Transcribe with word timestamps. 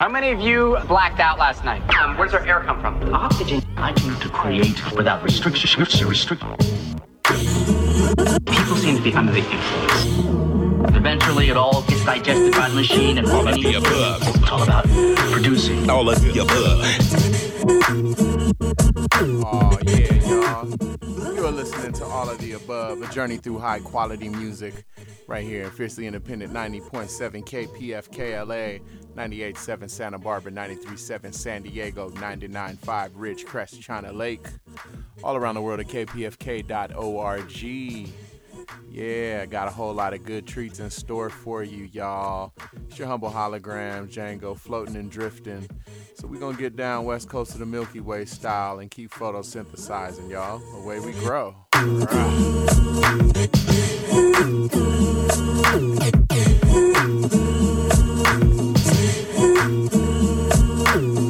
How 0.00 0.08
many 0.08 0.30
of 0.30 0.38
you 0.38 0.78
blacked 0.86 1.18
out 1.18 1.40
last 1.40 1.64
night? 1.64 1.82
Um, 1.98 2.16
where 2.16 2.28
does 2.28 2.34
our 2.34 2.46
air 2.46 2.60
come 2.60 2.80
from? 2.80 3.12
Oxygen. 3.12 3.60
I 3.76 3.92
came 3.92 4.14
to 4.20 4.28
create 4.28 4.80
without 4.94 5.24
restriction. 5.24 5.80
Restriction. 5.80 6.38
People 8.46 8.76
seem 8.76 8.96
to 8.96 9.02
be 9.02 9.12
under 9.12 9.32
the 9.32 9.40
influence. 9.40 10.94
Eventually, 10.94 11.48
it 11.48 11.56
all 11.56 11.82
gets 11.82 12.04
digested 12.04 12.52
by 12.52 12.68
the 12.68 12.76
machine 12.76 13.18
and 13.18 13.26
all 13.26 13.48
of 13.48 13.56
the 13.56 13.74
above. 13.74 14.22
It's 14.22 14.48
all 14.48 14.62
about 14.62 14.84
producing. 15.32 15.90
All 15.90 16.08
of 16.08 16.22
the 16.22 16.42
above. 16.42 16.84
Oh 19.50 19.78
yeah, 19.82 20.14
y'all. 20.28 20.97
You're 21.38 21.52
listening 21.52 21.92
to 21.92 22.04
all 22.04 22.28
of 22.28 22.38
the 22.38 22.54
above, 22.54 23.00
a 23.00 23.06
journey 23.12 23.36
through 23.36 23.60
high 23.60 23.78
quality 23.78 24.28
music, 24.28 24.84
right 25.28 25.44
here 25.46 25.62
in 25.62 25.70
fiercely 25.70 26.04
independent 26.08 26.52
90.7 26.52 27.44
KPFKLA 27.44 28.80
98.7 29.14 29.88
Santa 29.88 30.18
Barbara, 30.18 30.50
93.7 30.50 31.32
San 31.32 31.62
Diego, 31.62 32.10
99.5 32.10 33.10
Ridgecrest, 33.10 33.80
China 33.80 34.12
Lake. 34.12 34.48
All 35.22 35.36
around 35.36 35.54
the 35.54 35.62
world 35.62 35.78
at 35.78 35.86
kpfk.org. 35.86 37.48
Yeah, 38.90 39.46
got 39.46 39.68
a 39.68 39.70
whole 39.70 39.94
lot 39.94 40.14
of 40.14 40.24
good 40.24 40.46
treats 40.46 40.80
in 40.80 40.90
store 40.90 41.30
for 41.30 41.62
you, 41.62 41.88
y'all. 41.92 42.52
It's 42.88 42.98
your 42.98 43.08
humble 43.08 43.30
hologram, 43.30 44.12
Django, 44.12 44.58
floating 44.58 44.96
and 44.96 45.10
drifting. 45.10 45.68
So 46.14 46.26
we're 46.26 46.40
gonna 46.40 46.56
get 46.56 46.74
down 46.76 47.04
west 47.04 47.28
coast 47.28 47.52
of 47.52 47.60
the 47.60 47.66
Milky 47.66 48.00
Way 48.00 48.24
style 48.24 48.80
and 48.80 48.90
keep 48.90 49.10
photosynthesizing, 49.12 50.30
y'all. 50.30 50.62
Away 50.82 51.00
we 51.00 51.12
grow. 51.12 51.54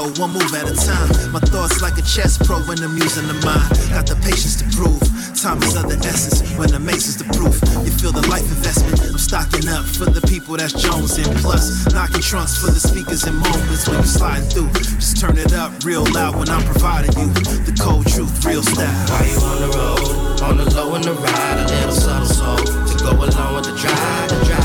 one 0.00 0.32
move 0.32 0.54
at 0.54 0.64
a 0.64 0.74
time. 0.74 1.32
My 1.32 1.40
thoughts 1.40 1.82
like 1.82 1.98
a 1.98 2.02
chess 2.02 2.38
pro 2.38 2.60
when 2.64 2.80
I'm 2.82 2.96
using 2.96 3.26
the 3.28 3.36
mind. 3.44 3.68
Got 3.92 4.08
the 4.08 4.16
patience 4.24 4.56
to 4.56 4.66
prove. 4.72 5.00
Time 5.36 5.60
is 5.62 5.76
of 5.76 5.84
the 5.90 5.98
essence 6.08 6.40
when 6.56 6.70
the 6.70 6.80
mace 6.80 7.08
is 7.08 7.18
the 7.18 7.28
proof. 7.36 7.60
You 7.84 7.92
feel 7.92 8.12
the 8.12 8.24
life 8.28 8.46
investment. 8.48 8.96
I'm 9.04 9.18
stocking 9.18 9.68
up 9.68 9.84
for 9.84 10.06
the 10.08 10.24
people 10.24 10.56
that's 10.56 10.72
Jones 10.72 11.18
and 11.18 11.28
plus 11.44 11.84
knocking 11.92 12.22
trunks 12.22 12.56
for 12.56 12.70
the 12.72 12.80
speakers 12.80 13.24
and 13.24 13.36
moments 13.36 13.86
when 13.88 14.00
you 14.00 14.08
sliding 14.08 14.48
through. 14.48 14.72
Just 14.72 15.20
turn 15.20 15.36
it 15.36 15.52
up 15.52 15.70
real 15.84 16.08
loud 16.16 16.36
when 16.36 16.48
I'm 16.48 16.64
providing 16.64 17.12
you 17.18 17.28
the 17.68 17.76
cold 17.76 18.08
truth, 18.08 18.32
real 18.46 18.62
style. 18.62 18.88
While 19.12 19.28
you 19.28 19.38
on 19.44 19.58
the 19.60 19.70
road, 19.76 20.40
on 20.40 20.56
the 20.56 20.66
low 20.72 20.94
and 20.94 21.04
the 21.04 21.12
ride, 21.12 21.58
a 21.60 21.64
little 21.68 21.92
subtle 21.92 22.32
soul 22.32 22.56
to 22.56 22.94
go 23.04 23.12
along 23.12 23.60
with 23.60 23.68
the 23.68 23.76
drive, 23.76 24.28
the 24.32 24.40
drive, 24.48 24.61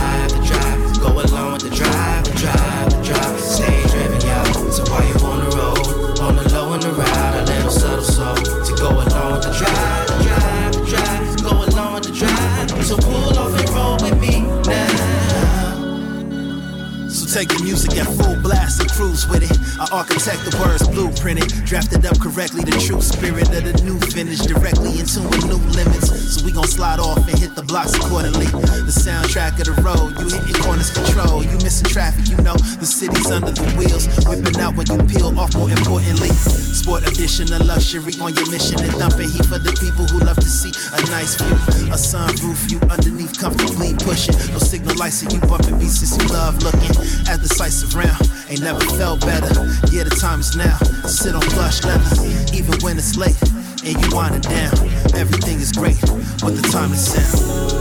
The 17.38 17.62
music 17.62 17.96
at 17.98 18.08
full 18.08 18.37
blast 18.48 18.80
and 18.80 18.90
cruise 18.92 19.28
with 19.28 19.44
it. 19.44 19.52
I 19.76 19.86
architect 19.92 20.48
the 20.48 20.56
words 20.64 20.88
blueprinted, 20.88 21.52
drafted 21.68 22.06
up 22.08 22.16
correctly. 22.20 22.64
The 22.64 22.80
true 22.80 23.04
spirit 23.04 23.52
of 23.52 23.68
the 23.68 23.76
new 23.84 24.00
finish 24.16 24.40
directly 24.40 25.04
into 25.04 25.20
a 25.20 25.38
new 25.52 25.60
limits. 25.76 26.08
So 26.32 26.46
we 26.48 26.56
gon' 26.56 26.68
slide 26.68 27.00
off 27.00 27.28
and 27.28 27.38
hit 27.38 27.56
the 27.56 27.64
blocks 27.64 27.94
accordingly. 28.00 28.48
The 28.88 28.96
soundtrack 28.96 29.60
of 29.60 29.68
the 29.68 29.76
road, 29.84 30.16
you 30.24 30.32
hit 30.32 30.48
your 30.48 30.64
corners 30.64 30.96
control. 30.96 31.44
You 31.44 31.60
missing 31.60 31.92
traffic, 31.92 32.32
you 32.32 32.40
know 32.40 32.56
the 32.80 32.88
city's 32.88 33.28
under 33.28 33.52
the 33.52 33.68
wheels. 33.76 34.08
Whipping 34.24 34.56
out 34.64 34.80
when 34.80 34.88
you 34.88 35.00
peel 35.12 35.36
off. 35.36 35.52
More 35.60 35.68
importantly, 35.68 36.32
sport 36.32 37.04
edition 37.04 37.52
of 37.52 37.68
luxury 37.68 38.16
on 38.24 38.32
your 38.32 38.48
mission 38.48 38.80
and 38.80 38.96
dumping 38.96 39.28
heat 39.28 39.44
for 39.44 39.60
the 39.60 39.76
people 39.76 40.08
who 40.08 40.24
love 40.24 40.40
to 40.40 40.48
see 40.48 40.72
a 40.96 41.00
nice 41.12 41.36
view. 41.36 41.52
A 41.92 42.00
sunroof, 42.00 42.72
you 42.72 42.80
underneath 42.88 43.36
comfortably 43.36 43.92
pushing. 44.08 44.40
No 44.56 44.60
signal 44.64 44.96
lights, 44.96 45.20
so 45.20 45.28
you 45.28 45.44
bumping 45.44 45.76
beats 45.80 46.00
since 46.00 46.16
you 46.16 46.32
love 46.32 46.64
looking 46.64 46.96
at 47.28 47.44
the 47.44 47.52
sights 47.52 47.84
around. 47.92 48.37
Ain't 48.50 48.62
never 48.62 48.80
felt 48.80 49.22
better. 49.22 49.54
Yeah, 49.92 50.04
the 50.04 50.18
time 50.20 50.40
is 50.40 50.56
now. 50.56 50.78
Sit 51.06 51.36
on 51.36 51.42
plush 51.42 51.84
leather, 51.84 52.16
even 52.54 52.80
when 52.82 52.98
it's 52.98 53.18
late 53.18 53.36
and 53.84 54.02
you 54.02 54.16
wind 54.16 54.36
it 54.36 54.44
down. 54.44 54.74
Everything 55.16 55.60
is 55.60 55.72
great, 55.72 56.00
but 56.42 56.56
the 56.56 56.68
time 56.72 56.92
is 56.94 57.12
sound. 57.12 57.77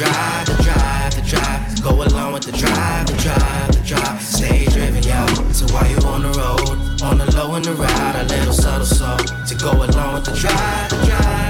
Drive, 0.00 0.46
the 0.46 0.62
drive, 0.62 1.14
the 1.14 1.22
drive. 1.22 1.82
Go 1.82 1.90
along 2.02 2.32
with 2.32 2.44
the 2.44 2.52
drive, 2.52 3.06
the 3.06 3.16
drive, 3.20 3.68
the 3.72 3.82
drive. 3.84 4.22
Stay 4.22 4.64
driven, 4.66 5.02
y'all. 5.02 5.28
So 5.52 5.66
while 5.74 5.88
you 5.90 5.98
on 6.08 6.22
the 6.22 6.32
road, 6.40 7.02
on 7.02 7.18
the 7.18 7.26
low 7.36 7.54
and 7.54 7.64
the 7.64 7.74
ride, 7.74 8.16
a 8.16 8.24
little 8.24 8.54
subtle 8.54 8.86
soul 8.86 9.18
to 9.18 9.54
go 9.56 9.72
along 9.72 10.14
with 10.14 10.24
the 10.24 10.34
drive, 10.34 10.90
the 10.90 11.06
drive. 11.06 11.49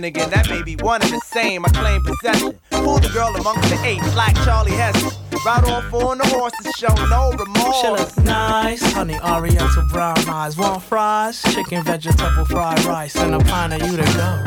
Then 0.00 0.08
again, 0.08 0.30
that 0.30 0.48
may 0.48 0.62
be 0.62 0.76
one 0.76 1.02
and 1.02 1.12
the 1.12 1.20
same. 1.26 1.62
I 1.62 1.68
claim 1.68 2.00
possession. 2.02 2.58
Fool 2.70 3.00
the 3.00 3.10
girl 3.10 3.36
amongst 3.36 3.68
the 3.68 3.78
eight, 3.84 4.00
like 4.16 4.34
Charlie 4.46 4.72
Heston. 4.72 5.10
Ride 5.44 5.64
on 5.64 5.90
four 5.90 6.12
on 6.12 6.16
the 6.16 6.24
horses, 6.26 6.72
show 6.78 6.88
no 7.12 7.32
She 7.36 7.44
remorse. 7.44 8.16
nice, 8.16 8.80
honey 8.94 9.18
oriental 9.20 9.84
brown 9.92 10.16
eyes. 10.26 10.56
Want 10.56 10.82
fries, 10.82 11.42
chicken, 11.52 11.84
vegetable, 11.84 12.46
fried 12.46 12.82
rice, 12.86 13.14
and 13.16 13.34
a 13.34 13.40
pint 13.40 13.74
of 13.74 13.82
you 13.90 13.98
to 13.98 14.04
go. 14.16 14.42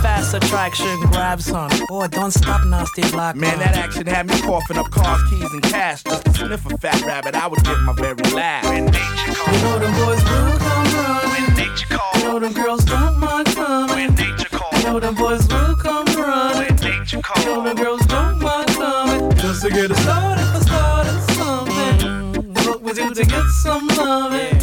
Fast 0.00 0.32
attraction 0.32 0.98
grabs 1.12 1.50
honey. 1.50 1.84
Boy, 1.86 2.06
don't 2.08 2.30
stop 2.30 2.64
nasty 2.64 3.02
black 3.10 3.36
Man, 3.36 3.58
that 3.58 3.76
action 3.76 4.06
had 4.06 4.26
me 4.26 4.40
coughing 4.40 4.78
up 4.78 4.90
cars, 4.90 5.20
keys, 5.28 5.52
and 5.52 5.62
cash. 5.64 6.02
Just 6.04 6.24
to 6.24 6.32
sniff 6.32 6.64
a 6.64 6.78
fat 6.78 7.02
rabbit, 7.02 7.34
I 7.34 7.46
would 7.46 7.62
give 7.62 7.78
my 7.82 7.92
very 7.92 8.16
last. 8.32 8.66
When 8.70 8.86
nature 8.86 9.34
calls, 9.34 9.60
You 9.60 9.64
know 9.68 9.78
them 9.80 9.92
boys 10.00 10.24
will 10.24 10.58
come 10.60 10.94
running. 10.96 11.44
when 11.44 11.56
nature 11.56 11.86
calls, 11.90 12.22
You 12.22 12.24
know 12.24 12.38
them 12.38 12.52
girls 12.54 12.84
don't 12.86 13.18
mind 13.18 13.20
coming. 13.20 13.43
when 13.43 13.43
them 15.00 15.14
boys 15.14 15.46
will 15.48 15.76
come 15.76 16.06
running. 16.06 16.76
when 16.76 17.00
nature 17.00 17.16
You 17.16 17.44
know 17.44 17.64
them 17.64 17.76
calls. 17.76 17.80
girls 17.80 18.06
don't 18.06 18.38
mind 18.40 18.68
coming. 18.68 19.30
Just 19.36 19.62
to 19.62 19.70
get 19.70 19.90
it 19.90 19.96
started 19.96 20.46
for 20.52 20.60
starting 20.60 21.20
something. 21.34 22.54
What 22.66 22.82
we 22.82 22.92
do 22.92 23.14
to 23.14 23.24
get 23.24 23.46
some 23.62 23.86
loving. 23.88 24.60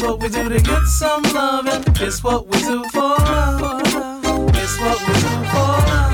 What 0.00 0.02
what 0.02 0.22
we 0.22 0.28
do 0.28 0.48
to 0.48 0.60
get 0.60 0.84
some 0.84 1.22
loving. 1.34 1.84
It's 2.00 2.22
what 2.24 2.46
we 2.46 2.58
do 2.60 2.84
for 2.90 3.00
love. 3.00 3.82
It's 4.54 4.80
what 4.80 4.98
we 5.06 5.14
do 5.14 5.44
for 5.50 5.68
love. 5.90 6.07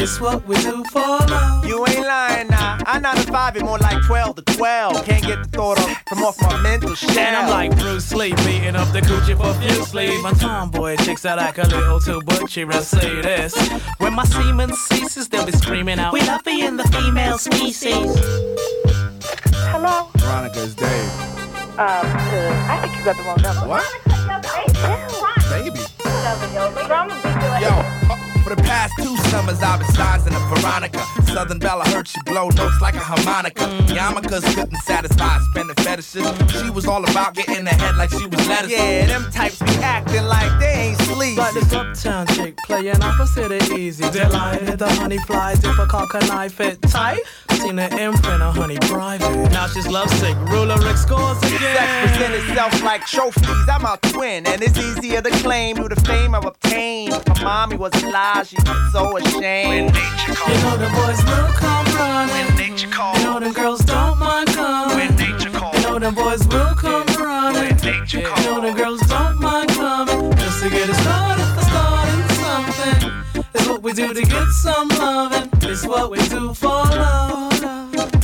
It's 0.00 0.20
what 0.20 0.46
we 0.46 0.54
do 0.58 0.84
for 0.92 1.00
love. 1.00 1.66
You 1.66 1.84
ain't 1.88 2.06
lying 2.06 2.46
now. 2.46 2.78
I'm 2.86 3.02
not 3.02 3.18
a 3.18 3.32
five, 3.32 3.56
it 3.56 3.64
more 3.64 3.78
like 3.78 4.00
12 4.06 4.36
to 4.36 4.42
12. 4.42 5.04
Can't 5.04 5.24
get 5.24 5.42
the 5.42 5.48
thought 5.48 5.78
of 5.78 5.90
from 6.08 6.22
off 6.22 6.40
my 6.40 6.56
mental 6.62 6.94
shell. 6.94 7.18
And 7.18 7.34
I'm 7.34 7.50
like 7.50 7.76
Bruce 7.80 8.14
Lee, 8.14 8.32
beating 8.46 8.76
up 8.76 8.92
the 8.92 9.00
coochie 9.00 9.36
for 9.36 9.52
few 9.60 9.84
sleep. 9.84 10.22
My 10.22 10.30
tomboy 10.34 10.96
chicks 10.98 11.22
that 11.22 11.40
act 11.40 11.58
a 11.58 11.66
little 11.66 11.98
too 11.98 12.22
butchy 12.22 12.62
and 12.62 12.74
say 12.74 13.20
this. 13.22 13.56
When 13.98 14.14
my 14.14 14.24
semen 14.24 14.72
ceases, 14.72 15.28
they'll 15.28 15.44
be 15.44 15.50
screaming 15.50 15.98
out, 15.98 16.12
We 16.12 16.22
love 16.22 16.44
being 16.44 16.76
the 16.76 16.84
female 16.84 17.36
species. 17.36 18.14
Hello? 19.72 20.10
Veronica 20.16 20.60
is 20.60 20.76
Dave. 20.76 20.88
Um, 21.74 21.78
uh, 21.78 22.66
I 22.70 22.78
think 22.82 22.96
you 22.96 23.04
got 23.04 23.16
the 23.16 23.22
wrong 23.24 23.42
number. 23.42 23.66
What? 23.66 23.84
Baby. 25.50 25.80
Yo, 27.60 27.97
for 28.48 28.54
the 28.54 28.62
past 28.62 28.94
two 28.96 29.16
summers 29.28 29.60
I've 29.62 29.80
been 29.80 29.88
sizing 29.88 30.32
a 30.34 30.38
Veronica. 30.48 31.04
Southern 31.26 31.58
Bella 31.58 31.84
heard 31.88 32.08
she 32.08 32.20
blow 32.24 32.48
notes 32.48 32.80
like 32.80 32.94
a 32.94 33.00
harmonica. 33.00 33.64
Yarmulkes 33.92 34.42
couldn't 34.54 34.76
satisfy 34.84 35.38
spending 35.50 35.76
fetishes. 35.76 36.26
She 36.60 36.70
was 36.70 36.86
all 36.86 37.04
about 37.04 37.34
getting 37.34 37.66
ahead 37.66 37.96
like 37.96 38.10
she 38.10 38.26
was 38.26 38.48
lettuce. 38.48 38.70
Yeah, 38.70 39.06
them 39.06 39.30
types 39.30 39.58
be 39.58 39.74
acting 39.82 40.24
like 40.24 40.58
they 40.60 40.72
ain't 40.88 40.98
sleazy. 41.02 41.36
Like 41.36 41.54
this 41.54 41.72
uptown 41.72 42.26
chick 42.28 42.56
playing 42.64 43.02
opposite 43.02 43.52
of 43.52 43.78
easy. 43.78 44.08
Delighted 44.10 44.78
the 44.78 44.88
honey 44.88 45.18
flies 45.18 45.62
if 45.62 45.78
a 45.78 45.86
cock 45.86 46.14
and 46.14 46.30
I 46.30 46.48
fit 46.48 46.80
tight. 46.82 47.20
Seen 47.50 47.76
her 47.76 47.88
imprint 47.98 48.42
of 48.42 48.54
honey 48.54 48.78
private. 48.82 49.50
Now 49.50 49.66
she's 49.66 49.88
lovesick. 49.88 50.36
Ruler 50.48 50.78
Rick 50.78 50.96
scores 50.96 51.38
Sex 51.40 51.52
again. 51.52 52.08
present 52.08 52.34
itself 52.34 52.82
like 52.82 53.04
trophies. 53.04 53.68
I'm 53.68 53.84
out 53.84 54.00
to 54.02 54.18
win, 54.18 54.46
and 54.46 54.62
it's 54.62 54.78
easier 54.78 55.20
to 55.20 55.30
claim 55.42 55.76
through 55.76 55.88
the 55.88 56.00
fame 56.02 56.34
I've 56.34 56.44
obtained. 56.44 57.12
My 57.28 57.42
mommy 57.42 57.76
was 57.76 57.92
a 58.02 58.08
lie, 58.38 58.44
she 58.44 58.56
was 58.56 58.92
so 58.92 59.16
ashamed. 59.16 59.94
You 59.96 60.54
know 60.62 60.76
the 60.76 60.88
boys 60.94 61.20
will 61.24 61.52
come 61.54 61.86
running. 61.96 62.78
You 62.78 63.24
know 63.24 63.40
the 63.40 63.52
girls 63.54 63.80
don't 63.80 64.18
mind 64.18 64.48
coming. 64.48 65.18
You 65.18 65.50
know 65.82 65.98
the 65.98 66.12
boys 66.12 66.46
will 66.48 66.74
come 66.74 67.06
running. 67.18 67.78
You 68.08 68.22
know 68.22 68.60
the 68.60 68.72
girls 68.76 69.00
don't 69.00 69.40
mind 69.40 69.70
coming. 69.70 70.32
Just 70.36 70.62
to 70.62 70.70
get 70.70 70.88
it 70.88 70.94
started 70.94 71.46
for 71.54 71.62
starting 71.70 72.28
something. 72.42 73.44
It's 73.54 73.68
what 73.68 73.82
we 73.82 73.92
do 73.92 74.14
to 74.14 74.22
get 74.22 74.48
some 74.48 74.88
loving. 74.88 75.50
It's 75.62 75.86
what 75.86 76.10
we 76.10 76.18
do 76.28 76.54
for 76.54 76.68
love. 76.68 77.57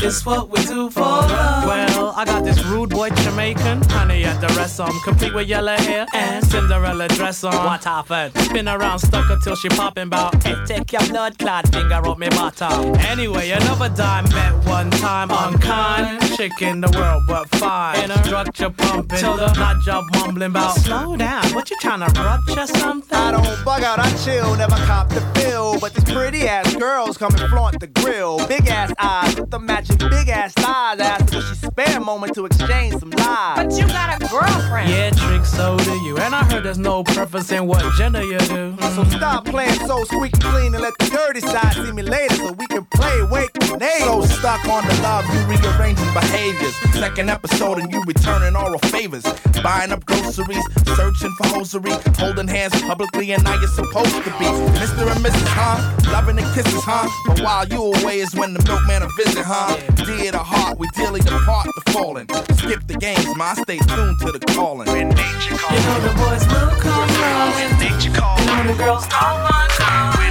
It's 0.03 0.25
what 0.27 0.51
we 0.51 0.63
do 0.67 0.91
for 0.91 1.01
love. 1.01 1.65
Well, 1.67 2.13
I 2.17 2.25
got 2.25 2.45
this 2.45 2.63
rude 2.65 2.91
boy 2.91 3.11
Jamaican. 3.11 3.83
Honey 3.89 4.25
at 4.25 4.41
the 4.41 4.49
rest 4.55 4.79
on, 4.81 4.93
complete 5.03 5.35
with 5.35 5.49
yellow 5.49 5.77
hair 5.77 6.07
and 6.15 6.45
Cinderella 6.45 7.09
dress 7.09 7.43
on. 7.43 7.55
What 7.55 7.85
happened? 7.85 8.37
Spin 8.45 8.69
around, 8.69 8.99
stuck 8.99 9.25
her 9.27 9.39
till 9.43 9.57
she 9.57 9.69
popping 9.71 10.11
bout. 10.11 10.43
Hey, 10.43 10.57
take 10.67 10.93
your 10.93 11.07
blood 11.09 11.39
clot 11.39 11.67
finger 11.69 12.07
up 12.07 12.19
me 12.19 12.29
bottom. 12.31 12.95
Anyway, 12.97 13.51
another 13.51 13.89
dime 13.89 14.29
met 14.31 14.53
one 14.67 14.91
time. 14.91 15.31
Unkind, 15.31 16.23
chick 16.37 16.61
in 16.61 16.81
the 16.81 16.91
world, 16.99 17.23
but 17.27 17.49
fine. 17.59 18.05
In 18.05 18.11
a 18.11 18.25
structure 18.25 18.71
pumping, 18.71 19.19
till 19.19 19.37
the 19.37 19.53
nut 19.55 19.77
job 19.85 20.05
mumbling 20.13 20.53
bout. 20.53 20.77
Slow 20.77 21.17
down, 21.17 21.45
what 21.55 21.71
you 21.71 21.77
trying 21.81 22.01
to 22.01 22.21
rupture 22.21 22.67
something? 22.67 23.19
I 23.19 23.31
don't 23.33 23.65
bug 23.65 23.83
out, 23.83 23.99
I 23.99 24.11
chill, 24.25 24.55
never 24.57 24.77
cop 24.87 25.09
the 25.09 25.21
bill. 25.35 25.81
But 25.81 25.95
these 25.95 26.05
pretty 26.05 26.47
ass 26.47 26.75
girls 26.77 27.17
come 27.17 27.35
and 27.35 27.51
flaunt 27.51 27.81
the 27.81 27.87
grill. 27.87 28.47
Big 28.47 28.67
ass 28.69 28.93
eyes 28.99 29.37
with 29.37 29.51
the 29.51 29.59
matching 29.65 29.97
big 29.97 30.29
ass 30.29 30.53
thighs. 30.55 31.01
Ask 31.01 31.33
her, 31.33 31.41
she 31.41 31.55
spare 31.55 31.97
a 31.97 32.01
moment 32.01 32.35
to 32.35 32.47
exchange 32.47 32.99
some 32.99 33.11
lies. 33.11 33.57
But 33.57 33.73
you 33.73 33.87
got 33.87 34.21
a 34.21 34.29
girlfriend. 34.29 34.91
Yeah, 34.91 35.11
trick, 35.11 35.45
so 35.45 35.79
do 35.79 35.95
you. 36.05 36.19
And 36.19 36.35
I 36.35 36.45
heard 36.45 36.65
there's 36.65 36.79
no 36.79 37.05
preference 37.05 37.51
in 37.51 37.67
what 37.67 37.83
gender 37.95 38.23
you 38.23 38.39
do. 38.39 38.77
So 38.95 39.05
stop 39.05 39.47
playing 39.47 39.81
so 39.87 40.05
squeaky 40.05 40.39
clean 40.41 40.75
and 40.75 40.83
let 40.83 40.93
the 40.99 41.07
dirty 41.07 41.41
side 41.41 41.75
see 41.75 41.93
me 41.93 42.03
later 42.03 42.35
so 42.35 42.53
we 42.53 42.67
can 42.67 42.85
play 42.87 43.23
wake 43.31 43.53
grenades. 43.55 44.05
So 44.05 44.23
stuck 44.23 44.65
on 44.69 44.87
the 44.87 44.95
love, 45.03 45.25
you 45.33 45.41
rearranging 45.47 46.13
behaviors. 46.13 46.75
Second 46.93 47.31
episode 47.31 47.79
and 47.79 47.91
you 47.93 48.03
returning 48.05 48.57
all 48.57 48.75
oral 48.75 48.79
favors. 48.91 49.25
Buying 49.63 49.93
up 49.93 50.05
groceries, 50.05 50.65
searching 50.97 51.33
for 51.37 51.47
hosiery, 51.49 51.93
holding 52.19 52.49
hands 52.49 52.81
publicly, 52.83 53.33
and 53.33 53.43
now 53.45 53.59
you're 53.59 53.69
supposed 53.69 54.15
to 54.15 54.23
be 54.25 54.47
Mr. 54.81 55.11
and 55.11 55.25
Mrs. 55.25 55.49
Huh? 55.49 56.04
Loving 56.13 56.39
and 56.39 56.55
kisses, 56.55 56.83
huh? 56.85 57.09
But 57.27 57.41
while 57.41 57.67
you 57.69 57.93
away 57.95 58.21
is 58.21 58.35
when 58.35 58.55
the 58.55 58.63
milkman 58.65 59.03
a 59.03 59.09
visit, 59.17 59.45
huh? 59.45 59.77
Dear 60.05 60.33
to 60.33 60.39
heart, 60.39 60.79
we 60.79 60.89
dearly 60.95 61.21
depart 61.21 61.67
the 61.67 61.93
fallen. 61.93 62.27
Skip 62.57 62.87
the 62.87 62.95
games, 62.95 63.27
my 63.37 63.55
stay 63.55 63.79
tuned 63.79 64.19
to 64.21 64.33
the 64.33 64.41
calling. 64.55 64.87
When 64.89 65.09
nature 65.09 65.55
You 65.55 65.81
know 65.87 66.01
the 66.01 66.15
boys 66.17 66.47
will 66.47 66.71
come 66.81 67.09
running. 67.21 67.79
nature 67.79 68.13
calls. 68.19 68.41
You 68.41 68.47
know 68.47 68.63
the 68.73 68.75
girls 68.83 69.07
don't 69.09 69.41
mind 69.51 69.71
coming. 69.79 70.24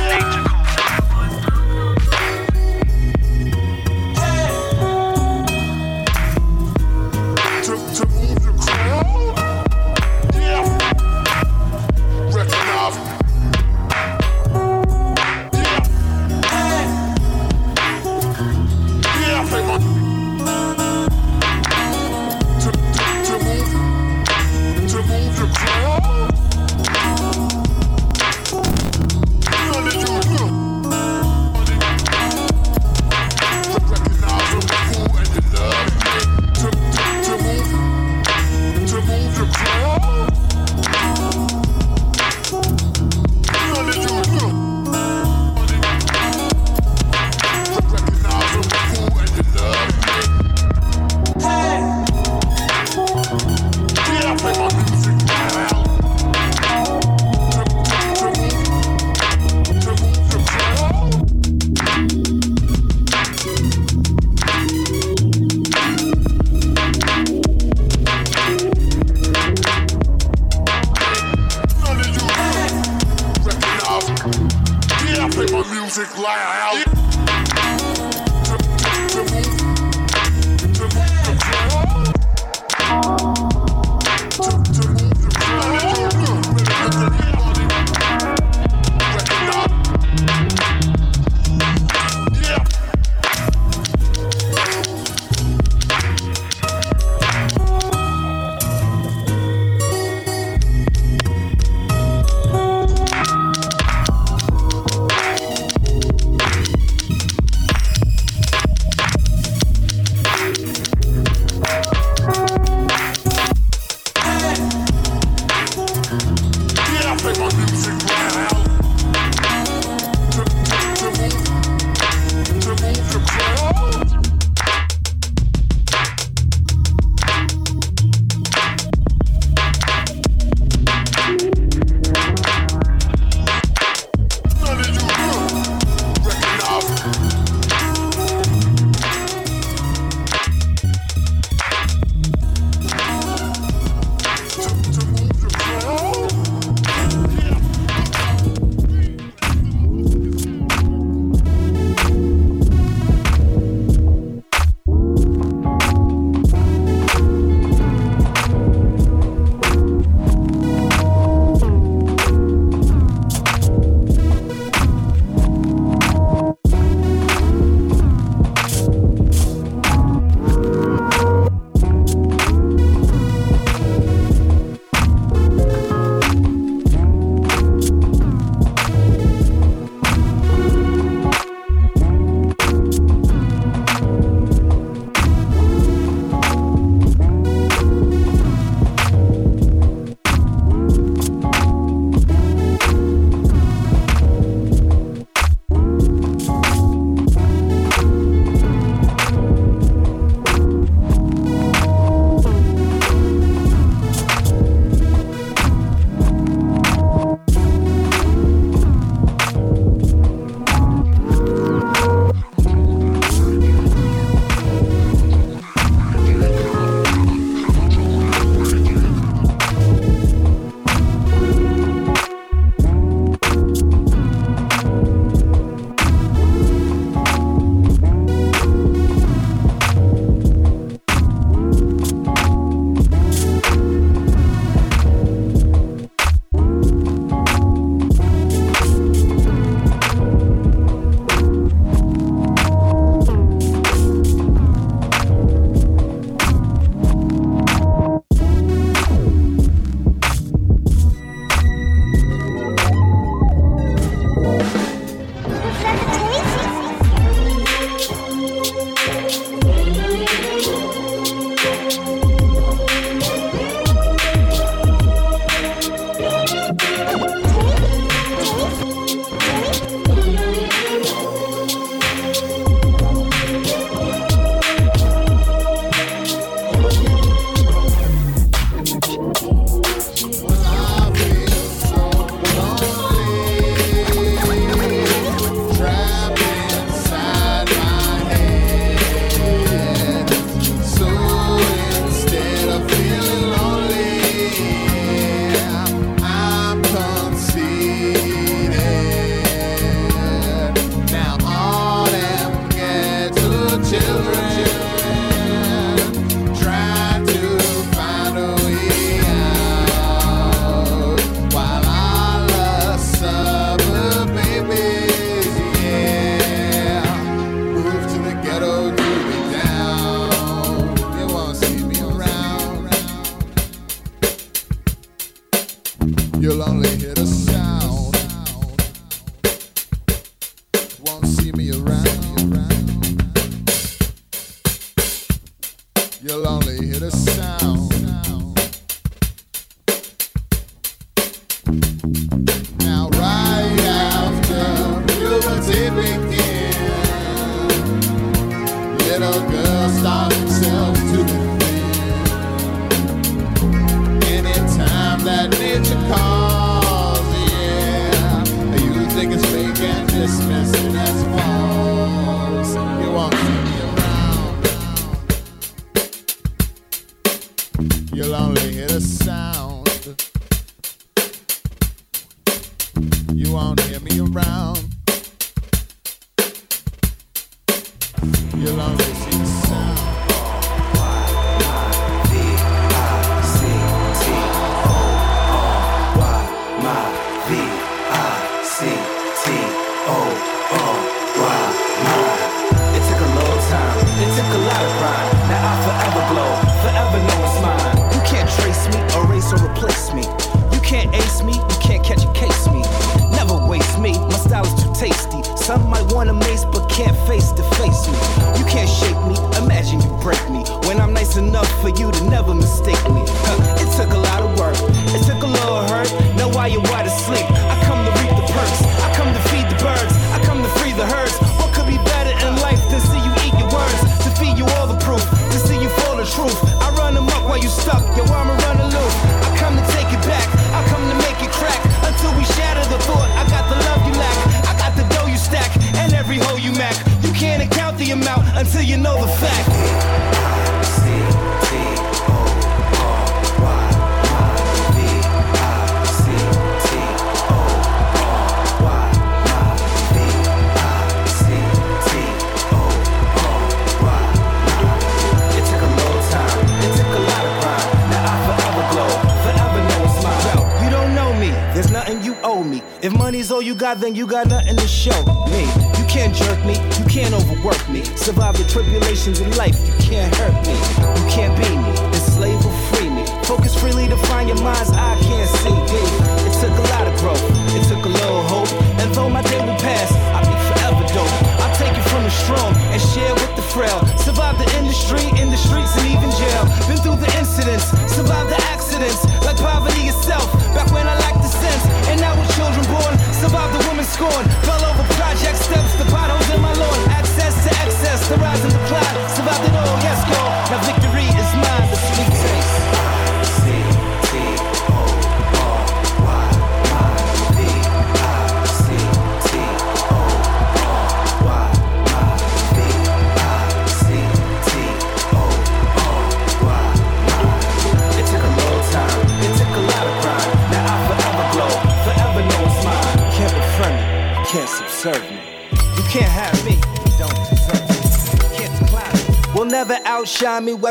then 464.04 464.16
you 464.16 464.28
got 464.28 464.48
nothing 464.48 464.76
to 464.76 464.88
show 464.88 465.24
me. 465.48 465.64
You 465.98 466.06
can't 466.10 466.36
jerk 466.36 466.60
me, 466.66 466.74
you 467.00 467.06
can't 467.06 467.33
overwork 467.33 467.90
me. 467.90 468.04
Survive 468.18 468.57
the 468.57 468.66
tribulations 468.66 469.40
in 469.40 469.50
life, 469.56 469.80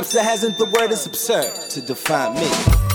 Webster 0.02 0.20
hasn't 0.20 0.58
the 0.58 0.64
word, 0.64 0.90
it's 0.90 1.06
absurd 1.06 1.54
to 1.70 1.80
define 1.80 2.34
me. 2.34 2.91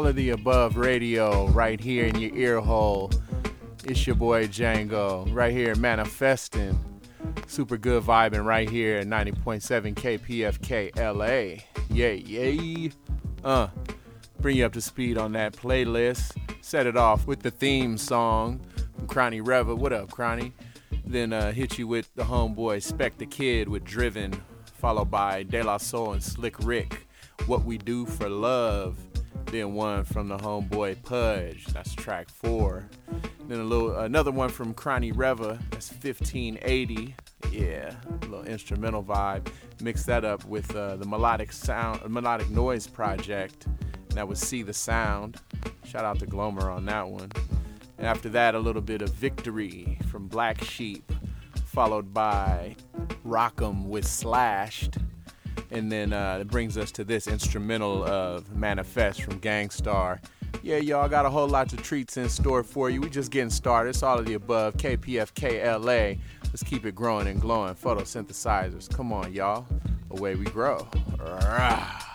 all 0.00 0.06
of 0.06 0.16
the 0.16 0.30
above 0.30 0.78
radio 0.78 1.46
right 1.48 1.78
here 1.78 2.06
in 2.06 2.18
your 2.18 2.34
ear 2.34 2.58
hole. 2.58 3.10
It's 3.84 4.06
your 4.06 4.16
boy 4.16 4.46
Django 4.46 5.30
right 5.30 5.52
here 5.52 5.74
manifesting. 5.74 6.78
Super 7.46 7.76
good 7.76 8.02
vibing 8.02 8.42
right 8.42 8.66
here 8.66 8.96
at 8.96 9.06
90.7 9.06 9.94
KPFK 9.94 10.96
LA. 10.96 11.62
Yay, 11.94 12.16
yay. 12.16 12.90
Uh, 13.44 13.68
bring 14.40 14.56
you 14.56 14.64
up 14.64 14.72
to 14.72 14.80
speed 14.80 15.18
on 15.18 15.32
that 15.32 15.52
playlist. 15.52 16.34
Set 16.62 16.86
it 16.86 16.96
off 16.96 17.26
with 17.26 17.40
the 17.40 17.50
theme 17.50 17.98
song 17.98 18.58
from 18.96 19.06
Crony 19.06 19.42
Reva. 19.42 19.76
What 19.76 19.92
up, 19.92 20.10
Crony? 20.10 20.54
Then 21.04 21.34
uh, 21.34 21.52
hit 21.52 21.78
you 21.78 21.86
with 21.86 22.10
the 22.14 22.24
homeboy 22.24 22.82
Spec 22.82 23.18
the 23.18 23.26
Kid 23.26 23.68
with 23.68 23.84
Driven, 23.84 24.32
followed 24.64 25.10
by 25.10 25.42
De 25.42 25.62
La 25.62 25.76
Soul 25.76 26.14
and 26.14 26.22
Slick 26.22 26.58
Rick. 26.60 27.06
What 27.44 27.66
We 27.66 27.76
Do 27.76 28.06
for 28.06 28.30
Love. 28.30 28.96
Then 29.50 29.74
one 29.74 30.04
from 30.04 30.28
the 30.28 30.38
homeboy 30.38 31.02
Pudge. 31.02 31.66
That's 31.66 31.92
track 31.94 32.28
four. 32.30 32.88
Then 33.48 33.58
a 33.58 33.64
little 33.64 33.96
another 33.96 34.30
one 34.30 34.48
from 34.48 34.72
Cronny 34.72 35.10
Reva. 35.10 35.58
That's 35.70 35.90
1580. 35.90 37.16
Yeah, 37.50 37.94
a 38.08 38.26
little 38.26 38.44
instrumental 38.44 39.02
vibe. 39.02 39.48
Mix 39.82 40.04
that 40.04 40.24
up 40.24 40.44
with 40.44 40.76
uh, 40.76 40.94
the 40.96 41.04
melodic 41.04 41.50
sound, 41.52 42.08
melodic 42.08 42.48
noise 42.50 42.86
project. 42.86 43.66
And 43.66 44.12
that 44.12 44.28
was 44.28 44.38
See 44.38 44.62
the 44.62 44.72
Sound. 44.72 45.38
Shout 45.84 46.04
out 46.04 46.20
to 46.20 46.26
Glomer 46.26 46.72
on 46.72 46.84
that 46.84 47.08
one. 47.08 47.32
And 47.98 48.06
after 48.06 48.28
that, 48.28 48.54
a 48.54 48.58
little 48.60 48.82
bit 48.82 49.02
of 49.02 49.10
Victory 49.10 49.98
from 50.08 50.28
Black 50.28 50.62
Sheep, 50.62 51.10
followed 51.64 52.14
by 52.14 52.76
Rock'em 53.26 53.86
with 53.86 54.06
Slashed. 54.06 54.98
And 55.70 55.90
then 55.90 56.12
uh, 56.12 56.38
it 56.40 56.48
brings 56.48 56.76
us 56.76 56.90
to 56.92 57.04
this 57.04 57.26
instrumental 57.26 58.04
of 58.04 58.54
Manifest 58.54 59.22
from 59.22 59.38
Gang 59.38 59.70
Starr. 59.70 60.20
Yeah, 60.62 60.76
y'all 60.76 61.08
got 61.08 61.26
a 61.26 61.30
whole 61.30 61.48
lot 61.48 61.72
of 61.72 61.82
treats 61.82 62.16
in 62.16 62.28
store 62.28 62.62
for 62.62 62.90
you. 62.90 63.00
We 63.00 63.08
just 63.08 63.30
getting 63.30 63.50
started. 63.50 63.90
It's 63.90 64.02
all 64.02 64.18
of 64.18 64.26
the 64.26 64.34
above. 64.34 64.76
KPFKLA. 64.76 66.18
Let's 66.44 66.62
keep 66.62 66.84
it 66.84 66.94
growing 66.94 67.28
and 67.28 67.40
glowing. 67.40 67.74
Photosynthesizers. 67.74 68.92
Come 68.94 69.12
on, 69.12 69.32
y'all. 69.32 69.66
Away 70.10 70.34
we 70.34 70.44
grow. 70.46 70.88
Rah. 71.18 72.09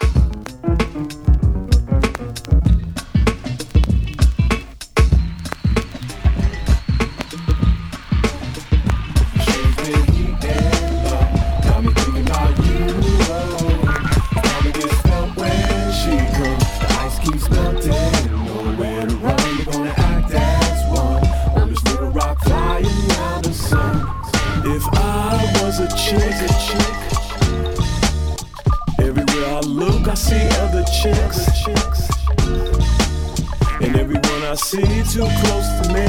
I 34.56 34.58
see 34.58 35.04
too 35.12 35.28
close 35.42 35.70
to 35.82 35.94
me. 35.94 36.08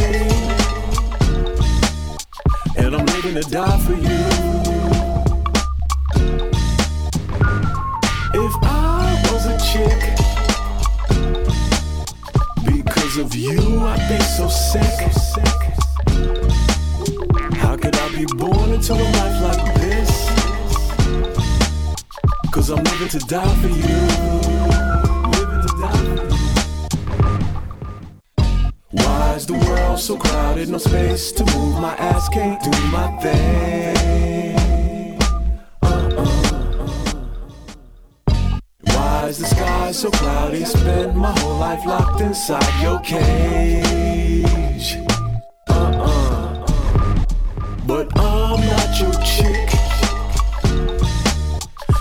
And 2.77 2.95
I'm 2.95 3.05
living 3.07 3.35
to 3.35 3.51
die 3.51 3.79
for 3.81 3.95
you. 3.95 4.25
If 8.45 8.55
I 8.63 9.21
was 9.33 9.47
a 9.47 9.59
chick, 9.67 10.01
because 12.65 13.17
of 13.17 13.35
you, 13.35 13.81
I'd 13.81 14.09
be 14.09 14.21
so 14.37 14.47
sick. 14.47 15.11
How 17.55 17.77
could 17.77 17.97
I 17.97 18.09
be 18.15 18.27
born 18.27 18.75
into 18.75 18.93
a 18.93 19.07
life 19.19 19.43
like 19.43 19.75
this? 19.81 20.11
Cause 22.53 22.71
I'm 22.71 22.85
living 22.85 23.09
to 23.09 23.19
die 23.27 23.55
for 23.57 23.67
you. 23.67 24.56
World 29.97 30.05
so 30.05 30.17
crowded? 30.17 30.69
No 30.69 30.79
space 30.79 31.33
to 31.33 31.45
move. 31.57 31.81
My 31.81 31.95
ass 31.97 32.29
can't 32.29 32.63
do 32.63 32.71
my 32.91 33.09
thing. 33.23 35.19
Uh-uh. 35.83 36.27
Why 38.83 39.27
is 39.29 39.39
the 39.39 39.47
sky 39.47 39.93
so 39.93 40.11
cloudy? 40.11 40.65
Spend 40.65 41.17
my 41.17 41.33
whole 41.41 41.59
life 41.59 41.85
locked 41.87 42.21
inside 42.21 42.83
your 42.83 43.01
cage. 43.01 44.99
Uh-uh. 45.69 46.65
But 47.87 48.07
I'm 48.19 48.61
not 48.67 49.01
your 49.01 49.15
chick. 49.25 49.71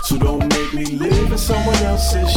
So 0.02 0.18
don't 0.18 0.46
make 0.52 0.74
me 0.74 0.84
live 0.84 1.32
in 1.32 1.38
someone 1.38 1.76
else's 1.76 2.35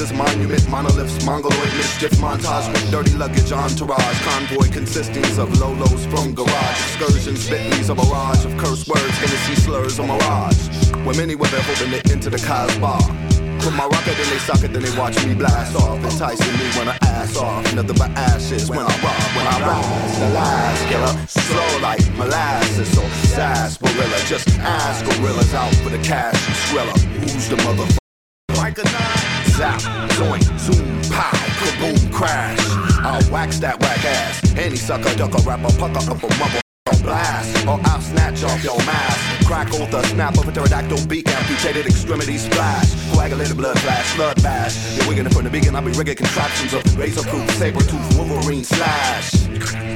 To 0.00 0.14
monument, 0.14 0.66
monoliths, 0.70 1.22
mongoloid 1.26 1.76
mischief, 1.76 2.12
montage 2.12 2.72
with 2.72 2.90
dirty 2.90 3.12
luggage, 3.18 3.52
entourage, 3.52 4.18
convoy 4.24 4.72
consisting 4.72 5.22
of 5.38 5.50
Lolos 5.60 6.08
from 6.08 6.34
garage, 6.34 6.80
excursions, 6.88 7.50
Bentleys, 7.50 7.90
a 7.90 7.94
barrage 7.94 8.46
of 8.46 8.56
curse 8.56 8.88
words, 8.88 9.18
Hennessy 9.18 9.56
slurs, 9.56 9.98
a 9.98 10.02
mirage. 10.02 10.56
Where 11.04 11.14
many 11.14 11.34
were 11.34 11.48
there 11.48 11.60
hoping 11.60 11.90
to 12.00 12.12
enter 12.12 12.30
the 12.30 12.38
Casbah. 12.38 12.96
Put 13.60 13.74
my 13.74 13.84
rocket 13.84 14.18
in 14.18 14.30
they 14.30 14.38
socket, 14.38 14.72
then 14.72 14.80
they 14.80 14.98
watch 14.98 15.22
me 15.26 15.34
blast 15.34 15.76
off, 15.76 16.02
enticing 16.02 16.56
me 16.56 16.64
when 16.78 16.88
I 16.88 16.96
ass 17.02 17.36
off. 17.36 17.62
Nothing 17.74 17.96
but 17.98 18.08
ashes 18.16 18.70
when 18.70 18.78
I 18.78 18.96
rob, 19.04 19.36
when 19.36 19.46
I 19.52 19.60
rise. 19.68 20.18
The 20.18 20.30
lies 20.30 20.82
killer, 20.88 21.26
slow 21.28 21.78
like 21.82 22.00
molasses, 22.16 22.88
so 22.88 23.02
sarsaparilla. 23.36 24.18
Just 24.24 24.48
ask 24.60 25.04
gorillas 25.04 25.52
out 25.52 25.74
for 25.84 25.90
the 25.90 25.98
cash 25.98 26.40
and. 26.72 26.98
Who's 27.20 27.50
the 27.50 27.56
motherfucker? 27.56 27.99
Sucker, 34.80 35.14
ducker, 35.16 35.42
rapper, 35.42 35.72
pucker 35.78 36.10
up 36.10 36.22
a 36.22 36.38
mother 36.38 36.60
blast, 37.02 37.66
or 37.66 37.80
I'll 37.84 38.00
snatch 38.00 38.42
off 38.44 38.62
your 38.62 38.78
mask. 38.78 39.46
Crackle 39.46 39.86
the 39.86 40.02
snap 40.04 40.38
of 40.38 40.48
a 40.48 40.52
pterodactyl 40.52 41.06
beak, 41.06 41.28
amputated 41.28 41.86
extremities 41.86 42.44
splash. 42.44 42.88
Coagulated 43.12 43.56
blood 43.56 43.78
flash, 43.80 44.14
blood 44.16 44.42
bash. 44.42 44.96
You're 44.96 45.08
wigging 45.08 45.26
it 45.26 45.34
from 45.34 45.44
the 45.44 45.50
beacon, 45.50 45.74
I'll 45.74 45.82
be 45.82 45.92
rigging 45.92 46.16
contraptions 46.16 46.72
of 46.74 46.82
razor 46.98 47.28
proof, 47.28 47.48
saber 47.52 47.80
tooth, 47.80 48.16
Wolverine 48.16 48.64
slash. 48.64 49.30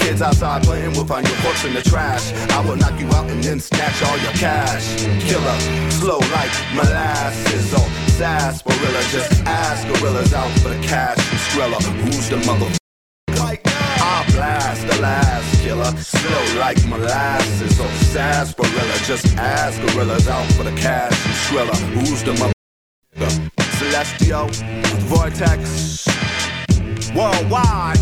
Kids 0.00 0.20
outside 0.22 0.64
playing, 0.64 0.92
we'll 0.92 1.06
find 1.06 1.26
your 1.26 1.40
books 1.42 1.64
in 1.64 1.72
the 1.74 1.82
trash. 1.82 2.32
I 2.50 2.60
will 2.66 2.76
knock 2.76 2.98
you 3.00 3.06
out 3.08 3.30
and 3.30 3.42
then 3.42 3.60
snatch 3.60 4.02
all 4.02 4.18
your 4.18 4.32
cash. 4.32 4.84
Killer, 5.28 5.58
slow 5.90 6.18
like 6.18 6.52
molasses 6.74 7.72
or 7.72 7.88
sarsaparilla. 8.18 9.02
Just 9.10 9.32
ask 9.46 9.86
gorillas 9.88 10.34
out 10.34 10.50
for 10.60 10.68
the 10.68 10.80
cash 10.82 11.18
and 11.56 12.14
Who's 12.14 12.28
the 12.28 12.36
mother? 12.46 12.83
Like 16.74 16.88
molasses 16.88 17.80
or 17.80 17.88
sarsaparilla. 17.88 18.94
Just 19.04 19.36
ask 19.36 19.80
gorillas 19.80 20.28
out 20.28 20.46
for 20.52 20.62
the 20.64 20.72
cash 20.72 21.12
and 21.26 21.34
Skrilla. 21.34 21.76
Who's 21.94 22.22
the 22.22 22.32
mother? 22.34 22.52
Celestial, 23.78 24.48
Vortex, 25.08 26.06
worldwide. 27.14 27.93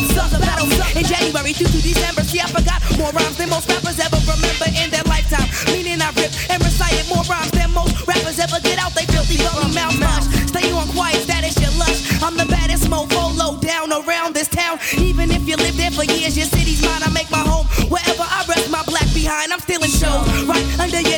About 0.00 0.96
in 0.96 1.04
January 1.04 1.52
through 1.52 1.68
to 1.68 1.80
December. 1.82 2.22
See, 2.24 2.40
I 2.40 2.48
forgot 2.48 2.80
more 2.96 3.12
rhymes 3.12 3.36
than 3.36 3.50
most 3.50 3.68
rappers 3.68 3.98
ever 4.00 4.16
remember 4.24 4.68
in 4.72 4.88
their 4.90 5.04
lifetime. 5.04 5.48
Meaning 5.72 6.00
I 6.00 6.08
rip 6.16 6.32
and 6.48 6.62
recited 6.62 7.04
more 7.08 7.24
rhymes 7.28 7.50
than 7.52 7.72
most 7.72 8.06
rappers 8.06 8.38
ever 8.38 8.60
get 8.60 8.78
out. 8.78 8.94
They 8.94 9.04
filthy 9.06 9.36
bummy 9.42 9.74
mouth 9.74 9.98
mush. 9.98 10.26
Stay 10.48 10.72
on 10.72 10.88
quiet, 10.92 11.26
that 11.28 11.44
is 11.44 11.56
your 11.60 11.72
lush. 11.76 12.22
I'm 12.22 12.36
the 12.36 12.46
baddest 12.46 12.88
mofo 12.88 13.36
low 13.36 13.58
down 13.58 13.92
around 13.92 14.34
this 14.34 14.48
town. 14.48 14.78
Even 14.96 15.30
if 15.30 15.48
you 15.48 15.56
live 15.56 15.76
there 15.76 15.90
for 15.90 16.04
years, 16.04 16.36
your 16.36 16.46
city's 16.46 16.82
mine. 16.82 17.02
I 17.02 17.10
make 17.10 17.30
my 17.30 17.42
home 17.44 17.66
wherever 17.92 18.24
I 18.24 18.44
rest 18.48 18.70
my 18.70 18.82
black 18.84 19.08
behind. 19.12 19.52
I'm 19.52 19.60
still 19.60 19.82
stealing 19.82 19.92
shows 19.92 20.44
right 20.44 20.66
under 20.80 21.00
your 21.00 21.11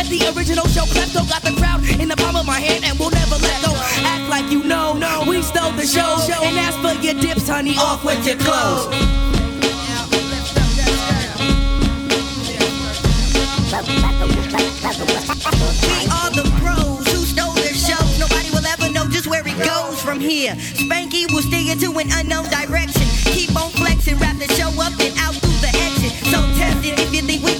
that 0.00 0.08
the 0.08 0.24
original 0.32 0.66
show 0.68 0.88
klepto 0.88 1.28
got 1.28 1.42
the 1.42 1.52
crowd 1.60 1.84
in 2.00 2.08
the 2.08 2.16
palm 2.16 2.36
of 2.36 2.46
my 2.46 2.58
hand, 2.58 2.84
and 2.84 2.98
we'll 2.98 3.10
never 3.10 3.36
let 3.36 3.60
go. 3.60 3.72
Act 4.08 4.30
like 4.30 4.50
you 4.50 4.64
know, 4.64 4.96
we 5.28 5.42
stole 5.42 5.72
the 5.72 5.84
show, 5.84 6.16
and 6.40 6.56
as 6.56 6.74
for 6.80 6.96
your 7.04 7.14
dips, 7.20 7.48
honey, 7.48 7.76
off 7.76 8.02
with 8.04 8.24
your 8.24 8.36
clothes. 8.36 8.88
We 15.84 16.08
are 16.08 16.30
the 16.32 16.48
bros 16.60 17.04
who 17.12 17.20
stole 17.28 17.52
the 17.52 17.76
show. 17.76 18.00
Nobody 18.16 18.48
will 18.56 18.64
ever 18.64 18.88
know 18.92 19.04
just 19.12 19.26
where 19.26 19.46
it 19.46 19.58
goes 19.60 20.00
from 20.00 20.18
here. 20.18 20.54
Spanky 20.80 21.30
will 21.30 21.42
steer 21.42 21.60
you 21.60 21.76
to 21.76 21.98
an 21.98 22.08
unknown 22.12 22.48
direction. 22.48 23.04
Keep 23.36 23.52
on 23.54 23.70
flexing, 23.76 24.16
wrap 24.16 24.38
the 24.38 24.48
show 24.56 24.72
up 24.80 24.96
and 24.96 25.12
out 25.20 25.34
through 25.36 25.60
the 25.60 25.72
exit. 25.76 26.12
So 26.32 26.40
tested 26.56 26.98
if 26.98 27.12
you 27.12 27.20
think 27.20 27.44
we 27.44 27.59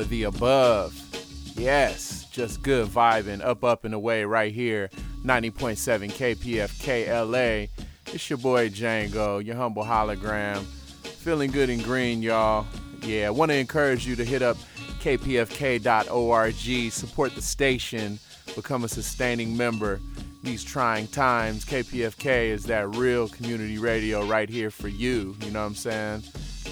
of 0.00 0.08
the 0.08 0.24
above. 0.24 0.94
Yes, 1.56 2.24
just 2.32 2.62
good 2.62 2.88
vibing 2.88 3.44
up, 3.44 3.62
up, 3.62 3.84
and 3.84 3.94
away 3.94 4.24
right 4.24 4.52
here. 4.52 4.90
90.7 5.24 6.10
KPFK 6.10 7.06
LA. 7.08 7.66
It's 8.12 8.30
your 8.30 8.38
boy 8.38 8.70
Django, 8.70 9.44
your 9.44 9.56
humble 9.56 9.84
hologram. 9.84 10.64
Feeling 10.64 11.50
good 11.50 11.68
and 11.70 11.84
green, 11.84 12.22
y'all. 12.22 12.66
Yeah, 13.02 13.28
I 13.28 13.30
want 13.30 13.50
to 13.50 13.56
encourage 13.56 14.06
you 14.06 14.16
to 14.16 14.24
hit 14.24 14.42
up 14.42 14.56
kpfk.org, 15.00 16.92
support 16.92 17.34
the 17.34 17.42
station, 17.42 18.18
become 18.56 18.84
a 18.84 18.88
sustaining 18.88 19.56
member. 19.56 20.00
these 20.42 20.64
trying 20.64 21.06
times. 21.08 21.64
KPFK 21.66 22.46
is 22.46 22.64
that 22.64 22.88
real 22.96 23.28
community 23.28 23.78
radio 23.78 24.24
right 24.24 24.48
here 24.48 24.70
for 24.70 24.88
you. 24.88 25.36
You 25.44 25.50
know 25.50 25.60
what 25.60 25.66
I'm 25.66 25.74
saying? 25.74 26.22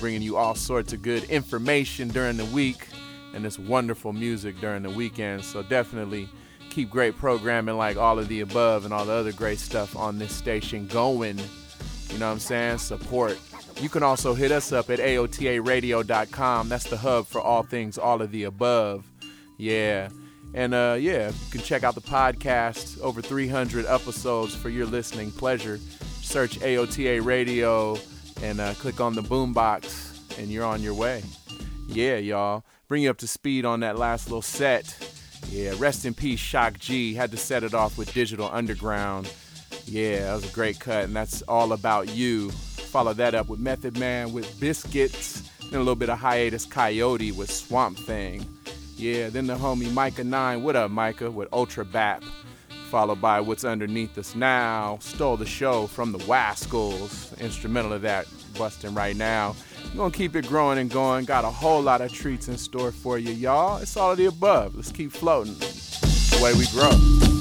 Bringing 0.00 0.22
you 0.22 0.36
all 0.36 0.54
sorts 0.54 0.92
of 0.94 1.02
good 1.02 1.24
information 1.24 2.08
during 2.08 2.38
the 2.38 2.46
week 2.46 2.87
and 3.34 3.44
this 3.44 3.58
wonderful 3.58 4.12
music 4.12 4.60
during 4.60 4.82
the 4.82 4.90
weekend. 4.90 5.44
So 5.44 5.62
definitely 5.62 6.28
keep 6.70 6.90
great 6.90 7.16
programming 7.16 7.76
like 7.76 7.96
all 7.96 8.18
of 8.18 8.28
the 8.28 8.40
above 8.40 8.84
and 8.84 8.94
all 8.94 9.04
the 9.04 9.12
other 9.12 9.32
great 9.32 9.58
stuff 9.58 9.96
on 9.96 10.18
this 10.18 10.34
station 10.34 10.86
going. 10.86 11.38
You 12.10 12.18
know 12.18 12.26
what 12.26 12.32
I'm 12.32 12.38
saying? 12.38 12.78
Support. 12.78 13.38
You 13.80 13.88
can 13.88 14.02
also 14.02 14.34
hit 14.34 14.50
us 14.50 14.72
up 14.72 14.90
at 14.90 14.98
AOTARadio.com. 14.98 16.68
That's 16.68 16.88
the 16.88 16.96
hub 16.96 17.26
for 17.26 17.40
all 17.40 17.62
things 17.62 17.98
all 17.98 18.22
of 18.22 18.32
the 18.32 18.44
above. 18.44 19.04
Yeah. 19.56 20.08
And 20.54 20.74
uh, 20.74 20.96
yeah, 20.98 21.28
you 21.28 21.50
can 21.50 21.60
check 21.60 21.84
out 21.84 21.94
the 21.94 22.00
podcast, 22.00 23.00
over 23.00 23.20
300 23.20 23.86
episodes 23.86 24.54
for 24.54 24.68
your 24.68 24.86
listening 24.86 25.30
pleasure. 25.30 25.78
Search 26.22 26.58
AOTA 26.60 27.24
Radio 27.24 27.98
and 28.42 28.60
uh, 28.60 28.74
click 28.74 29.00
on 29.00 29.14
the 29.14 29.22
boombox, 29.22 30.38
and 30.38 30.48
you're 30.48 30.64
on 30.64 30.82
your 30.82 30.94
way. 30.94 31.22
Yeah, 31.86 32.16
y'all. 32.16 32.64
Bring 32.88 33.02
you 33.02 33.10
up 33.10 33.18
to 33.18 33.28
speed 33.28 33.66
on 33.66 33.80
that 33.80 33.98
last 33.98 34.28
little 34.28 34.40
set. 34.40 34.96
Yeah, 35.50 35.74
rest 35.76 36.06
in 36.06 36.14
peace, 36.14 36.40
Shock 36.40 36.78
G. 36.78 37.12
Had 37.12 37.30
to 37.32 37.36
set 37.36 37.62
it 37.62 37.74
off 37.74 37.98
with 37.98 38.14
Digital 38.14 38.48
Underground. 38.50 39.30
Yeah, 39.84 40.20
that 40.20 40.34
was 40.36 40.50
a 40.50 40.54
great 40.54 40.80
cut, 40.80 41.04
and 41.04 41.14
that's 41.14 41.42
all 41.42 41.74
about 41.74 42.08
you. 42.08 42.50
Follow 42.50 43.12
that 43.12 43.34
up 43.34 43.48
with 43.48 43.60
Method 43.60 43.98
Man 43.98 44.32
with 44.32 44.58
Biscuits, 44.58 45.42
and 45.60 45.74
a 45.74 45.78
little 45.78 45.96
bit 45.96 46.08
of 46.08 46.18
Hiatus 46.18 46.64
Kaiyote 46.64 47.36
with 47.36 47.50
Swamp 47.50 47.98
Thing. 47.98 48.46
Yeah, 48.96 49.28
then 49.28 49.46
the 49.46 49.56
homie 49.56 49.88
Myka 49.88 50.24
9, 50.24 50.62
what 50.62 50.74
up, 50.74 50.90
Myka, 50.90 51.30
with 51.30 51.48
Ultra 51.52 51.84
Bap. 51.84 52.22
Followed 52.88 53.20
by 53.20 53.38
What's 53.38 53.64
Underneath 53.64 54.16
Us 54.16 54.34
Now, 54.34 54.96
stole 55.02 55.36
the 55.36 55.44
show 55.44 55.88
from 55.88 56.12
the 56.12 56.20
Wascals. 56.20 57.38
Instrumental 57.38 57.92
of 57.92 58.00
that, 58.00 58.26
busting 58.56 58.94
right 58.94 59.14
now. 59.14 59.54
We're 59.92 59.98
gonna 59.98 60.10
keep 60.10 60.36
it 60.36 60.46
growing 60.46 60.78
and 60.78 60.90
going. 60.90 61.24
Got 61.24 61.44
a 61.44 61.50
whole 61.50 61.82
lot 61.82 62.00
of 62.00 62.12
treats 62.12 62.48
in 62.48 62.56
store 62.58 62.92
for 62.92 63.18
you, 63.18 63.32
y'all. 63.32 63.78
It's 63.78 63.96
all 63.96 64.12
of 64.12 64.18
the 64.18 64.26
above. 64.26 64.74
Let's 64.74 64.92
keep 64.92 65.12
floating. 65.12 65.54
The 65.54 66.40
way 66.42 66.52
we 66.54 66.66
grow. 66.68 67.37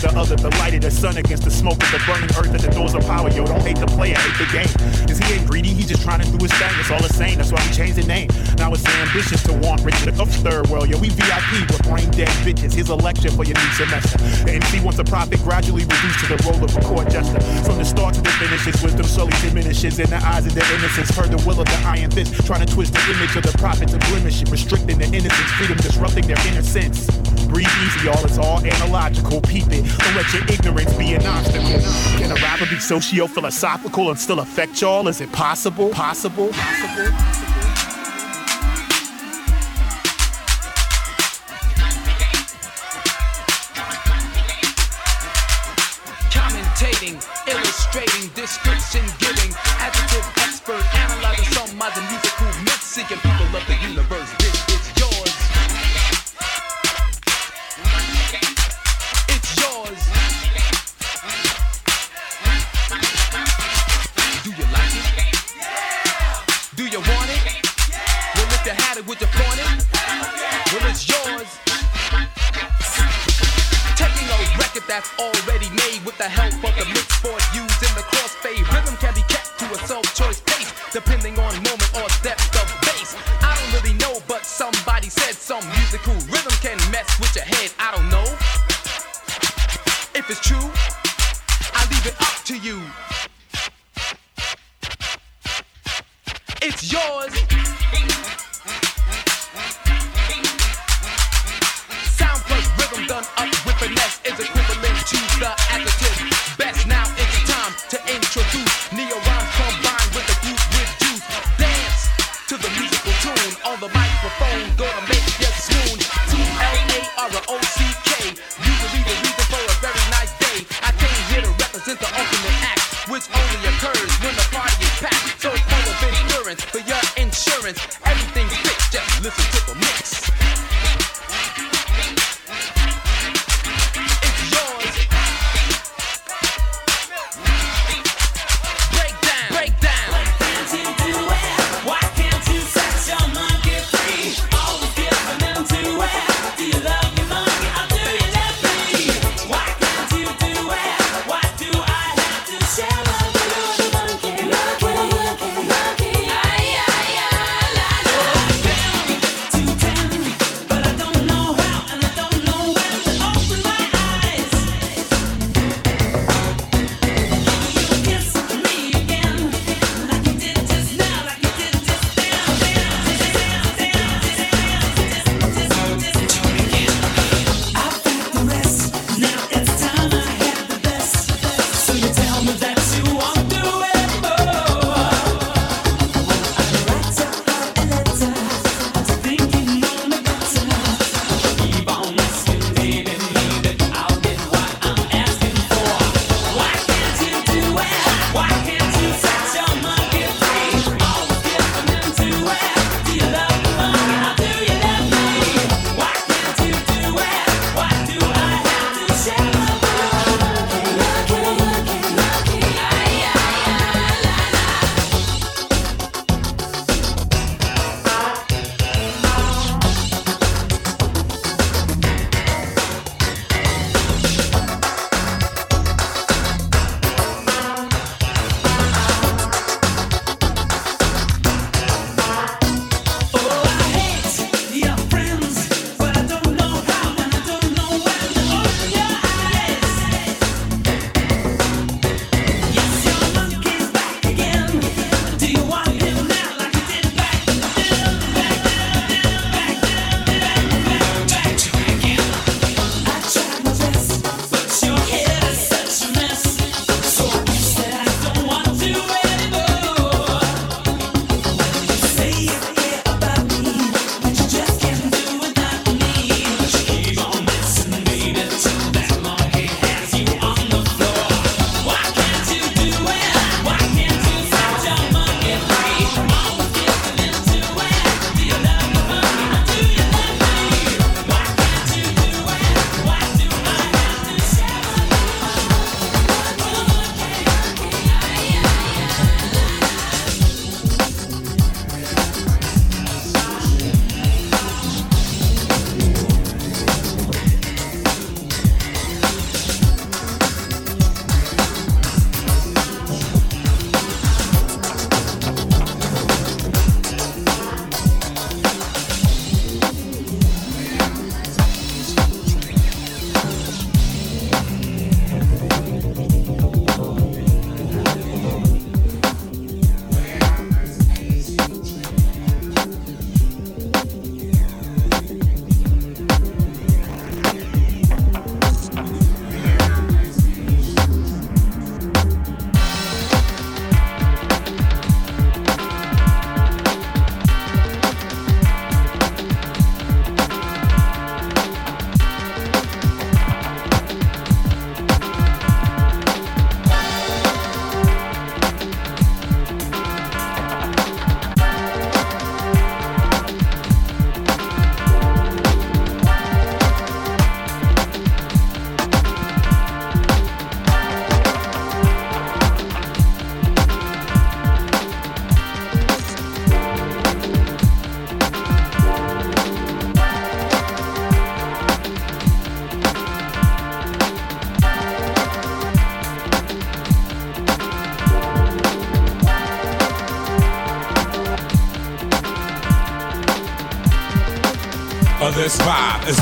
The 0.00 0.10
other. 0.14 0.36
The 0.36 0.50
light 0.58 0.74
of 0.74 0.82
the 0.82 0.90
sun 0.90 1.16
against 1.16 1.44
the 1.44 1.50
smoke 1.50 1.82
of 1.82 1.90
the 1.90 2.00
burning 2.06 2.30
earth 2.38 2.54
at 2.54 2.60
the 2.60 2.70
doors 2.70 2.94
of 2.94 3.02
power. 3.06 3.30
Yo, 3.30 3.44
don't 3.44 3.62
hate 3.62 3.78
the 3.78 3.86
player, 3.86 4.14
hate 4.14 4.38
the 4.38 4.48
game. 4.52 4.72
Is 5.10 5.18
he 5.18 5.34
ain't 5.34 5.46
greedy, 5.46 5.74
he 5.74 5.82
just 5.82 6.02
trying 6.02 6.20
to 6.20 6.28
do 6.30 6.38
his 6.38 6.52
thing. 6.54 6.72
It's 6.78 6.90
all 6.90 7.02
the 7.02 7.12
same, 7.12 7.38
that's 7.38 7.52
why 7.52 7.62
we 7.66 7.72
changed 7.72 7.96
the 7.96 8.06
name. 8.06 8.28
Now 8.56 8.72
it's 8.72 8.84
ambitious 8.86 9.42
to 9.44 9.52
want 9.58 9.82
richer 9.82 10.10
of 10.10 10.30
third 10.42 10.68
world. 10.68 10.88
Yo, 10.88 10.98
we 10.98 11.10
VIP 11.10 11.66
with 11.66 11.82
brain 11.84 12.10
dead 12.10 12.30
bitches. 12.46 12.74
Here's 12.74 12.90
a 12.90 12.96
lecture 12.96 13.30
for 13.30 13.44
your 13.44 13.58
new 13.58 13.72
semester. 13.74 14.18
The 14.44 14.52
MC 14.58 14.80
wants 14.80 14.98
a 14.98 15.04
profit 15.04 15.42
gradually 15.42 15.82
reduced 15.82 16.20
to 16.24 16.36
the 16.36 16.38
role 16.46 16.62
of 16.62 16.70
a 16.76 16.80
court 16.82 17.10
jester. 17.10 17.40
From 17.64 17.78
the 17.78 17.84
start 17.84 18.14
to 18.14 18.22
the 18.22 18.30
finish, 18.38 18.64
his 18.64 18.80
wisdom 18.82 19.04
slowly 19.04 19.34
diminishes 19.42 19.98
in 19.98 20.10
the 20.10 20.20
eyes 20.22 20.46
of 20.46 20.54
the 20.54 20.64
innocents. 20.74 21.14
Heard 21.14 21.30
the 21.30 21.42
will 21.46 21.60
of 21.60 21.66
the 21.66 21.80
iron 21.84 22.10
fist, 22.10 22.34
trying 22.46 22.64
to 22.64 22.70
twist 22.72 22.92
the 22.92 23.02
image 23.10 23.34
of 23.36 23.42
the 23.42 23.56
prophet 23.58 23.88
to 23.88 23.98
blemish 24.10 24.42
restricting 24.50 24.98
the 24.98 25.06
innocence, 25.06 25.50
freedom, 25.58 25.76
disrupting 25.78 26.26
their 26.26 26.40
innocence. 26.46 27.17
Breathe 27.58 27.66
easy, 27.84 28.06
y'all, 28.06 28.24
it's 28.24 28.38
all 28.38 28.64
analogical. 28.64 29.40
Peep 29.40 29.64
it, 29.70 29.84
don't 29.98 30.14
let 30.14 30.32
your 30.32 30.44
ignorance 30.44 30.94
be 30.94 31.14
an 31.14 31.26
obstacle. 31.26 31.80
Can 32.16 32.30
a 32.30 32.34
rapper 32.36 32.66
be 32.66 32.78
socio-philosophical 32.78 34.10
and 34.10 34.16
still 34.16 34.38
affect 34.38 34.80
y'all? 34.80 35.08
Is 35.08 35.20
it 35.20 35.32
possible? 35.32 35.90
Possible? 35.90 36.50
Possible? 36.50 37.10
Commentating, 46.30 47.16
illustrating, 47.48 48.30
description 48.36 49.02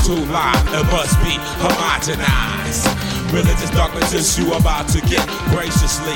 too 0.06 0.22
live, 0.30 0.62
it 0.70 0.86
must 0.94 1.18
be 1.26 1.34
homogenized. 1.58 2.86
Religious 3.34 3.70
dogmatism 3.74 4.46
you 4.46 4.54
about 4.54 4.86
to 4.86 5.00
get 5.02 5.26
graciously 5.50 6.14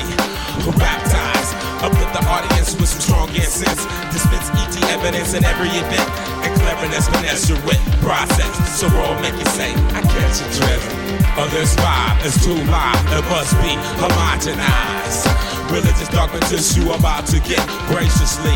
baptized. 0.79 1.51
Uplift 1.83 2.13
the 2.15 2.23
audience 2.23 2.71
with 2.79 2.87
some 2.87 3.03
strong 3.03 3.27
incense. 3.35 3.83
Dispense 4.15 4.47
ET 4.63 4.79
evidence 4.95 5.33
in 5.35 5.43
every 5.43 5.67
event. 5.75 6.07
And 6.39 6.55
cleverness 6.63 7.11
finesse 7.11 7.49
your 7.49 7.59
wit 7.67 7.83
process. 7.99 8.79
So 8.79 8.87
roll 8.95 9.19
make 9.19 9.35
you 9.35 9.49
say, 9.51 9.75
I 9.91 9.99
catch 10.07 10.39
you 10.39 10.47
driven. 10.55 10.87
Oh, 11.35 11.51
this 11.51 11.75
vibe 11.75 12.23
is 12.23 12.39
too 12.39 12.55
live, 12.71 13.03
it 13.11 13.27
must 13.27 13.51
be 13.59 13.75
homogenized. 13.99 15.27
Religious 15.67 16.07
dogmatism 16.15 16.79
you 16.79 16.93
about 16.93 17.27
to 17.27 17.43
get 17.43 17.59
graciously 17.91 18.55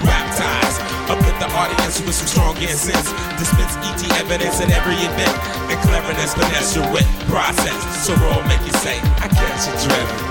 baptized. 0.00 0.83
Uplift 1.08 1.38
the 1.38 1.48
audience 1.52 2.00
with 2.00 2.14
some 2.14 2.26
strong 2.26 2.56
incense. 2.56 3.12
Dispense 3.36 3.76
ET 3.84 4.02
evidence 4.20 4.60
in 4.60 4.70
every 4.72 4.96
event. 4.96 5.36
And 5.68 5.78
cleverness 5.84 6.34
finesse 6.34 6.74
your 6.76 6.90
wit 6.92 7.06
process. 7.28 8.06
So 8.06 8.14
roll 8.16 8.42
make 8.44 8.64
you 8.64 8.72
say, 8.80 8.98
I 9.20 9.28
catch 9.28 9.68
you 9.68 9.88
driven. 9.88 10.23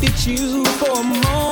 Looked 0.00 0.14
at 0.14 0.26
you 0.26 0.64
for 0.64 1.00
a 1.00 1.02
moment 1.02 1.47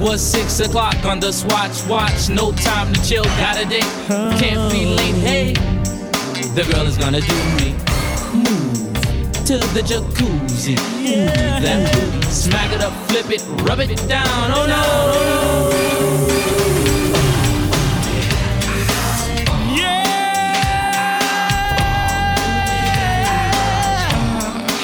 was 0.00 0.20
six 0.20 0.60
o'clock 0.60 1.04
on 1.04 1.20
the 1.20 1.32
swatch 1.32 1.86
watch. 1.88 2.28
No 2.28 2.52
time 2.52 2.92
to 2.92 3.02
chill, 3.06 3.24
got 3.24 3.60
a 3.60 3.64
date. 3.68 3.82
Can't 4.40 4.72
be 4.72 4.86
late. 4.86 5.14
Hey, 5.16 5.52
the 6.54 6.64
girl 6.72 6.86
is 6.86 6.96
gonna 6.96 7.20
do 7.20 7.34
me. 7.56 7.72
Move 8.34 9.32
to 9.46 9.58
the 9.74 9.82
jacuzzi. 9.82 10.76
Move 11.02 11.62
that 11.62 11.92
booty. 11.94 12.26
Smack 12.30 12.72
it 12.72 12.80
up, 12.80 12.92
flip 13.08 13.30
it, 13.30 13.42
rub 13.68 13.80
it 13.80 13.96
down. 14.08 14.26
Oh 14.52 14.66
no. 14.66 14.80
Oh, 14.82 16.80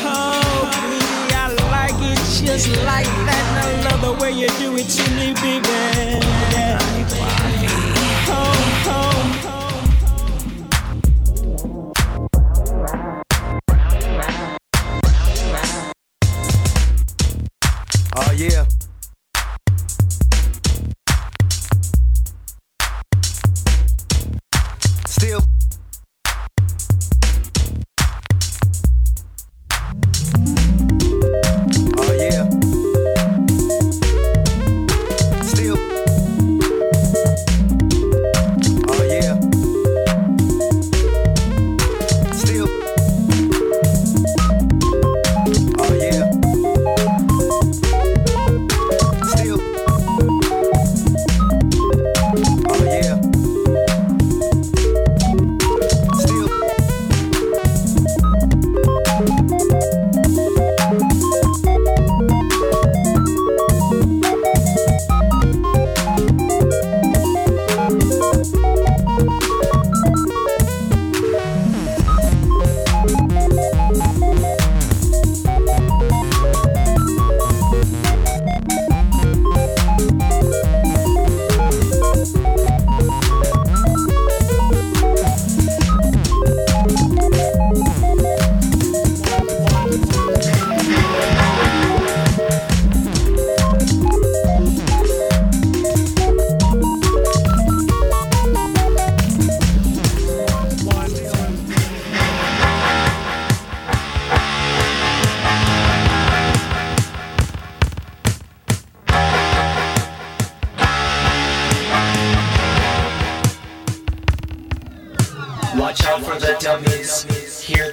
Oh, 0.09 0.71
baby, 0.73 1.35
I 1.35 1.47
like 1.71 1.99
it 2.11 2.19
just 2.45 2.69
like 2.85 3.07
way 4.27 4.33
you 4.33 4.49
do 4.59 4.75
it 4.77 4.89
to 4.89 5.11
me, 5.15 5.33
baby. 5.35 6.36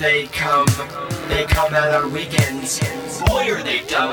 They 0.04 0.28
come. 0.28 0.68
They 1.30 1.45
come 1.45 1.74
at 1.74 1.93
our 1.93 2.10
weekends. 2.10 2.82
Boy, 3.22 3.49
are 3.54 3.64
they 3.64 3.80
dumb. 3.88 4.12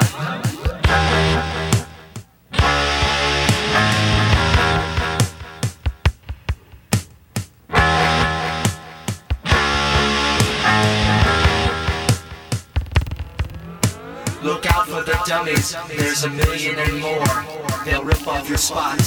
Look 14.44 14.66
out 14.66 14.86
for 14.86 15.02
the 15.02 15.20
dummies. 15.26 15.74
There's 15.88 16.22
a 16.22 16.30
million 16.30 16.78
and 16.78 17.00
more. 17.00 17.44
They'll 17.84 18.04
rip 18.04 18.28
off 18.28 18.48
your 18.48 18.58
spot. 18.58 18.98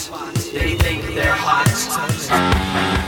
They 0.52 0.76
think 0.76 1.16
they're 1.16 1.32
hot. 1.34 3.03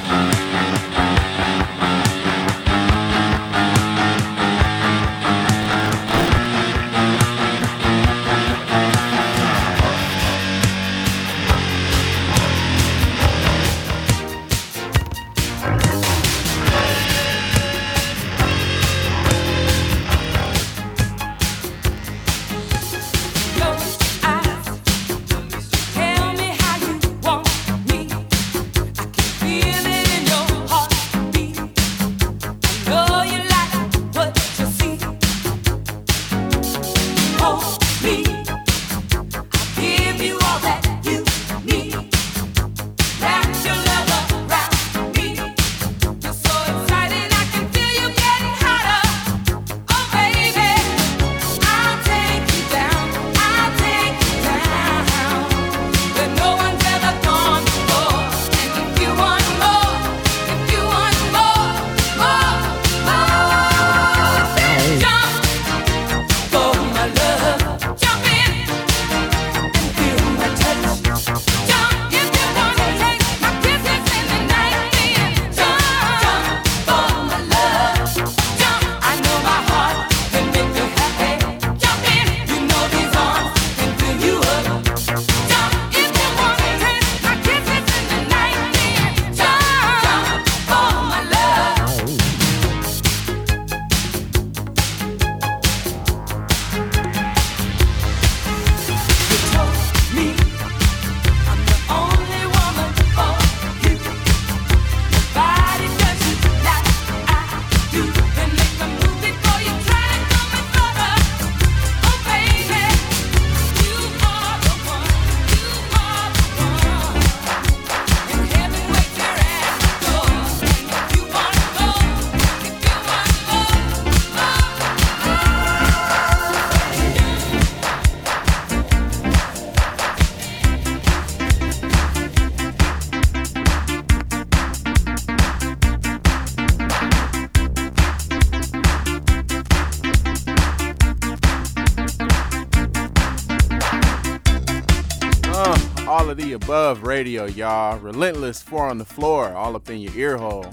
Above 146.66 147.03
radio, 147.03 147.45
y'all. 147.45 147.99
Relentless 147.99 148.59
four 148.59 148.88
on 148.88 148.97
the 148.97 149.05
floor, 149.05 149.53
all 149.53 149.76
up 149.76 149.88
in 149.88 149.99
your 149.99 150.11
ear 150.16 150.36
hole. 150.36 150.66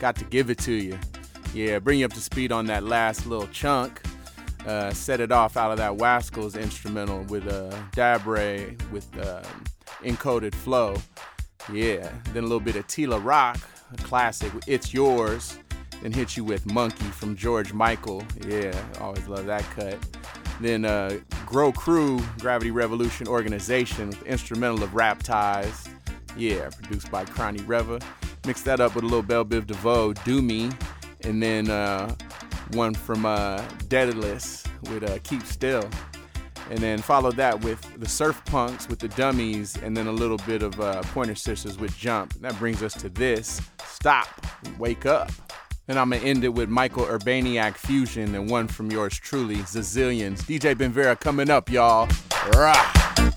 Got 0.00 0.16
to 0.16 0.24
give 0.24 0.48
it 0.48 0.56
to 0.60 0.72
you. 0.72 0.98
Yeah, 1.52 1.80
bring 1.80 1.98
you 1.98 2.06
up 2.06 2.14
to 2.14 2.20
speed 2.20 2.50
on 2.50 2.64
that 2.66 2.82
last 2.82 3.26
little 3.26 3.46
chunk. 3.48 4.00
Uh, 4.66 4.90
set 4.94 5.20
it 5.20 5.30
off 5.30 5.58
out 5.58 5.70
of 5.70 5.76
that 5.76 5.92
Wascals 5.92 6.58
instrumental 6.58 7.24
with 7.24 7.46
uh, 7.46 7.70
Dabrye 7.92 8.80
with 8.90 9.06
uh, 9.18 9.42
encoded 10.02 10.54
flow. 10.54 10.96
Yeah, 11.70 12.10
then 12.32 12.44
a 12.44 12.46
little 12.46 12.58
bit 12.58 12.76
of 12.76 12.86
T 12.86 13.06
La 13.06 13.20
Rock, 13.22 13.58
a 13.92 13.98
classic. 13.98 14.50
It's 14.66 14.94
yours. 14.94 15.58
Then 16.00 16.10
hit 16.12 16.38
you 16.38 16.44
with 16.44 16.64
Monkey 16.64 17.04
from 17.04 17.36
George 17.36 17.74
Michael. 17.74 18.24
Yeah, 18.48 18.72
always 18.98 19.28
love 19.28 19.44
that 19.44 19.64
cut. 19.74 19.98
Then 20.62 20.86
uh, 20.86 21.18
Grow 21.44 21.72
Crew, 21.72 22.20
Gravity 22.38 22.70
Revolution 22.70 23.28
Organization, 23.28 24.08
with 24.08 24.22
instrumental 24.24 24.82
of 24.82 24.90
Raptize. 24.90 25.88
Yeah, 26.36 26.70
produced 26.70 27.10
by 27.10 27.24
Cronny 27.24 27.62
Reva. 27.66 28.00
Mix 28.46 28.62
that 28.62 28.80
up 28.80 28.94
with 28.94 29.04
a 29.04 29.06
little 29.06 29.22
Bell 29.22 29.44
Biv 29.44 29.66
DeVoe, 29.66 30.12
Do 30.12 30.42
Me. 30.42 30.70
And 31.22 31.42
then 31.42 31.70
uh, 31.70 32.14
one 32.72 32.94
from 32.94 33.24
uh, 33.24 33.58
Daedelus 33.88 34.66
with 34.90 35.08
uh, 35.08 35.18
Keep 35.22 35.44
Still. 35.44 35.88
And 36.70 36.78
then 36.78 36.98
follow 36.98 37.30
that 37.32 37.62
with 37.62 38.00
the 38.00 38.08
Surf 38.08 38.42
Punks 38.46 38.88
with 38.88 38.98
the 38.98 39.08
Dummies, 39.08 39.76
and 39.76 39.94
then 39.94 40.06
a 40.06 40.12
little 40.12 40.38
bit 40.38 40.62
of 40.62 40.80
uh, 40.80 41.02
Pointer 41.02 41.34
Sisters 41.34 41.78
with 41.78 41.94
Jump. 41.96 42.32
That 42.40 42.58
brings 42.58 42.82
us 42.82 42.94
to 42.94 43.10
this 43.10 43.60
Stop, 43.84 44.46
Wake 44.78 45.04
Up. 45.04 45.30
And 45.86 45.98
I'm 45.98 46.10
gonna 46.10 46.22
end 46.22 46.44
it 46.44 46.48
with 46.48 46.68
Michael 46.68 47.04
Urbaniak 47.04 47.76
Fusion 47.76 48.34
and 48.34 48.50
one 48.50 48.68
from 48.68 48.90
yours 48.90 49.18
truly, 49.18 49.56
Zazillions. 49.56 50.38
DJ 50.44 50.74
Benvera 50.74 51.18
coming 51.18 51.50
up, 51.50 51.70
y'all. 51.70 52.08
Rah. 52.54 53.33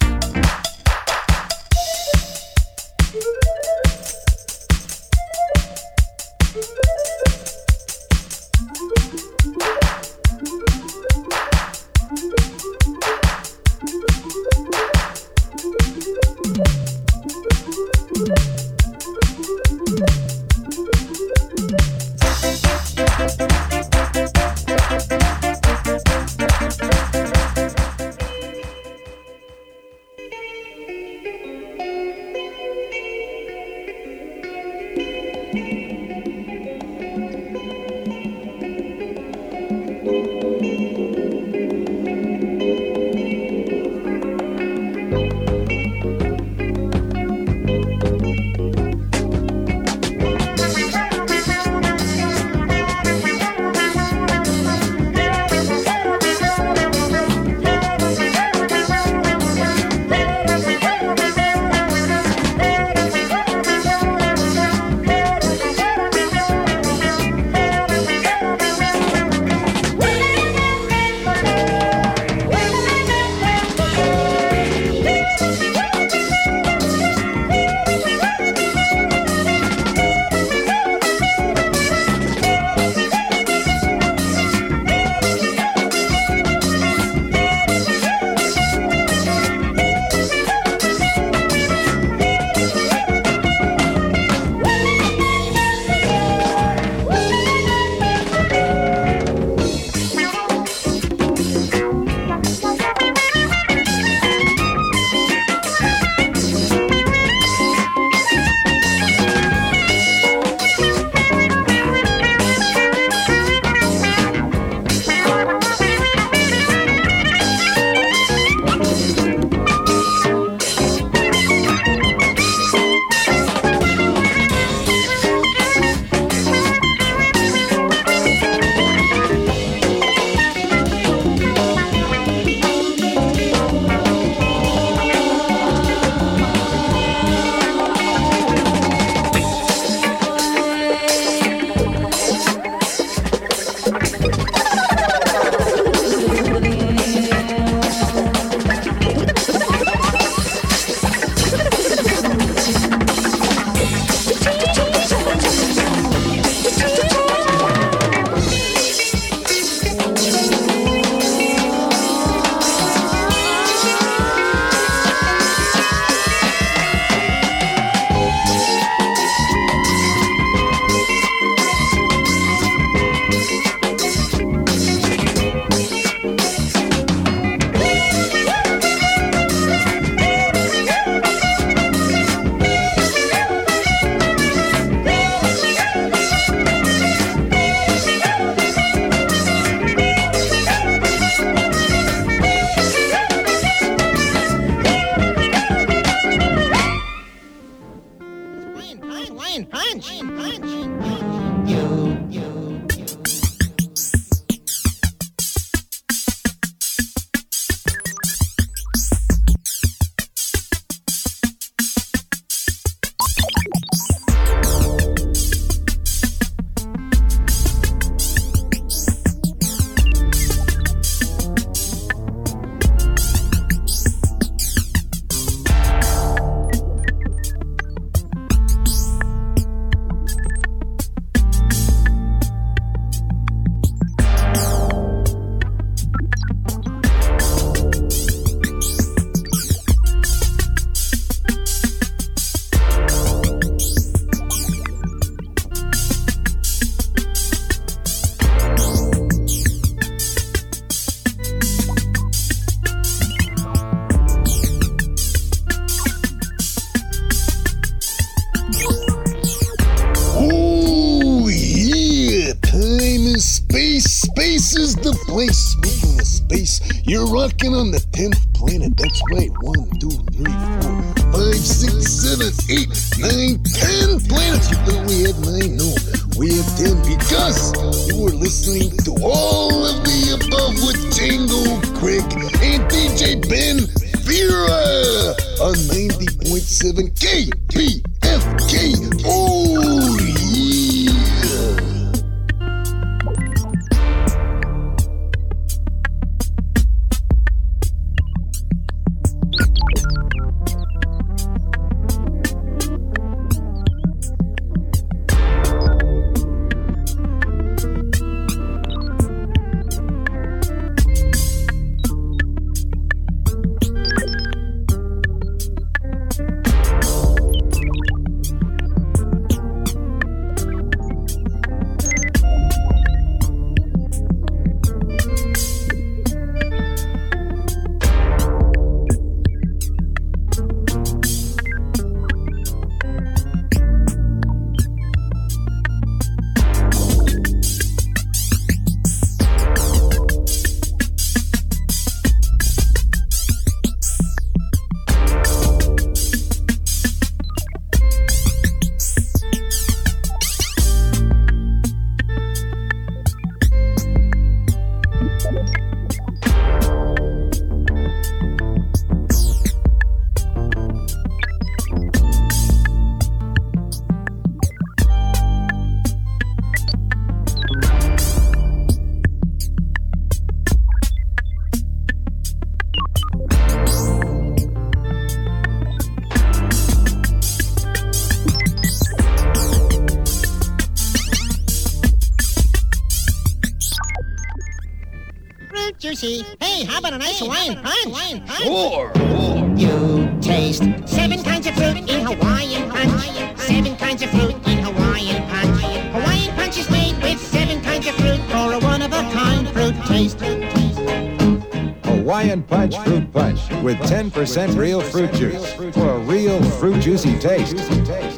10% 404.17 404.75
real 404.75 404.99
fruit 404.99 405.31
juice 405.33 405.73
for 405.93 406.09
a 406.09 406.17
real 406.17 406.59
fruit 406.79 406.99
juicy 406.99 407.37
taste. 407.37 407.77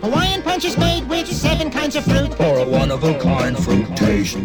Hawaiian 0.01 0.41
punch 0.41 0.65
is 0.65 0.77
made 0.77 1.07
with 1.07 1.25
seven 1.25 1.71
kinds 1.71 1.95
of 1.95 2.03
fruit 2.03 2.33
for 2.33 2.59
a 2.59 2.65
wonderful 2.67 3.15
kind 3.15 3.57
fruit 3.57 3.87
taste. 3.95 4.37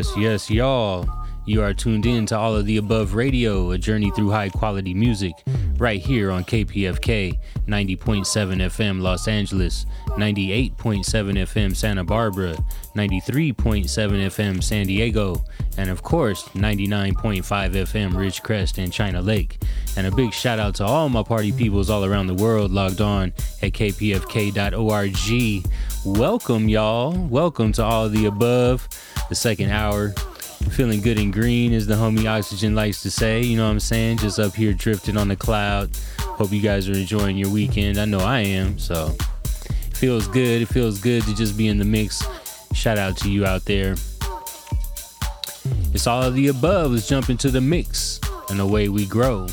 Yes, 0.00 0.16
yes, 0.16 0.50
y'all. 0.50 1.06
You 1.44 1.60
are 1.60 1.74
tuned 1.74 2.06
in 2.06 2.24
to 2.26 2.38
all 2.38 2.56
of 2.56 2.64
the 2.64 2.78
above 2.78 3.12
radio, 3.12 3.72
a 3.72 3.76
journey 3.76 4.10
through 4.12 4.30
high 4.30 4.48
quality 4.48 4.94
music, 4.94 5.34
right 5.76 6.00
here 6.00 6.30
on 6.30 6.42
KPFK 6.42 7.38
90.7 7.66 8.24
FM 8.26 9.02
Los 9.02 9.28
Angeles, 9.28 9.84
98.7 10.18 11.04
FM 11.04 11.76
Santa 11.76 12.04
Barbara, 12.04 12.56
93.7 12.94 13.84
FM 13.84 14.62
San 14.62 14.86
Diego, 14.86 15.44
and 15.76 15.90
of 15.90 16.02
course 16.02 16.44
99.5 16.48 17.42
FM 17.42 18.12
Ridgecrest 18.12 18.82
and 18.82 18.92
China 18.92 19.20
Lake. 19.22 19.62
And 19.96 20.06
a 20.06 20.10
big 20.10 20.32
shout 20.32 20.58
out 20.58 20.74
to 20.76 20.84
all 20.84 21.08
my 21.08 21.22
party 21.22 21.52
peoples 21.52 21.90
all 21.90 22.04
around 22.04 22.26
the 22.26 22.34
world 22.34 22.70
logged 22.70 23.00
on 23.00 23.32
at 23.62 23.72
kpfk.org. 23.72 25.16
Welcome, 26.04 26.68
y'all. 26.68 27.12
Welcome 27.12 27.72
to 27.72 27.84
all 27.84 28.08
the 28.08 28.26
above, 28.26 28.88
the 29.28 29.34
second 29.34 29.70
hour 29.70 30.14
Feeling 30.68 31.00
good 31.00 31.18
and 31.18 31.32
green, 31.32 31.72
as 31.72 31.86
the 31.86 31.94
homie 31.94 32.30
Oxygen 32.30 32.74
likes 32.74 33.02
to 33.02 33.10
say. 33.10 33.42
You 33.42 33.56
know 33.56 33.64
what 33.64 33.72
I'm 33.72 33.80
saying? 33.80 34.18
Just 34.18 34.38
up 34.38 34.54
here 34.54 34.74
drifting 34.74 35.16
on 35.16 35.26
the 35.26 35.34
cloud. 35.34 35.90
Hope 36.20 36.52
you 36.52 36.60
guys 36.60 36.86
are 36.88 36.92
enjoying 36.92 37.38
your 37.38 37.48
weekend. 37.50 37.98
I 37.98 38.04
know 38.04 38.20
I 38.20 38.40
am. 38.40 38.78
So 38.78 39.16
feels 40.00 40.26
good. 40.28 40.62
It 40.62 40.68
feels 40.68 40.98
good 40.98 41.24
to 41.24 41.34
just 41.34 41.58
be 41.58 41.68
in 41.68 41.76
the 41.76 41.84
mix. 41.84 42.22
Shout 42.72 42.96
out 42.96 43.18
to 43.18 43.30
you 43.30 43.44
out 43.44 43.66
there. 43.66 43.96
It's 45.92 46.06
all 46.06 46.22
of 46.22 46.34
the 46.34 46.48
above. 46.48 46.92
Let's 46.92 47.06
jump 47.06 47.28
into 47.28 47.50
the 47.50 47.60
mix 47.60 48.18
and 48.48 48.60
away 48.60 48.88
we 48.88 49.04
grow. 49.04 49.46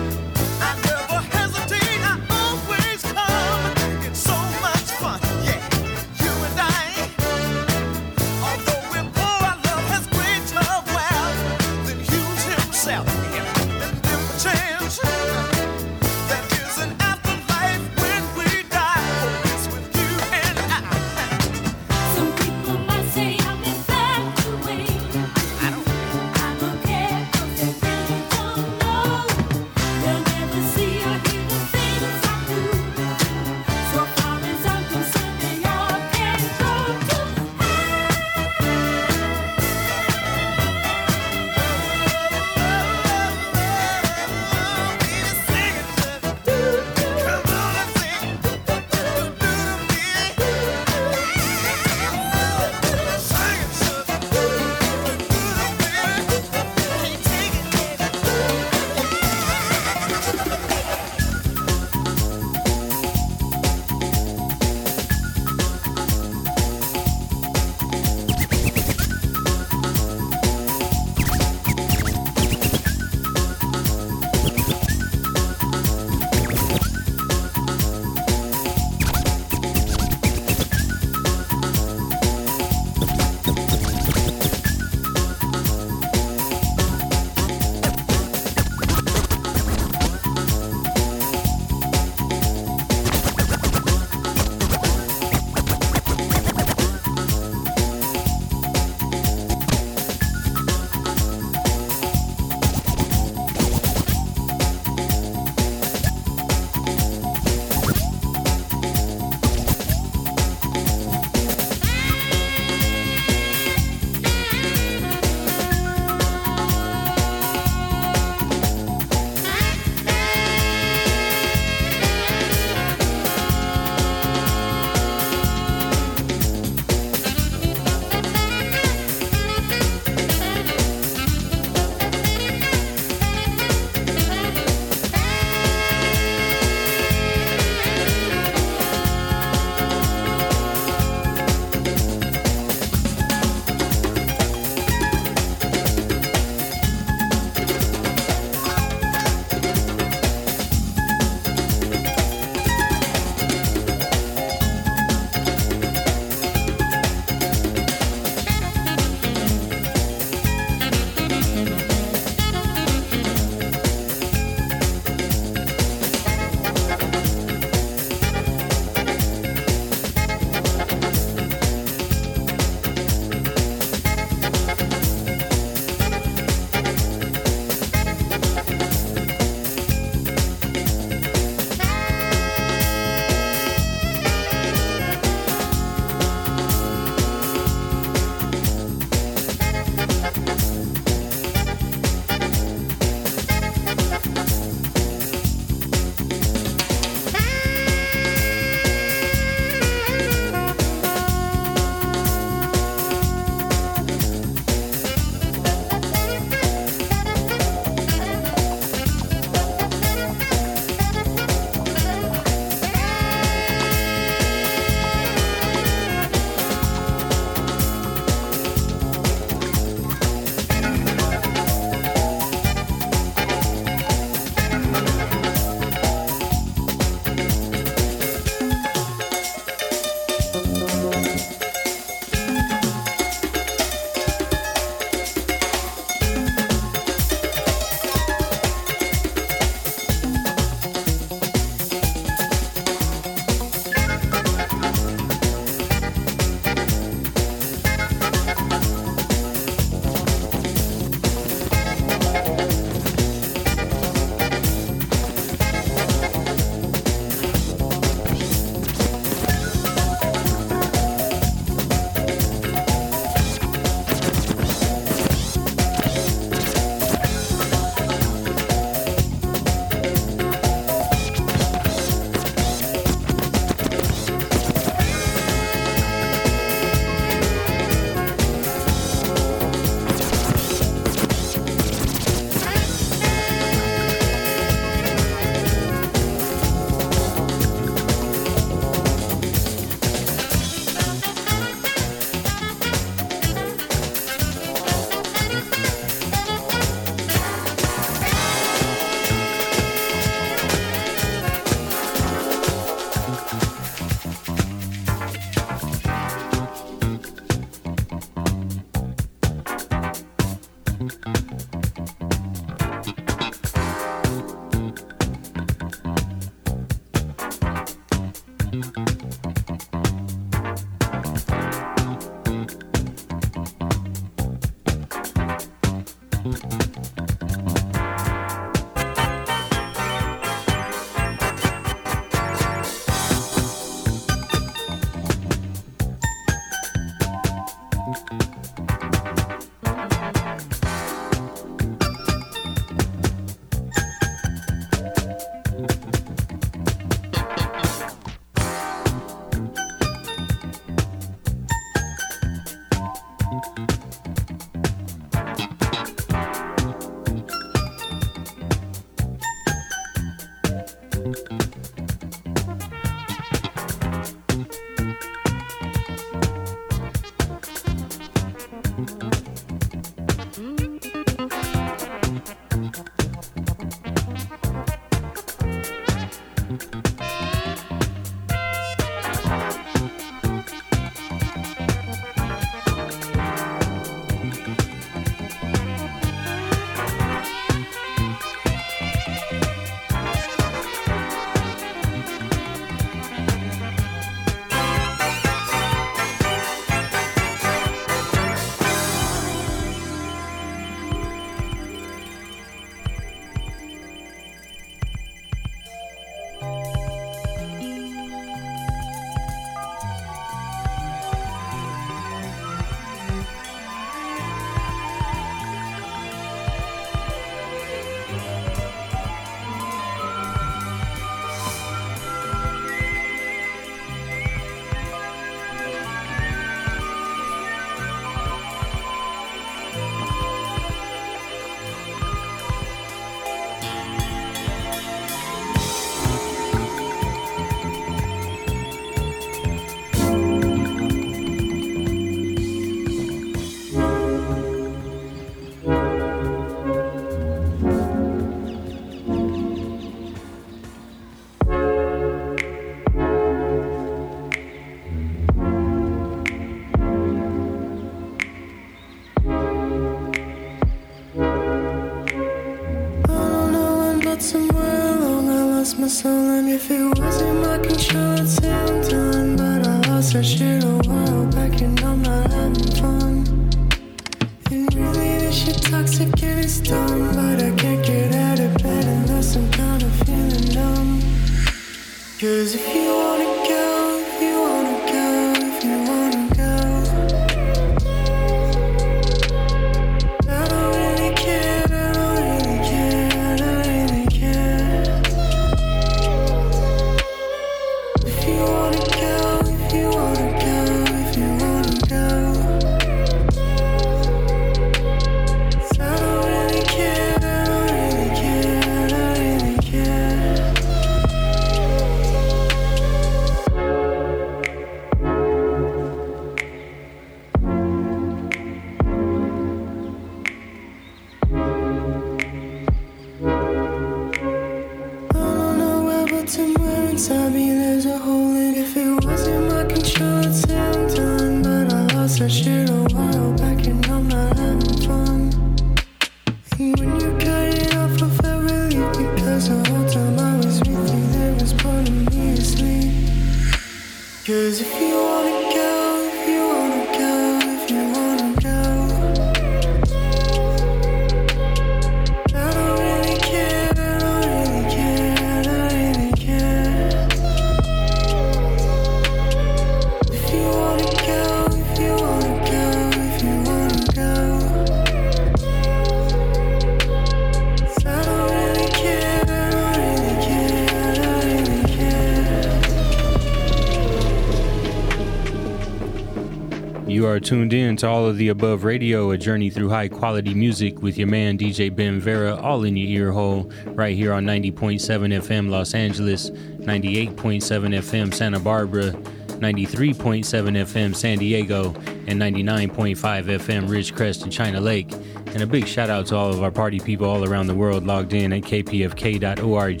You 577.26 577.32
are 577.32 577.40
tuned 577.40 577.72
in 577.72 577.96
to 577.96 578.08
all 578.08 578.24
of 578.24 578.36
the 578.36 578.50
above 578.50 578.84
radio, 578.84 579.32
a 579.32 579.36
journey 579.36 579.68
through 579.68 579.88
high 579.88 580.06
quality 580.06 580.54
music 580.54 581.02
with 581.02 581.18
your 581.18 581.26
man 581.26 581.58
DJ 581.58 581.92
Ben 581.92 582.20
Vera, 582.20 582.54
all 582.54 582.84
in 582.84 582.96
your 582.96 583.08
ear 583.08 583.32
hole, 583.32 583.68
right 583.86 584.14
here 584.14 584.32
on 584.32 584.44
90.7 584.44 585.00
FM 585.00 585.68
Los 585.68 585.92
Angeles, 585.92 586.50
98.7 586.50 587.34
FM 587.34 588.32
Santa 588.32 588.60
Barbara, 588.60 589.10
93.7 589.10 590.44
FM 590.44 591.16
San 591.16 591.38
Diego, 591.38 591.86
and 592.28 592.40
99.5 592.40 593.16
FM 593.16 593.88
Ridgecrest 593.88 594.44
and 594.44 594.52
China 594.52 594.80
Lake. 594.80 595.12
And 595.48 595.62
a 595.62 595.66
big 595.66 595.88
shout 595.88 596.08
out 596.08 596.26
to 596.26 596.36
all 596.36 596.50
of 596.50 596.62
our 596.62 596.70
party 596.70 597.00
people 597.00 597.28
all 597.28 597.44
around 597.44 597.66
the 597.66 597.74
world 597.74 598.06
logged 598.06 598.34
in 598.34 598.52
at 598.52 598.62
kpfk.org. 598.62 600.00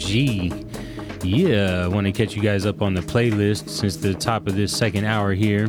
Yeah, 1.22 1.84
I 1.84 1.88
want 1.88 2.06
to 2.06 2.12
catch 2.12 2.36
you 2.36 2.42
guys 2.42 2.66
up 2.66 2.82
on 2.82 2.94
the 2.94 3.00
playlist 3.00 3.68
since 3.68 3.96
the 3.96 4.14
top 4.14 4.46
of 4.46 4.54
this 4.54 4.76
second 4.76 5.04
hour 5.04 5.32
here. 5.32 5.68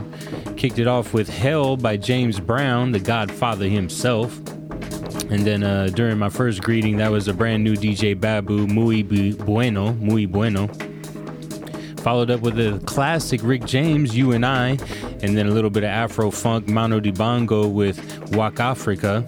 Kicked 0.55 0.79
it 0.79 0.87
off 0.87 1.13
with 1.13 1.29
Hell 1.29 1.77
by 1.77 1.97
James 1.97 2.39
Brown, 2.39 2.91
the 2.91 2.99
Godfather 2.99 3.67
himself. 3.67 4.37
And 5.29 5.45
then 5.45 5.63
uh, 5.63 5.87
during 5.87 6.17
my 6.17 6.29
first 6.29 6.61
greeting, 6.61 6.97
that 6.97 7.11
was 7.11 7.27
a 7.27 7.33
brand 7.33 7.63
new 7.63 7.75
DJ 7.75 8.19
Babu, 8.19 8.67
Muy 8.67 9.03
Bueno, 9.03 9.93
Muy 9.93 10.25
Bueno. 10.25 10.67
Followed 11.97 12.31
up 12.31 12.41
with 12.41 12.59
a 12.59 12.79
classic 12.85 13.41
Rick 13.43 13.65
James, 13.65 14.15
You 14.15 14.31
and 14.33 14.45
I, 14.45 14.77
and 15.21 15.37
then 15.37 15.47
a 15.47 15.51
little 15.51 15.69
bit 15.69 15.83
of 15.83 15.89
Afro 15.89 16.31
funk, 16.31 16.67
Manu 16.67 17.01
Dibango 17.01 17.71
with 17.71 17.97
Wakafrika. 18.31 19.25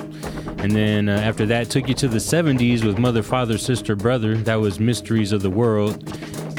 And 0.61 0.73
then 0.73 1.07
uh, 1.07 1.13
after 1.13 1.45
that, 1.45 1.69
took 1.69 1.87
you 1.87 1.93
to 1.95 2.07
the 2.09 2.17
70s 2.17 2.83
with 2.83 2.99
Mother, 2.99 3.23
Father, 3.23 3.57
Sister, 3.57 3.95
Brother. 3.95 4.35
That 4.35 4.55
was 4.55 4.77
Mysteries 4.77 5.31
of 5.31 5.41
the 5.41 5.49
World. 5.49 6.05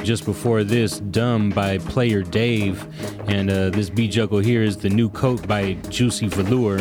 Just 0.03 0.25
before 0.25 0.65
this, 0.65 1.01
Dumb 1.01 1.51
by 1.51 1.77
Player 1.77 2.23
Dave. 2.23 2.87
And 3.29 3.51
uh, 3.51 3.69
this 3.69 3.91
beat 3.91 4.13
juggle 4.13 4.39
here 4.39 4.63
is 4.63 4.79
The 4.79 4.89
New 4.89 5.11
Coat 5.11 5.47
by 5.47 5.75
Juicy 5.91 6.29
Velour. 6.29 6.79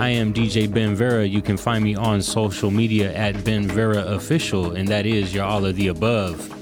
I 0.00 0.08
am 0.08 0.34
DJ 0.34 0.72
Ben 0.72 0.96
Vera. 0.96 1.24
You 1.24 1.42
can 1.42 1.56
find 1.56 1.84
me 1.84 1.94
on 1.94 2.20
social 2.20 2.72
media 2.72 3.14
at 3.14 3.44
Ben 3.44 3.68
Vera 3.68 4.02
Official, 4.02 4.72
and 4.72 4.88
that 4.88 5.06
is 5.06 5.32
your 5.32 5.44
all 5.44 5.64
of 5.64 5.76
the 5.76 5.88
above. 5.88 6.61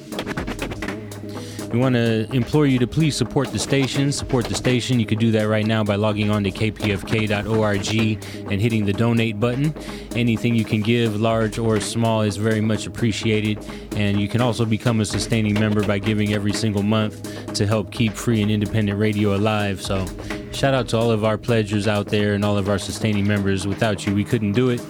We 1.72 1.78
want 1.78 1.94
to 1.94 2.26
implore 2.32 2.66
you 2.66 2.80
to 2.80 2.86
please 2.88 3.16
support 3.16 3.52
the 3.52 3.58
station. 3.58 4.10
Support 4.10 4.46
the 4.46 4.56
station. 4.56 4.98
You 4.98 5.06
can 5.06 5.18
do 5.18 5.30
that 5.30 5.44
right 5.44 5.64
now 5.64 5.84
by 5.84 5.94
logging 5.94 6.28
on 6.28 6.42
to 6.42 6.50
kpfk.org 6.50 8.20
and 8.50 8.60
hitting 8.60 8.84
the 8.84 8.92
donate 8.92 9.38
button. 9.38 9.72
Anything 10.16 10.56
you 10.56 10.64
can 10.64 10.82
give, 10.82 11.20
large 11.20 11.58
or 11.58 11.78
small, 11.78 12.22
is 12.22 12.36
very 12.36 12.60
much 12.60 12.88
appreciated. 12.88 13.64
And 13.94 14.20
you 14.20 14.26
can 14.26 14.40
also 14.40 14.64
become 14.64 15.00
a 15.00 15.04
sustaining 15.04 15.54
member 15.54 15.86
by 15.86 16.00
giving 16.00 16.32
every 16.32 16.52
single 16.52 16.82
month 16.82 17.54
to 17.54 17.68
help 17.68 17.92
keep 17.92 18.14
free 18.14 18.42
and 18.42 18.50
independent 18.50 18.98
radio 18.98 19.36
alive. 19.36 19.80
So, 19.80 20.06
shout 20.50 20.74
out 20.74 20.88
to 20.88 20.98
all 20.98 21.12
of 21.12 21.24
our 21.24 21.38
pledgers 21.38 21.86
out 21.86 22.06
there 22.06 22.34
and 22.34 22.44
all 22.44 22.58
of 22.58 22.68
our 22.68 22.78
sustaining 22.78 23.28
members. 23.28 23.68
Without 23.68 24.06
you, 24.06 24.14
we 24.14 24.24
couldn't 24.24 24.52
do 24.52 24.70
it. 24.70 24.80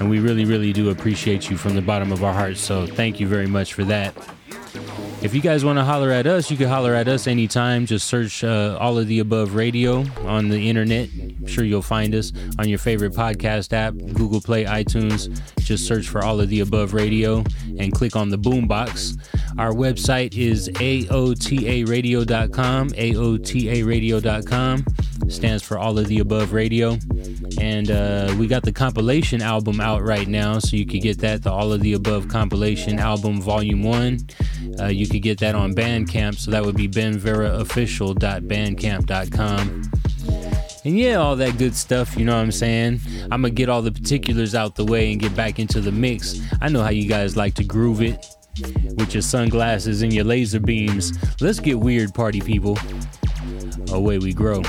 And 0.00 0.10
we 0.10 0.18
really, 0.18 0.44
really 0.44 0.72
do 0.72 0.90
appreciate 0.90 1.48
you 1.48 1.56
from 1.56 1.76
the 1.76 1.82
bottom 1.82 2.10
of 2.10 2.24
our 2.24 2.34
hearts. 2.34 2.60
So, 2.60 2.84
thank 2.84 3.20
you 3.20 3.28
very 3.28 3.46
much 3.46 3.74
for 3.74 3.84
that. 3.84 4.35
If 5.22 5.34
you 5.34 5.40
guys 5.40 5.64
want 5.64 5.78
to 5.78 5.84
holler 5.84 6.10
at 6.10 6.26
us, 6.26 6.50
you 6.50 6.56
can 6.56 6.68
holler 6.68 6.94
at 6.94 7.08
us 7.08 7.26
anytime. 7.26 7.86
Just 7.86 8.06
search 8.06 8.44
uh, 8.44 8.76
All 8.78 8.98
of 8.98 9.08
the 9.08 9.18
Above 9.18 9.54
Radio 9.54 10.04
on 10.24 10.50
the 10.50 10.68
internet. 10.68 11.08
I'm 11.18 11.46
sure 11.46 11.64
you'll 11.64 11.82
find 11.82 12.14
us 12.14 12.32
on 12.58 12.68
your 12.68 12.78
favorite 12.78 13.12
podcast 13.12 13.72
app, 13.72 13.94
Google 14.14 14.40
Play, 14.40 14.66
iTunes. 14.66 15.40
Just 15.58 15.86
search 15.86 16.08
for 16.08 16.22
All 16.22 16.40
of 16.40 16.48
the 16.48 16.60
Above 16.60 16.94
Radio 16.94 17.42
and 17.78 17.92
click 17.92 18.14
on 18.14 18.28
the 18.28 18.38
boombox. 18.38 19.18
Our 19.58 19.72
website 19.72 20.36
is 20.36 20.68
AOTARadio.com. 20.68 22.90
AOTARadio.com 22.90 24.84
stands 25.30 25.62
for 25.62 25.78
All 25.78 25.98
of 25.98 26.06
the 26.06 26.20
Above 26.20 26.52
Radio. 26.52 26.98
And 27.60 27.90
uh, 27.90 28.34
we 28.38 28.46
got 28.46 28.62
the 28.62 28.72
compilation 28.72 29.42
album 29.42 29.80
out 29.80 30.02
right 30.02 30.28
now, 30.28 30.58
so 30.58 30.76
you 30.76 30.86
can 30.86 31.00
get 31.00 31.18
that, 31.20 31.42
the 31.42 31.50
All 31.50 31.72
of 31.72 31.80
the 31.80 31.94
Above 31.94 32.28
compilation 32.28 32.98
album, 32.98 33.40
volume 33.40 33.82
one. 33.82 34.18
Uh, 34.78 34.86
you 34.86 35.05
could 35.06 35.22
get 35.22 35.38
that 35.38 35.54
on 35.54 35.74
Bandcamp, 35.74 36.36
so 36.36 36.50
that 36.50 36.62
would 36.64 36.76
be 36.76 36.88
benveraofficial.bandcamp.com. 36.88 39.82
And 40.84 40.98
yeah, 40.98 41.14
all 41.16 41.36
that 41.36 41.58
good 41.58 41.74
stuff, 41.74 42.16
you 42.16 42.24
know 42.24 42.36
what 42.36 42.42
I'm 42.42 42.52
saying? 42.52 43.00
I'm 43.24 43.42
gonna 43.42 43.50
get 43.50 43.68
all 43.68 43.82
the 43.82 43.90
particulars 43.90 44.54
out 44.54 44.76
the 44.76 44.84
way 44.84 45.10
and 45.10 45.20
get 45.20 45.34
back 45.34 45.58
into 45.58 45.80
the 45.80 45.90
mix. 45.90 46.40
I 46.60 46.68
know 46.68 46.80
how 46.80 46.90
you 46.90 47.08
guys 47.08 47.36
like 47.36 47.54
to 47.54 47.64
groove 47.64 48.02
it 48.02 48.24
with 48.96 49.12
your 49.12 49.22
sunglasses 49.22 50.02
and 50.02 50.12
your 50.12 50.24
laser 50.24 50.60
beams. 50.60 51.12
Let's 51.40 51.58
get 51.58 51.78
weird, 51.78 52.14
party 52.14 52.40
people. 52.40 52.78
Away 53.90 54.18
we 54.18 54.32
grow. 54.32 54.62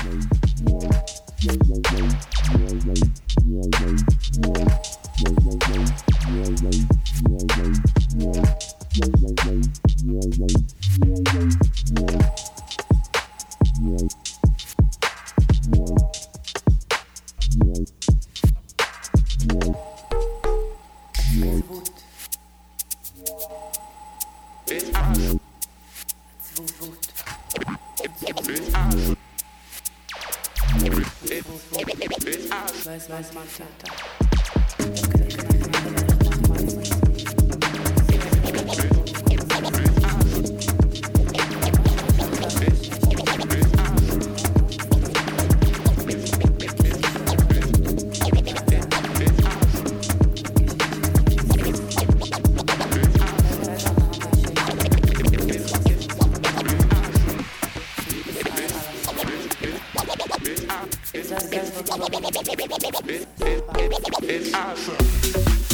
Weiß, 32.88 33.10
weiß, 33.10 33.34
man, 33.34 33.44
Vater. 33.46 34.07
It's 61.14 61.32
awesome. 64.54 65.67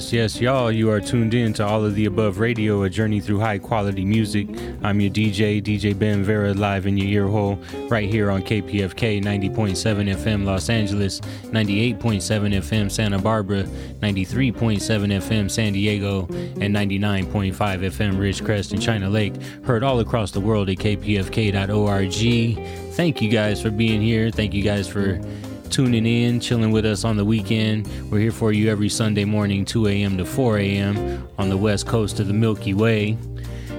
Yes, 0.00 0.14
yes, 0.14 0.40
y'all. 0.40 0.72
You 0.72 0.90
are 0.90 0.98
tuned 0.98 1.34
in 1.34 1.52
to 1.52 1.66
all 1.66 1.84
of 1.84 1.94
the 1.94 2.06
above 2.06 2.38
radio, 2.38 2.84
a 2.84 2.88
journey 2.88 3.20
through 3.20 3.40
high 3.40 3.58
quality 3.58 4.02
music. 4.02 4.48
I'm 4.82 4.98
your 4.98 5.10
DJ, 5.10 5.62
DJ 5.62 5.96
Ben 5.96 6.24
Vera, 6.24 6.54
live 6.54 6.86
in 6.86 6.96
your 6.96 7.06
ear 7.06 7.28
hole, 7.28 7.58
right 7.90 8.08
here 8.08 8.30
on 8.30 8.42
KPFK 8.42 9.22
90.7 9.22 9.74
FM 10.16 10.46
Los 10.46 10.70
Angeles, 10.70 11.20
98.7 11.20 11.98
FM 11.98 12.90
Santa 12.90 13.18
Barbara, 13.18 13.64
93.7 13.64 14.80
FM 14.80 15.50
San 15.50 15.74
Diego, 15.74 16.20
and 16.62 16.74
99.5 16.74 17.52
FM 17.52 18.16
Ridgecrest 18.16 18.72
and 18.72 18.80
China 18.80 19.10
Lake. 19.10 19.36
Heard 19.64 19.82
all 19.84 20.00
across 20.00 20.30
the 20.30 20.40
world 20.40 20.70
at 20.70 20.78
kpfk.org. 20.78 22.14
Thank 22.94 23.20
you 23.20 23.28
guys 23.28 23.60
for 23.60 23.70
being 23.70 24.00
here. 24.00 24.30
Thank 24.30 24.54
you 24.54 24.62
guys 24.62 24.88
for 24.88 25.20
tuning 25.80 26.04
in, 26.04 26.38
chilling 26.40 26.72
with 26.72 26.84
us 26.84 27.04
on 27.04 27.16
the 27.16 27.24
weekend. 27.24 27.88
We're 28.10 28.18
here 28.18 28.32
for 28.32 28.52
you 28.52 28.70
every 28.70 28.90
Sunday 28.90 29.24
morning, 29.24 29.64
2 29.64 29.88
a.m. 29.88 30.18
to 30.18 30.26
4 30.26 30.58
a.m. 30.58 31.26
on 31.38 31.48
the 31.48 31.56
west 31.56 31.86
coast 31.86 32.20
of 32.20 32.26
the 32.26 32.34
Milky 32.34 32.74
Way. 32.74 33.16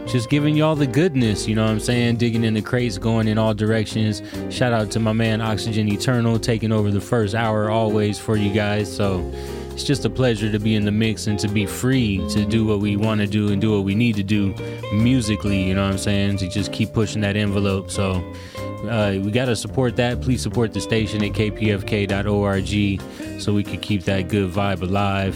Just 0.08 0.28
giving 0.32 0.56
y'all 0.56 0.76
the 0.76 0.88
goodness, 0.88 1.48
you 1.48 1.54
know 1.54 1.64
what 1.64 1.70
I'm 1.70 1.80
saying? 1.80 2.16
Digging 2.16 2.44
in 2.44 2.56
the 2.56 2.62
crates, 2.64 2.98
going 2.98 3.28
in 3.28 3.38
all 3.38 3.54
directions. 3.54 4.24
Shout 4.50 4.74
out 4.74 4.90
to 4.94 5.00
my 5.00 5.14
man 5.14 5.42
Oxygen 5.42 5.88
Eternal 5.90 6.40
taking 6.40 6.72
over 6.72 6.90
the 6.90 7.00
first 7.00 7.36
hour 7.36 7.70
always 7.70 8.18
for 8.18 8.36
you 8.36 8.52
guys. 8.52 8.92
So 8.92 9.20
it's 9.72 9.84
just 9.84 10.04
a 10.04 10.10
pleasure 10.10 10.52
to 10.52 10.58
be 10.58 10.74
in 10.74 10.86
the 10.86 10.92
mix 10.92 11.28
and 11.28 11.38
to 11.38 11.48
be 11.48 11.68
free 11.68 12.18
to 12.30 12.46
do 12.46 12.66
what 12.66 12.80
we 12.80 12.98
want 12.98 13.22
to 13.22 13.28
do 13.28 13.52
and 13.52 13.62
do 13.62 13.76
what 13.76 13.84
we 13.84 13.94
need 13.94 14.16
to 14.16 14.24
do 14.24 14.56
musically, 14.92 15.62
you 15.62 15.76
know 15.76 15.84
what 15.84 15.92
I'm 15.92 16.00
saying? 16.00 16.38
To 16.38 16.50
just 16.50 16.74
keep 16.74 16.94
pushing 16.94 17.22
that 17.22 17.36
envelope. 17.36 17.92
So 17.92 18.24
uh, 18.92 19.18
we 19.24 19.32
got 19.32 19.46
to 19.46 19.56
support 19.56 19.96
that. 19.96 20.22
Please 20.22 20.42
support 20.42 20.74
the 20.74 20.82
station 20.82 21.24
at 21.24 21.32
kpfk.org 21.32 23.02
so 23.42 23.54
we 23.54 23.64
can 23.64 23.80
keep 23.80 24.04
that 24.04 24.28
good 24.28 24.52
vibe 24.52 24.82
alive. 24.82 25.36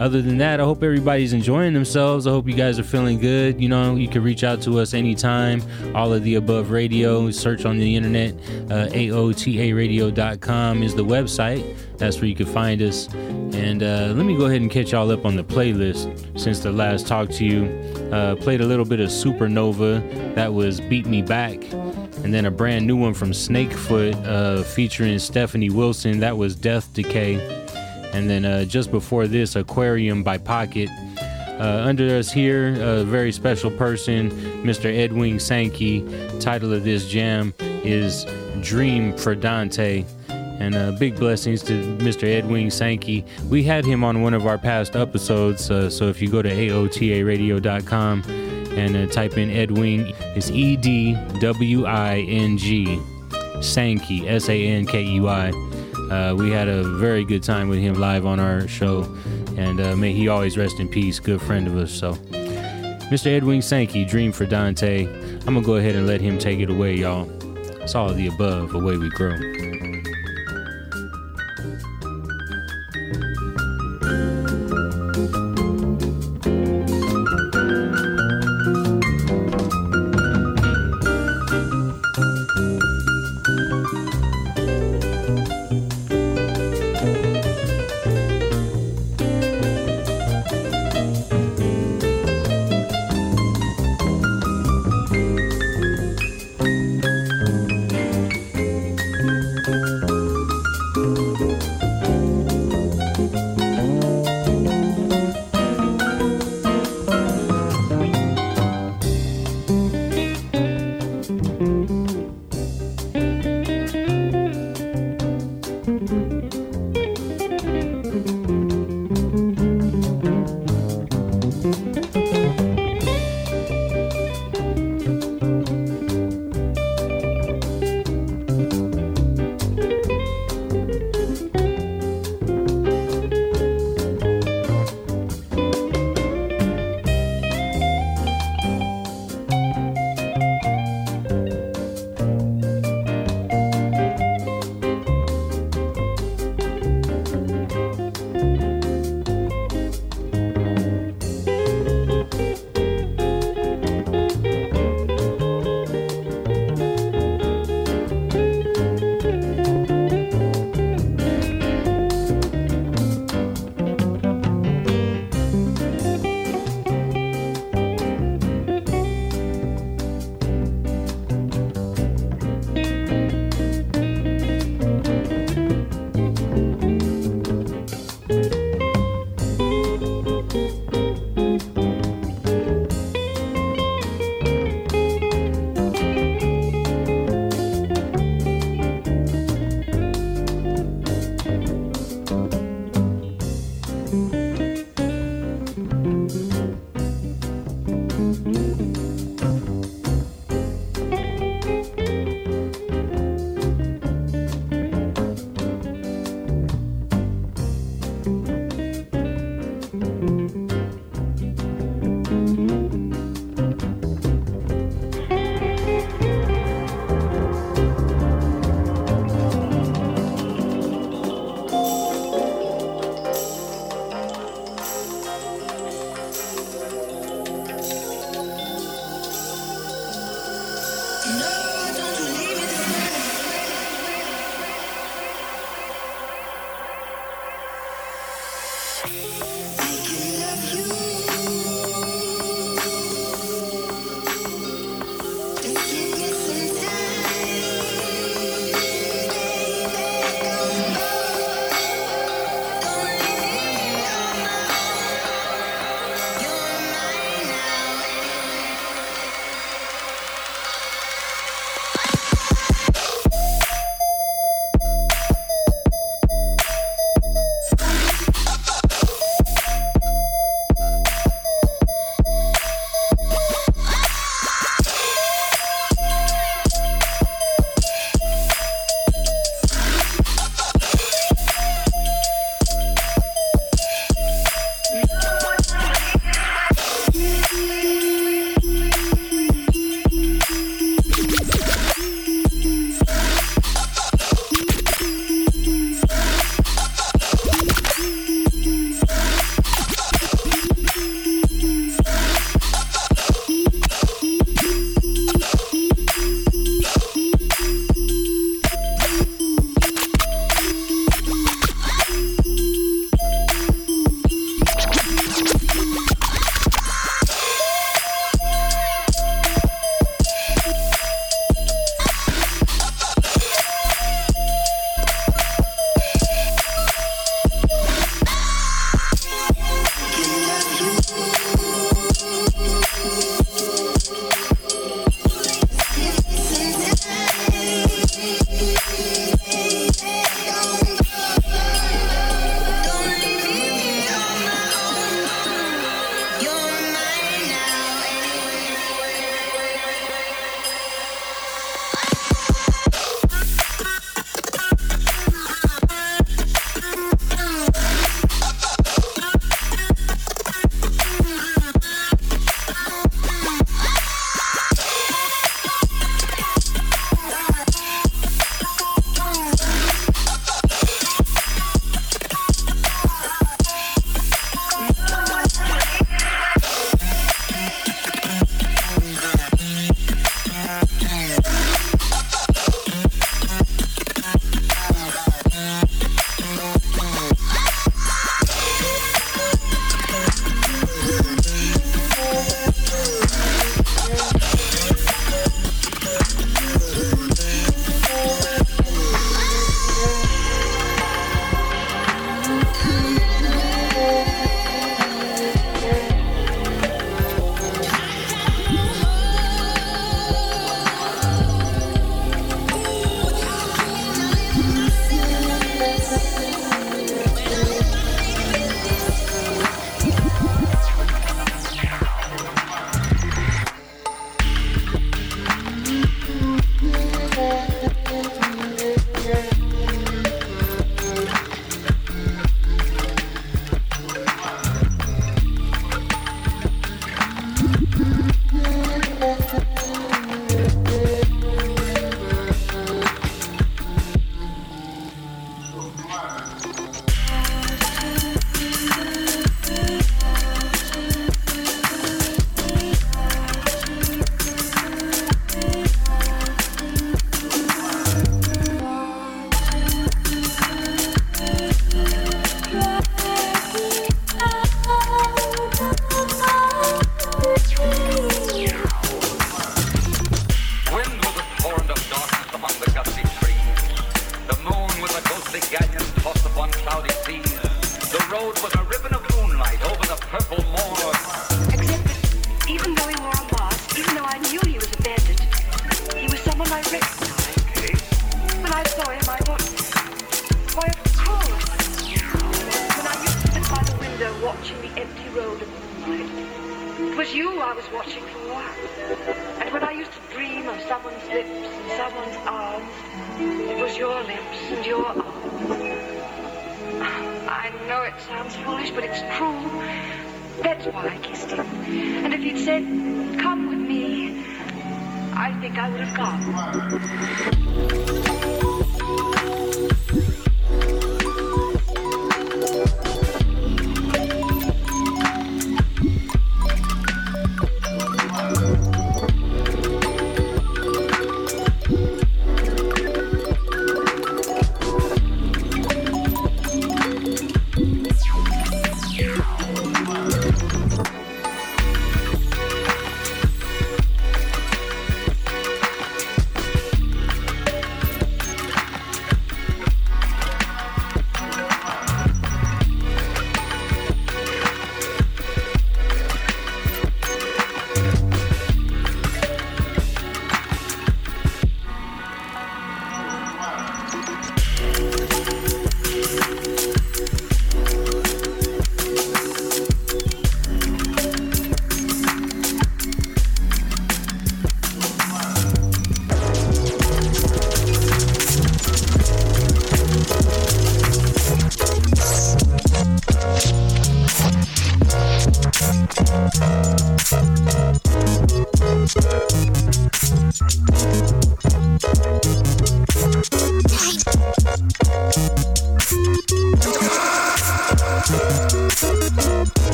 Other 0.00 0.20
than 0.20 0.36
that, 0.38 0.60
I 0.60 0.64
hope 0.64 0.82
everybody's 0.82 1.32
enjoying 1.32 1.72
themselves. 1.72 2.26
I 2.26 2.30
hope 2.30 2.46
you 2.46 2.54
guys 2.54 2.78
are 2.78 2.84
feeling 2.84 3.18
good. 3.18 3.58
You 3.60 3.70
know, 3.70 3.96
you 3.96 4.06
can 4.06 4.22
reach 4.22 4.44
out 4.44 4.60
to 4.62 4.78
us 4.78 4.92
anytime. 4.92 5.62
All 5.94 6.12
of 6.12 6.22
the 6.22 6.34
above 6.34 6.70
radio, 6.70 7.30
search 7.30 7.64
on 7.64 7.78
the 7.78 7.96
internet. 7.96 8.34
Uh, 8.70 8.88
AOTARadio.com 8.88 10.82
is 10.82 10.94
the 10.94 11.04
website. 11.04 11.76
That's 11.96 12.18
where 12.18 12.26
you 12.26 12.36
can 12.36 12.46
find 12.46 12.82
us. 12.82 13.08
And 13.14 13.82
uh, 13.82 14.12
let 14.14 14.26
me 14.26 14.36
go 14.36 14.44
ahead 14.44 14.60
and 14.60 14.70
catch 14.70 14.92
y'all 14.92 15.10
up 15.10 15.24
on 15.24 15.36
the 15.36 15.44
playlist 15.44 16.38
since 16.38 16.60
the 16.60 16.70
last 16.70 17.06
talk 17.06 17.30
to 17.30 17.44
you. 17.44 17.64
Uh, 18.12 18.36
played 18.36 18.60
a 18.60 18.66
little 18.66 18.84
bit 18.84 19.00
of 19.00 19.08
Supernova. 19.08 20.34
That 20.34 20.52
was 20.52 20.80
Beat 20.82 21.06
Me 21.06 21.22
Back 21.22 21.64
and 22.24 22.32
then 22.32 22.46
a 22.46 22.50
brand 22.50 22.86
new 22.86 22.96
one 22.96 23.14
from 23.14 23.32
Snakefoot 23.32 24.14
uh, 24.26 24.62
featuring 24.62 25.18
Stephanie 25.18 25.70
Wilson. 25.70 26.20
That 26.20 26.36
was 26.36 26.54
Death 26.54 26.92
Decay, 26.92 27.34
and 28.12 28.28
then 28.28 28.44
uh, 28.44 28.64
just 28.64 28.90
before 28.90 29.26
this, 29.26 29.56
Aquarium 29.56 30.22
by 30.22 30.38
Pocket. 30.38 30.88
Uh, 31.58 31.82
under 31.84 32.16
us 32.16 32.30
here, 32.30 32.76
a 32.80 33.02
very 33.02 33.32
special 33.32 33.70
person, 33.70 34.30
Mr. 34.62 34.96
Edwin 34.96 35.40
Sankey. 35.40 36.06
Title 36.38 36.72
of 36.72 36.84
this 36.84 37.08
jam 37.08 37.52
is 37.58 38.26
Dream 38.60 39.16
for 39.16 39.34
Dante. 39.34 40.04
And 40.28 40.74
uh, 40.74 40.92
big 40.92 41.16
blessings 41.16 41.62
to 41.64 41.72
Mr. 41.98 42.24
Edwin 42.24 42.70
Sankey. 42.70 43.24
We 43.48 43.62
had 43.62 43.84
him 43.84 44.02
on 44.02 44.22
one 44.22 44.34
of 44.34 44.46
our 44.46 44.58
past 44.58 44.96
episodes, 44.96 45.70
uh, 45.70 45.88
so 45.88 46.08
if 46.08 46.20
you 46.20 46.28
go 46.28 46.42
to 46.42 46.50
AOTARadio.com 46.50 48.47
and 48.78 48.96
uh, 48.96 49.06
type 49.12 49.36
in 49.36 49.50
Edwin, 49.50 50.12
it's 50.36 50.50
E 50.50 50.76
D 50.76 51.16
W 51.40 51.84
I 51.84 52.20
N 52.20 52.56
G, 52.56 53.00
Sankey, 53.60 54.28
S 54.28 54.48
A 54.48 54.66
N 54.66 54.86
K 54.86 55.04
E 55.04 55.20
Y. 55.20 55.50
Uh, 56.10 56.34
we 56.34 56.50
had 56.50 56.68
a 56.68 56.84
very 56.96 57.24
good 57.24 57.42
time 57.42 57.68
with 57.68 57.80
him 57.80 57.94
live 57.94 58.24
on 58.24 58.40
our 58.40 58.66
show, 58.68 59.02
and 59.56 59.80
uh, 59.80 59.96
may 59.96 60.12
he 60.12 60.28
always 60.28 60.56
rest 60.56 60.80
in 60.80 60.88
peace. 60.88 61.18
Good 61.18 61.42
friend 61.42 61.66
of 61.66 61.76
us. 61.76 61.92
So, 61.92 62.14
Mr. 63.10 63.26
Edwin 63.26 63.60
Sankey, 63.60 64.04
Dream 64.04 64.32
for 64.32 64.46
Dante. 64.46 65.06
I'm 65.46 65.54
gonna 65.54 65.62
go 65.62 65.76
ahead 65.76 65.96
and 65.96 66.06
let 66.06 66.20
him 66.20 66.38
take 66.38 66.60
it 66.60 66.70
away, 66.70 66.94
y'all. 66.94 67.28
It's 67.82 67.94
all 67.94 68.10
of 68.10 68.16
the 68.16 68.28
above, 68.28 68.74
away 68.74 68.96
we 68.96 69.08
grow. 69.10 69.57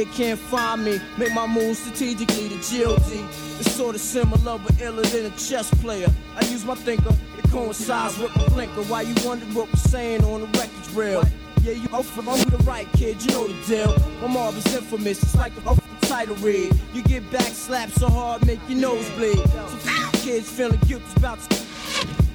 they 0.00 0.06
can't 0.06 0.40
find 0.40 0.82
me. 0.82 0.98
Make 1.18 1.34
my 1.34 1.46
move 1.46 1.76
strategically 1.76 2.48
to 2.48 2.54
GOD. 2.54 3.28
It's 3.60 3.72
sort 3.72 3.94
of 3.94 4.00
similar, 4.00 4.58
but 4.58 4.80
iller 4.80 5.02
than 5.02 5.26
a 5.26 5.30
chess 5.36 5.68
player. 5.82 6.08
I 6.36 6.44
use 6.46 6.64
my 6.64 6.74
thinker, 6.74 7.14
it 7.36 7.50
coincides 7.50 8.18
with 8.18 8.34
my 8.34 8.48
blinker. 8.48 8.82
Why 8.84 9.02
you 9.02 9.14
wonder 9.26 9.44
what 9.46 9.68
we're 9.68 9.90
saying 9.90 10.24
on 10.24 10.40
the 10.40 10.46
records 10.58 10.90
rail? 10.94 11.22
Yeah, 11.60 11.72
you 11.72 11.86
off 11.92 12.06
from 12.06 12.24
the 12.24 12.62
right, 12.64 12.90
kid, 12.94 13.22
you 13.22 13.30
know 13.32 13.46
the 13.46 13.66
deal. 13.66 13.94
My 14.22 14.28
mob 14.28 14.54
is 14.54 14.74
infamous, 14.74 15.22
it's 15.22 15.36
like 15.36 15.54
the 15.54 15.82
title 16.00 16.34
read. 16.36 16.72
You 16.94 17.02
get 17.02 17.30
back 17.30 17.52
slapped 17.52 17.92
so 17.92 18.08
hard, 18.08 18.46
make 18.46 18.60
your 18.68 18.78
nose 18.78 19.10
bleed. 19.10 19.36
So 19.36 20.10
kids 20.22 20.50
feeling 20.50 20.80
guilty 20.88 21.04
about 21.18 21.40
to 21.40 21.48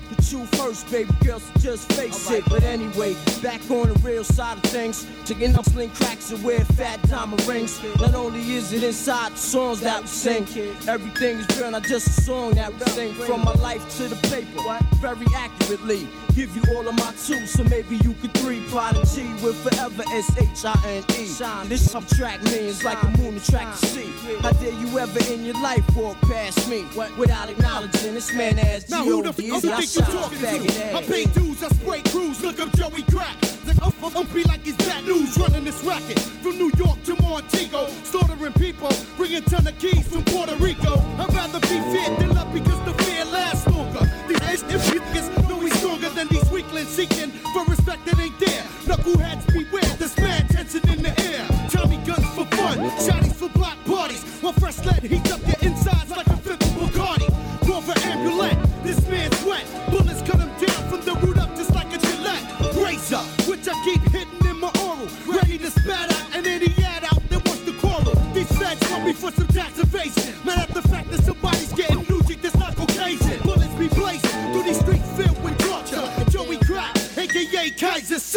the 0.09 0.21
truth 0.29 0.55
first, 0.55 0.91
baby 0.91 1.11
girl, 1.23 1.39
so 1.39 1.59
just 1.59 1.91
face 1.93 2.29
right. 2.29 2.39
it. 2.39 2.45
But 2.47 2.61
anyway, 2.61 3.15
back 3.41 3.59
on 3.71 3.89
the 3.89 3.99
real 4.03 4.23
side 4.23 4.57
of 4.57 4.63
things, 4.65 5.07
Taking 5.25 5.55
up 5.55 5.65
sling 5.65 5.89
cracks 5.89 6.29
and 6.29 6.43
wear 6.43 6.59
fat 6.63 7.01
diamond 7.09 7.41
rings. 7.47 7.81
Not 7.99 8.13
only 8.13 8.41
is 8.53 8.71
it 8.73 8.83
inside 8.83 9.31
the 9.31 9.37
songs 9.37 9.79
that 9.81 10.01
we 10.03 10.07
sing, 10.07 10.43
everything 10.87 11.37
is 11.39 11.59
real, 11.59 11.71
not 11.71 11.81
just 11.83 12.07
a 12.07 12.21
song 12.21 12.51
that 12.53 12.71
we 12.71 12.85
sing. 12.91 13.13
From 13.13 13.43
my 13.43 13.53
life 13.53 13.83
to 13.97 14.07
the 14.07 14.15
paper, 14.29 14.61
very 14.97 15.25
accurately. 15.35 16.07
Give 16.35 16.55
you 16.55 16.61
all 16.75 16.87
of 16.87 16.93
my 16.95 17.11
two, 17.25 17.47
so 17.47 17.63
maybe 17.63 17.95
you 18.03 18.13
could 18.21 18.33
three. 18.35 18.61
Prodigy 18.69 19.25
with 19.41 19.55
forever 19.63 20.03
S 20.11 20.29
H 20.37 20.63
I 20.63 20.75
N 20.85 21.03
E. 21.17 21.67
This 21.69 21.89
subtract 21.89 22.43
means 22.51 22.83
like 22.83 23.01
a 23.01 23.07
moon 23.17 23.39
to 23.39 23.51
track 23.51 23.71
the 23.79 23.87
sea. 23.87 24.11
How 24.41 24.51
dare 24.51 24.73
you 24.73 24.99
ever 24.99 25.33
in 25.33 25.43
your 25.43 25.59
life 25.61 25.83
walk 25.95 26.21
past 26.21 26.69
me 26.69 26.85
without 27.17 27.49
acknowledging 27.49 28.13
this 28.13 28.31
man 28.33 28.59
as 28.59 28.87
Now 28.91 29.03
who 29.03 29.23
the 29.23 29.29
f- 29.29 29.37
G.O.D. 29.37 29.67
who 29.69 29.73
is 29.73 29.93
think 29.95 30.07
you 30.07 30.19
talking 30.19 30.39
to? 30.69 30.97
I 30.97 31.01
pay 31.01 31.25
dues, 31.25 31.63
I 31.63 31.69
spray 31.69 32.01
crews, 32.03 32.43
look 32.43 32.59
up 32.59 32.71
Joey 32.75 33.01
Crack. 33.03 33.54
Up, 33.81 34.15
up, 34.15 34.33
be 34.33 34.43
like 34.43 34.65
it's 34.65 34.77
bad 34.85 35.05
news, 35.05 35.37
running 35.37 35.63
this 35.63 35.83
racket 35.83 36.19
from 36.19 36.57
New 36.57 36.71
York 36.77 37.01
to 37.03 37.21
Montego, 37.21 37.87
slaughtering 38.03 38.53
people, 38.53 38.89
bringing 39.17 39.43
ton 39.43 39.67
of 39.67 39.77
keys 39.79 40.07
from 40.07 40.23
Puerto 40.25 40.55
Rico. 40.55 40.99
I'd 41.17 41.33
rather 41.33 41.59
be 41.61 41.79
feared 41.91 42.19
than 42.19 42.33
love 42.35 42.51
because 42.53 42.79
the 42.85 43.03
fear 43.03 43.25
lasts 43.25 43.67
longer. 43.67 44.09
These 44.27 44.63
niggas 44.63 45.49
know 45.49 45.57
we 45.57 45.69
stronger 45.71 46.09
than 46.09 46.27
these 46.27 46.49
weaklings 46.49 46.89
seeking 46.89 47.31
for 47.53 47.65
respect 47.65 48.05
that 48.05 48.19
ain't 48.19 48.37
there. 48.39 48.63
Knuckleheads 48.85 49.47
beware, 49.47 49.95
there's 49.97 50.17
mad 50.17 50.49
tension 50.49 50.87
in 50.89 51.01
the 51.03 51.13
air. 51.31 51.45
Tommy 51.69 51.97
guns 52.05 52.25
for 52.35 52.45
fun, 52.55 52.77
shotties 52.99 53.33
for 53.35 53.49
block 53.49 53.77
parties. 53.85 54.23
While 54.41 54.53
fresh 54.53 54.83
lead 54.85 55.03
heats 55.03 55.31
up 55.31 55.34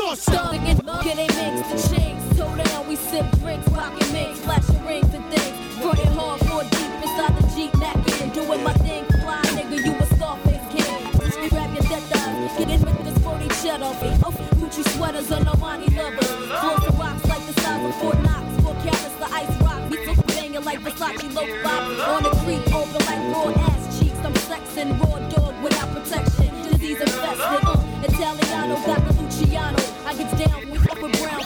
Keyser 0.09 0.23
Söze. 0.23 0.39
Thuggin' 0.39 0.65
get 0.65 1.17
they 1.17 1.29
mix 1.37 1.69
the 1.69 1.95
chinks. 1.95 2.37
Toe 2.37 2.57
down, 2.57 2.89
we 2.89 2.97
sip 2.97 3.27
drinks, 3.41 3.69
rockin' 3.69 4.13
mix, 4.13 4.39
flashing 4.41 4.87
rings 4.87 5.13
and 5.15 5.25
things. 5.31 5.55
Frontin' 5.83 6.13
hard, 6.17 6.41
four 6.47 6.63
deep 6.63 6.93
inside 7.03 7.37
the 7.37 7.45
Jeep, 7.55 7.75
mackin', 7.77 8.31
doing 8.31 8.63
my 8.65 8.73
thing. 8.85 9.05
Fly 9.21 9.43
nigga, 9.57 9.85
you 9.85 9.93
a 9.93 10.07
Scarface 10.17 10.67
kid. 10.73 11.51
Grab 11.51 11.75
your 11.75 11.83
death 11.83 12.17
eyes, 12.17 12.57
get 12.59 12.71
in 12.71 12.81
with 12.81 13.05
this 13.05 13.19
40 13.19 13.49
cheddar. 13.61 13.93
Oh, 14.25 14.33
Gucci 14.57 14.83
sweaters 14.97 15.31
on 15.31 15.45
Armani 15.45 15.89
lovers. 15.97 16.31
Floors 16.61 16.85
of 16.89 16.99
rocks 16.99 17.25
like 17.29 17.45
the 17.47 17.61
size 17.61 17.85
of 17.85 17.95
Fort 18.01 18.23
Knox. 18.23 18.47
Four 18.63 18.75
carats, 18.81 19.17
the 19.21 19.29
ice 19.31 19.61
rock. 19.61 19.91
We 19.91 19.97
took 20.07 20.27
banging 20.29 20.65
like 20.65 20.81
Versace 20.81 21.35
low 21.35 21.47
five. 21.63 21.85
On 22.09 22.23
the 22.23 22.31
creek, 22.43 22.65
open 22.73 23.03
like 23.09 23.23
raw 23.35 23.53
ass 23.69 24.01
cheeks. 24.01 24.19
I'm 24.25 24.33
sexing 24.49 24.91
raw 25.01 25.19
dog 25.29 25.55
without 25.63 25.89
protection. 25.93 26.49
Disease 26.65 27.01
infested. 27.01 27.65
Uh, 27.69 27.77
Italiano 28.05 28.77
got 28.87 29.05
the 29.07 29.13
Luciano. 29.23 29.98
I 30.09 30.15
get 30.15 30.39
down 30.39 30.69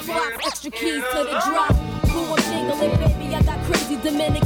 brown. 0.06 0.32
Extra 0.46 0.70
keys 0.70 1.02
to 1.12 1.24
the 1.24 1.42
drop. 1.46 1.74
Blue, 2.02 2.32
I'm 2.32 2.38
jingling, 2.46 2.96
baby. 3.00 3.34
I 3.34 3.42
got 3.42 3.58
crazy 3.64 3.96
Dominicans 3.96 4.41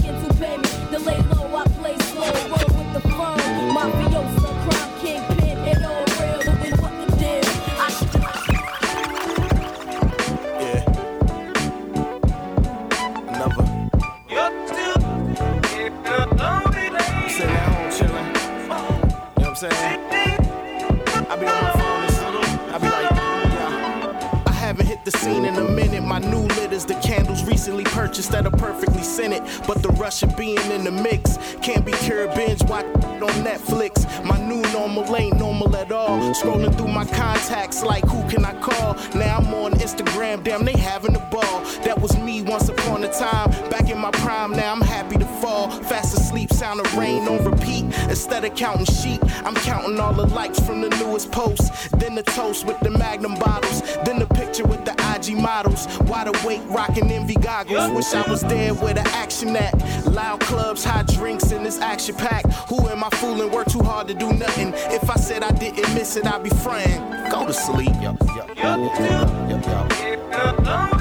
My 26.17 26.23
new 26.31 26.47
lit 26.57 26.73
is 26.73 26.87
the 26.87 26.95
candles 26.95 27.45
recently 27.45 27.85
purchased 27.85 28.31
that 28.31 28.47
are 28.47 28.51
perfectly 28.51 29.03
scented. 29.03 29.43
But 29.67 29.83
the 29.83 29.91
rush 30.01 30.23
of 30.23 30.35
being 30.35 30.57
in 30.71 30.83
the 30.83 30.91
mix 30.91 31.37
can't 31.61 31.85
be 31.85 31.93
cured. 31.93 32.35
Binge 32.35 32.63
watch 32.63 32.87
on 32.87 33.45
Netflix. 33.45 34.25
My 34.25 34.41
new 34.41 34.63
normal 34.73 35.15
ain't 35.15 35.37
normal 35.37 35.77
at 35.77 35.93
all. 35.93 36.19
Scrolling 36.33 36.75
through 36.75 36.89
my 36.89 37.05
contacts 37.05 37.83
like 37.83 38.03
who 38.07 38.27
can 38.31 38.47
I 38.47 38.59
call? 38.63 38.95
Now 39.15 39.37
I'm 39.37 39.53
on 39.53 39.73
Instagram. 39.73 40.43
Damn, 40.43 40.65
they 40.65 40.73
having 40.73 41.15
a 41.15 41.21
ball. 41.31 41.61
That 41.85 42.01
was 42.01 42.17
me 42.17 42.41
once 42.41 42.71
upon 42.71 43.05
a 43.05 43.13
time. 43.13 43.51
Back 43.69 43.91
in 43.91 43.99
my 43.99 44.11
prime. 44.13 44.53
Now 44.53 44.73
I'm 44.73 44.81
happy 44.81 45.19
to 45.19 45.27
fall. 45.43 45.69
Fast 45.69 46.17
asleep, 46.17 46.51
sound 46.51 46.81
of 46.81 46.97
rain 46.97 47.29
on 47.29 47.45
repeat. 47.45 47.85
Instead 48.09 48.43
of 48.47 48.55
counting 48.55 48.87
sheep, 48.87 49.21
I'm 49.45 49.55
counting 49.55 50.01
all 50.01 50.15
the 50.15 50.27
likes 50.29 50.61
from 50.61 50.81
the 50.81 50.89
newest 50.97 51.31
post. 51.31 51.91
Then 52.01 52.15
the 52.15 52.23
toast 52.23 52.65
with 52.65 52.81
the 52.81 52.91
Magnum 52.91 53.35
bottles. 53.35 53.83
Then 54.07 54.19
the 54.19 54.27
picture 54.29 54.65
with 54.65 54.83
the 54.87 54.96
IG 55.17 55.37
models. 55.37 55.87
Wide 56.01 56.29
awake, 56.29 56.63
rocking 56.67 57.11
envy 57.11 57.35
goggles. 57.35 57.91
Wish 57.91 58.13
I 58.15 58.29
was 58.31 58.43
there 58.43 58.75
where 58.75 58.95
the 58.95 59.07
action 59.09 59.57
at. 59.57 59.75
Loud 60.07 60.41
clubs, 60.41 60.85
hot 60.85 61.07
drinks 61.07 61.53
in 61.53 61.63
this 61.63 61.79
action 61.81 62.15
pack. 62.15 62.45
Who 62.69 62.89
am 62.89 63.03
I 63.03 63.11
fooling? 63.11 63.51
Work 63.51 63.69
too 63.69 63.83
hard 63.83 64.09
to 64.09 64.15
do 64.15 64.33
nothing. 64.33 64.73
If 64.75 65.11
I 65.11 65.17
said 65.17 65.43
I 65.43 65.51
didn't 65.53 65.93
miss 65.95 66.17
it, 66.17 66.27
I'd 66.27 66.43
be 66.43 66.51
fronting. 66.51 67.01
Go 67.31 67.47
to 67.47 67.53
sleep. 67.53 67.95
Yo, 68.03 68.17
yo, 68.27 68.47
yo, 68.57 68.91
yo, 68.95 69.49
yo, 69.49 70.89
yo. 70.91 70.96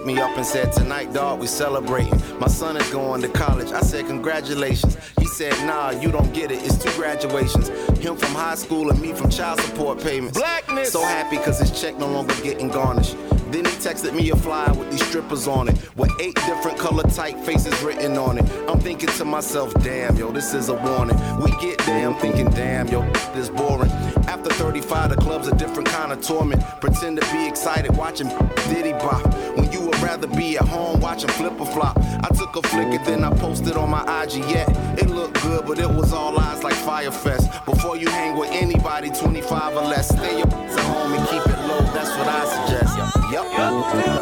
Hit 0.00 0.06
me 0.06 0.20
up 0.20 0.36
and 0.36 0.46
said, 0.46 0.72
Tonight, 0.72 1.12
dog, 1.12 1.40
we 1.40 1.46
celebrating. 1.46 2.18
My 2.38 2.48
son 2.48 2.76
is 2.76 2.88
going 2.90 3.20
to 3.22 3.28
college. 3.28 3.70
I 3.72 3.80
said, 3.80 4.06
Congratulations. 4.06 4.96
He 5.18 5.26
said, 5.26 5.52
Nah, 5.66 5.90
you 5.90 6.10
don't 6.10 6.32
get 6.32 6.50
it. 6.50 6.62
It's 6.62 6.78
two 6.78 6.92
graduations. 6.92 7.68
Him 7.98 8.16
from 8.16 8.34
high 8.34 8.54
school 8.54 8.90
and 8.90 9.00
me 9.00 9.12
from 9.12 9.30
child 9.30 9.60
support 9.60 10.00
payments. 10.00 10.38
Blackness. 10.38 10.92
So 10.92 11.02
happy 11.02 11.36
because 11.36 11.58
his 11.58 11.78
check 11.80 11.98
no 11.98 12.06
longer 12.06 12.34
getting 12.42 12.68
garnished. 12.68 13.16
Then 13.50 13.64
he 13.64 13.72
texted 13.72 14.14
me 14.14 14.30
a 14.30 14.36
flyer 14.36 14.72
with 14.72 14.92
these 14.92 15.04
strippers 15.04 15.48
on 15.48 15.68
it, 15.68 15.96
with 15.96 16.12
eight 16.20 16.36
different 16.46 16.78
color 16.78 17.02
typefaces 17.02 17.84
written 17.84 18.16
on 18.16 18.38
it. 18.38 18.44
I'm 18.68 18.78
thinking 18.78 19.08
to 19.08 19.24
myself, 19.24 19.74
damn, 19.82 20.16
yo, 20.16 20.30
this 20.30 20.54
is 20.54 20.68
a 20.68 20.74
warning. 20.74 21.16
We 21.40 21.50
get 21.60 21.78
there, 21.78 22.08
I'm 22.08 22.14
thinking, 22.14 22.48
damn, 22.50 22.86
yo, 22.88 23.02
this 23.34 23.48
boring. 23.48 23.90
After 24.28 24.50
35, 24.50 25.10
the 25.10 25.16
club's 25.16 25.48
a 25.48 25.56
different 25.56 25.88
kind 25.88 26.12
of 26.12 26.22
torment. 26.22 26.62
Pretend 26.80 27.20
to 27.20 27.32
be 27.32 27.48
excited 27.48 27.96
watching 27.96 28.28
Diddy 28.68 28.92
Bop. 28.92 29.26
When 29.56 29.69
rather 30.02 30.26
be 30.26 30.56
at 30.56 30.66
home 30.66 31.00
watching 31.00 31.30
flip 31.30 31.56
flop. 31.58 31.98
I 31.98 32.28
took 32.34 32.56
a 32.56 32.62
flick 32.62 32.88
and 32.88 33.06
then 33.06 33.24
I 33.24 33.30
posted 33.36 33.76
on 33.76 33.90
my 33.90 34.02
IG. 34.22 34.38
Yeah, 34.50 34.68
it 34.96 35.08
looked 35.08 35.40
good, 35.42 35.66
but 35.66 35.78
it 35.78 35.88
was 35.88 36.12
all 36.12 36.38
eyes 36.38 36.62
like 36.62 36.74
Fyre 36.74 37.10
Fest. 37.10 37.48
Before 37.64 37.96
you 37.96 38.08
hang 38.08 38.38
with 38.38 38.50
anybody 38.50 39.10
25 39.10 39.76
or 39.76 39.82
less, 39.82 40.08
stay 40.08 40.38
your 40.38 40.46
at 40.52 40.80
home 40.80 41.12
and 41.14 41.28
keep 41.28 41.46
it 41.46 41.60
low. 41.68 41.80
That's 41.92 42.10
what 42.18 42.28
I 42.28 42.44
suggest. 42.46 42.96
Yup, 43.32 43.46
yup, 43.52 44.19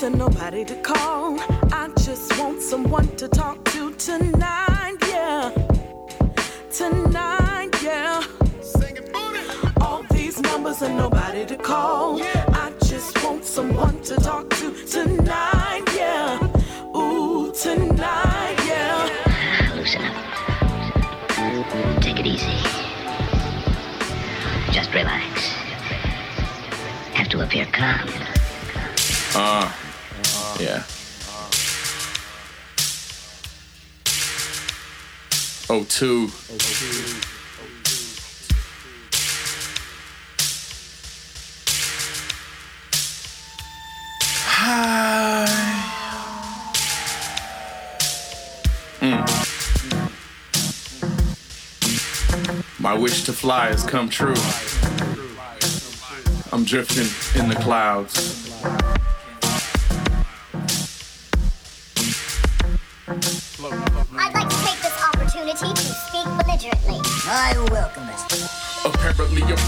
numbers 0.00 0.02
and 0.02 0.18
nobody 0.18 0.64
to 0.64 0.74
call. 0.82 1.38
I 1.72 1.88
just 1.98 2.38
want 2.38 2.62
someone 2.62 3.08
to 3.16 3.28
talk 3.28 3.64
to 3.66 3.92
tonight, 3.94 4.96
yeah. 5.08 5.50
Tonight, 6.70 7.70
yeah. 7.82 8.22
All 9.80 10.02
these 10.10 10.40
numbers 10.40 10.82
and 10.82 10.96
nobody 10.96 11.44
to 11.46 11.56
call. 11.56 12.20
I 12.22 12.72
just 12.84 13.22
want 13.22 13.44
someone 13.44 14.00
to 14.02 14.16
talk 14.16 14.48
to 14.50 14.72
tonight, 14.86 15.84
yeah. 15.94 16.38
Ooh, 16.96 17.52
tonight, 17.52 18.56
yeah. 18.66 19.72
Loosen 19.74 20.02
up. 20.02 20.16
Take 22.02 22.20
it 22.20 22.26
easy. 22.26 22.56
Just 24.72 24.92
relax. 24.94 25.42
Have 27.14 27.28
to 27.28 27.40
appear 27.42 27.66
calm. 27.66 28.08
Uh, 29.32 29.70
Yeah. 30.58 30.84
Oh 35.68 35.84
two. 35.88 36.28
Mm. 49.00 49.24
My 52.78 52.94
wish 52.94 53.22
to 53.24 53.32
fly 53.32 53.68
has 53.68 53.84
come 53.84 54.08
true. 54.10 54.34
I'm 56.52 56.64
drifting 56.64 57.40
in 57.40 57.48
the 57.48 57.54
clouds. 57.54 58.49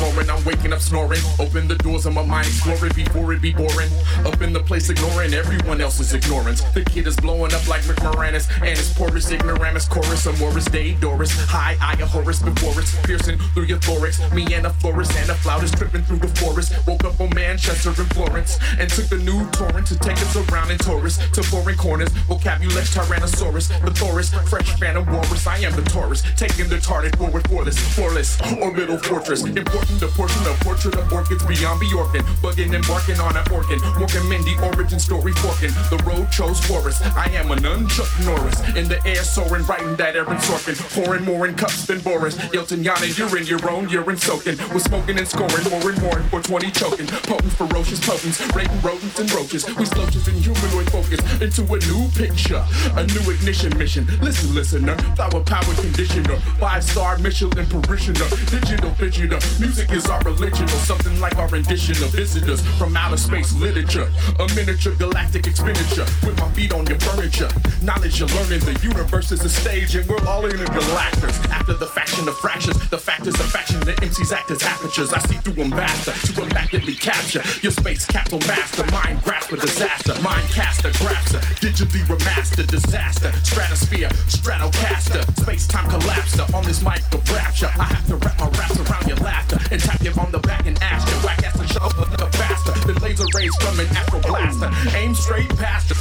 I'm 0.02 0.44
waking 0.44 0.72
up 0.72 0.80
snoring. 0.80 1.20
Open 1.38 1.68
the 1.68 1.76
doors 1.76 2.06
of 2.06 2.14
my 2.14 2.24
mind, 2.24 2.46
exploring 2.46 2.92
before 2.94 3.32
it 3.32 3.40
be 3.40 3.52
boring. 3.52 3.88
Up 4.26 4.40
in 4.42 4.52
the 4.52 4.60
place, 4.60 4.90
ignoring 4.90 5.32
everyone 5.32 5.80
else's 5.80 6.12
ignorance. 6.12 6.62
The 6.74 6.84
kid 6.84 7.06
is 7.06 7.16
blowing 7.16 7.54
up 7.54 7.66
like 7.68 7.86
Rick 7.86 7.98
Moranis, 7.98 8.50
and 8.56 8.76
his 8.76 8.92
porous 8.94 9.30
ignoramus 9.30 9.86
chorus. 9.86 10.26
A 10.26 10.32
Morris 10.38 10.64
Day, 10.64 10.94
Doris. 10.94 11.30
High 11.46 11.76
eye 11.80 12.00
of 12.02 12.08
Horus 12.08 12.42
before 12.42 12.78
it's 12.80 12.98
piercing 13.06 13.38
through 13.54 13.64
your 13.64 13.78
thorax. 13.78 14.18
Me 14.32 14.46
and 14.54 14.66
a 14.66 14.70
florist 14.70 15.14
and 15.16 15.30
a 15.30 15.34
flautist 15.34 15.76
tripping 15.76 16.02
through 16.02 16.18
the 16.18 16.28
forest. 16.40 16.72
Woke 16.86 17.04
up 17.04 17.20
on 17.20 17.30
Manchester 17.34 17.90
and 17.90 18.14
Florence 18.14 18.58
and 18.78 18.90
took 18.90 19.06
the 19.06 19.18
new 19.18 19.48
torrent 19.50 19.86
to 19.86 19.98
take 19.98 20.18
us 20.18 20.34
around 20.34 20.70
in 20.72 20.78
Taurus 20.78 21.18
to 21.30 21.42
foreign 21.42 21.76
corners. 21.76 22.08
Vocabulary 22.26 22.82
Tyrannosaurus, 22.82 23.68
the 23.84 23.90
Thoris, 23.92 24.30
fresh 24.50 24.78
fan 24.80 24.96
of 24.96 25.06
walrus. 25.06 25.46
I 25.46 25.58
am 25.58 25.76
the 25.76 25.82
Taurus, 25.82 26.22
taking 26.36 26.68
the 26.68 26.80
target 26.80 27.14
forward 27.16 27.46
for 27.48 27.64
this 27.64 27.78
floorless 27.94 28.40
orbital 28.60 28.98
fortress. 28.98 29.44
Important 29.44 29.91
the 29.98 30.09
portion 30.09 30.44
of 30.47 30.59
portrait 30.60 30.94
of 30.97 31.12
orchids 31.12 31.44
beyond 31.44 31.81
Bjorken. 31.81 32.23
Bugging 32.43 32.74
and 32.74 32.86
barking 32.86 33.19
on 33.20 33.36
an 33.36 33.47
organ. 33.52 33.78
Mork 33.98 34.14
and 34.19 34.28
Mindy 34.28 34.56
origin 34.62 34.98
story 34.98 35.32
forking. 35.32 35.73
The 35.90 36.02
road 36.05 36.31
chose 36.31 36.60
forest. 36.60 37.02
I 37.16 37.28
am 37.31 37.51
a 37.51 37.56
nun 37.56 37.89
Chuck 37.89 38.09
Norris. 38.24 38.60
In 38.77 38.89
the 38.89 39.01
air 39.06 39.23
soaring, 39.23 39.64
writing 39.66 39.97
that 39.97 40.16
Aaron 40.16 40.39
Sorkin. 40.39 40.77
Pouring 40.94 41.24
more 41.24 41.47
in 41.47 41.55
cups 41.55 41.86
than 41.86 42.01
Boris. 42.01 42.36
Yelton 42.52 42.85
Yana, 42.85 43.06
you're 43.16 43.36
in 43.39 43.47
your 43.47 43.62
own 43.70 43.89
urine 43.89 44.16
soaking. 44.16 44.56
We're 44.73 44.81
smoking 44.81 45.19
and 45.19 45.28
scoring 45.28 45.64
more 45.70 45.90
and 45.90 46.01
more. 46.02 46.20
For 46.31 46.43
20 46.43 46.70
choking. 46.70 47.06
Potent, 47.06 47.52
ferocious 47.52 48.01
potents. 48.01 48.40
Rating 48.55 48.81
rodents 48.82 49.19
and 49.19 49.32
roaches. 49.32 49.66
We 49.77 49.85
slouches 49.85 50.28
in 50.28 50.35
humanoid 50.35 50.90
focus. 50.90 51.20
Into 51.40 51.62
a 51.62 51.78
new 51.90 52.09
picture. 52.16 52.64
A 52.97 53.06
new 53.06 53.31
ignition 53.31 53.77
mission. 53.78 54.06
Listen, 54.20 54.55
listener. 54.55 54.97
Flower 55.16 55.43
power 55.44 55.74
conditioner. 55.74 56.36
Five 56.59 56.85
star 56.85 57.19
Michelin 57.19 57.66
parishioner. 57.66 58.28
Digital 58.51 58.90
fidgeter. 58.90 59.40
Music 59.60 59.81
is 59.90 60.06
our 60.06 60.20
religion 60.20 60.64
or 60.64 60.82
something 60.84 61.18
like 61.18 61.36
our 61.36 61.48
rendition 61.48 61.96
of 62.04 62.10
visitors 62.10 62.60
from 62.78 62.96
outer 62.96 63.16
space 63.16 63.52
literature. 63.54 64.10
A 64.38 64.46
miniature 64.54 64.94
galactic 64.96 65.46
expenditure 65.46 66.06
with 66.24 66.38
my 66.38 66.50
feet 66.52 66.72
on 66.72 66.86
your 66.86 67.00
furniture. 67.00 67.48
Knowledge 67.82 68.20
you're 68.20 68.28
learning, 68.28 68.60
the 68.60 68.78
universe 68.82 69.32
is 69.32 69.44
a 69.44 69.48
stage 69.48 69.94
and 69.96 70.09
we're 70.09 70.24
all 70.26 70.44
in 70.44 70.56
the 70.56 70.64
galactors. 70.64 71.36
After 71.50 71.74
the 71.74 71.86
faction 71.86 72.28
of 72.28 72.36
fractions, 72.36 72.76
the 72.90 72.98
factors 72.98 73.34
of 73.40 73.46
faction, 73.46 73.80
the 73.80 73.92
MCs 73.94 74.32
act 74.32 74.50
as 74.50 74.62
apertures. 74.62 75.12
I 75.12 75.18
see 75.20 75.36
through 75.36 75.54
them 75.54 75.70
faster 75.70 76.12
to 76.32 76.42
immaculately 76.42 76.94
capture 76.94 77.42
your 77.62 77.72
space 77.72 78.04
capsule 78.06 78.40
master. 78.40 78.84
Mind 78.92 79.22
grasp 79.22 79.52
a 79.52 79.56
disaster, 79.56 80.14
mind 80.22 80.48
caster, 80.50 80.90
grabster, 80.90 81.40
digitally 81.60 82.04
remastered 82.06 82.68
disaster, 82.68 83.32
stratosphere, 83.42 84.09
stratocaster, 84.28 85.22
space 85.40 85.66
time 85.66 85.88
collapser. 85.90 86.52
On 86.54 86.64
this 86.64 86.82
mic 86.82 87.02
of 87.12 87.28
rapture, 87.32 87.70
I 87.78 87.84
have 87.84 88.06
to 88.09 88.16
wrap 88.16 88.38
my 88.38 88.48
raps 88.59 88.78
around 88.78 89.09
your 89.09 89.16
laughter 89.18 89.59
and 89.73 89.81
tap 89.81 90.03
you 90.03 90.12
on 90.20 90.31
the 90.31 90.39
back 90.40 90.66
and 90.66 90.77
ask 90.82 91.09
you 91.09 91.15
whack 91.27 91.43
ass 91.43 91.59
and 91.59 91.69
show 91.70 91.81
up 91.81 92.35
faster 92.35 92.73
than 92.86 92.94
laser 92.97 93.24
rays 93.35 93.55
from 93.57 93.81
an 93.81 93.86
afro 93.97 94.20
blaster. 94.20 94.69
Aim 94.94 95.15
straight 95.15 95.49
past 95.57 95.89
the 95.89 95.94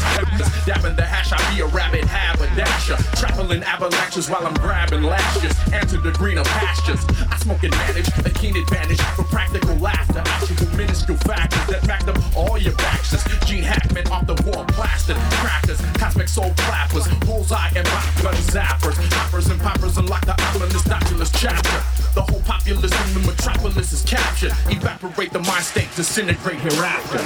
dabbing 0.65 0.95
the 0.97 1.03
hash. 1.03 1.31
I 1.31 1.39
be 1.55 1.61
a 1.61 1.67
rabbit 1.67 2.03
haberdasher, 2.03 2.97
traveling 3.15 3.63
avalanches 3.63 4.29
while 4.29 4.45
I'm 4.45 4.55
grabbing 4.55 5.03
lashes. 5.03 5.55
Enter 5.71 6.01
the 6.01 6.11
greener 6.11 6.43
pastures. 6.43 6.99
I 7.31 7.37
smoke 7.37 7.63
and 7.63 7.71
manage 7.71 8.09
a 8.25 8.29
keen 8.31 8.57
advantage 8.57 8.99
for 9.15 9.23
practical 9.23 9.75
laughter. 9.77 10.19
Actual 10.19 10.67
minuscule 10.75 11.17
factors 11.19 11.65
that 11.71 11.87
racked 11.87 12.09
up 12.09 12.19
all 12.35 12.57
your 12.57 12.75
baxters. 12.75 13.23
Gene 13.47 13.63
Hackman 13.63 14.07
off 14.11 14.27
the 14.27 14.35
wall, 14.43 14.65
plastered 14.75 15.15
crackers, 15.39 15.79
cosmic 15.95 16.27
soul 16.27 16.51
clappers, 16.67 17.07
bullseye 17.23 17.71
and 17.77 17.87
rock 17.87 18.05
gun 18.21 18.35
zappers, 18.51 18.99
hoppers 19.15 19.47
and 19.47 19.61
poppers 19.61 19.97
unlock 19.97 20.25
the 20.25 20.35
ominous 20.51 20.83
doculous 20.83 21.31
chapter. 21.31 21.79
The 22.13 22.21
whole 22.21 22.41
populace 22.41 22.91
in 22.91 23.21
the 23.21 23.31
metropolis 23.31 23.60
is 23.93 24.01
captured. 24.03 24.53
Evaporate 24.69 25.31
the 25.31 25.39
mind 25.39 25.63
state, 25.63 25.87
disintegrate 25.95 26.59
hereafter. 26.59 27.19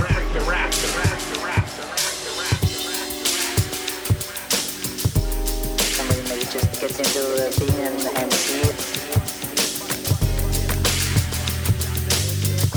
Somebody 5.93 6.21
maybe 6.27 6.45
just 6.51 6.81
gets 6.81 6.99
into 6.99 7.65
being 7.65 7.79
an 7.79 8.17
MC. 8.17 8.61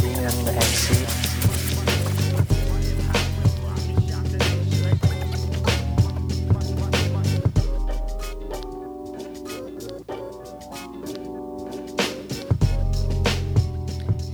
Being 0.01 0.25
an 0.25 0.49
MC. 0.55 1.28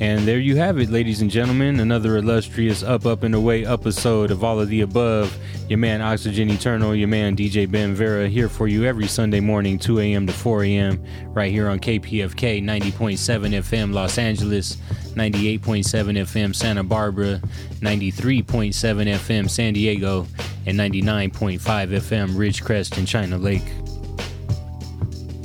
And 0.05 0.29
there 0.29 0.39
you 0.39 0.57
have 0.57 0.79
it, 0.79 0.91
ladies 0.91 1.23
and 1.23 1.31
gentlemen. 1.31 1.81
Another 1.81 2.19
illustrious 2.19 2.83
Up, 2.83 3.07
Up, 3.07 3.23
and 3.23 3.35
Away 3.35 3.65
episode 3.65 4.31
of 4.31 4.45
All 4.45 4.61
of 4.61 4.69
the 4.69 4.83
Above. 4.83 5.35
Your 5.71 5.79
man 5.79 6.03
Oxygen 6.03 6.51
Eternal, 6.51 6.95
your 6.95 7.09
man 7.09 7.35
DJ 7.35 7.69
Ben 7.69 7.95
Vera 7.95 8.29
here 8.29 8.51
for 8.51 8.69
you 8.69 8.85
every 8.85 9.07
Sunday 9.07 9.41
morning, 9.41 9.79
2 9.79 10.01
a.m. 10.01 10.27
to 10.27 10.33
4 10.35 10.65
a.m., 10.65 11.03
right 11.29 11.51
here 11.51 11.71
on 11.71 11.79
KPFK 11.79 12.63
90.7 12.63 13.15
FM 13.55 13.95
Los 13.95 14.19
Angeles, 14.19 14.77
98.7 15.15 15.61
FM 15.63 16.55
Santa 16.55 16.85
Barbara, 16.85 17.41
93.7 17.81 18.75
FM 18.75 19.49
San 19.49 19.73
Diego, 19.73 20.27
and 20.67 20.79
99.5 20.79 21.59
FM 21.59 22.37
Ridgecrest 22.37 22.99
and 22.99 23.09
China 23.09 23.39
Lake. 23.39 23.65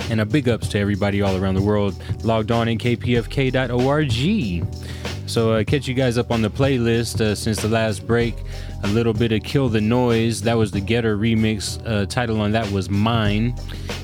And 0.10 0.22
a 0.22 0.26
big 0.26 0.50
ups 0.50 0.68
to 0.70 0.80
everybody 0.80 1.22
all 1.22 1.36
around 1.36 1.56
the 1.56 1.62
world 1.62 1.96
logged 2.24 2.52
on 2.52 2.68
in 2.68 2.78
kpfk.org. 2.78 4.12
So, 5.30 5.54
uh, 5.54 5.64
catch 5.64 5.88
you 5.88 5.94
guys 5.94 6.18
up 6.18 6.32
on 6.32 6.42
the 6.42 6.50
playlist 6.50 7.22
uh, 7.22 7.36
since 7.36 7.62
the 7.62 7.68
last 7.68 8.08
break. 8.08 8.36
A 8.84 8.88
little 8.88 9.14
bit 9.14 9.32
of 9.32 9.44
Kill 9.44 9.70
the 9.70 9.80
Noise. 9.80 10.42
That 10.42 10.58
was 10.58 10.72
the 10.72 10.82
Getter 10.82 11.16
remix. 11.18 11.80
Uh, 11.86 12.08
title 12.08 12.42
on 12.42 12.52
that 12.54 12.72
was 12.72 12.90
Mine. 12.90 13.54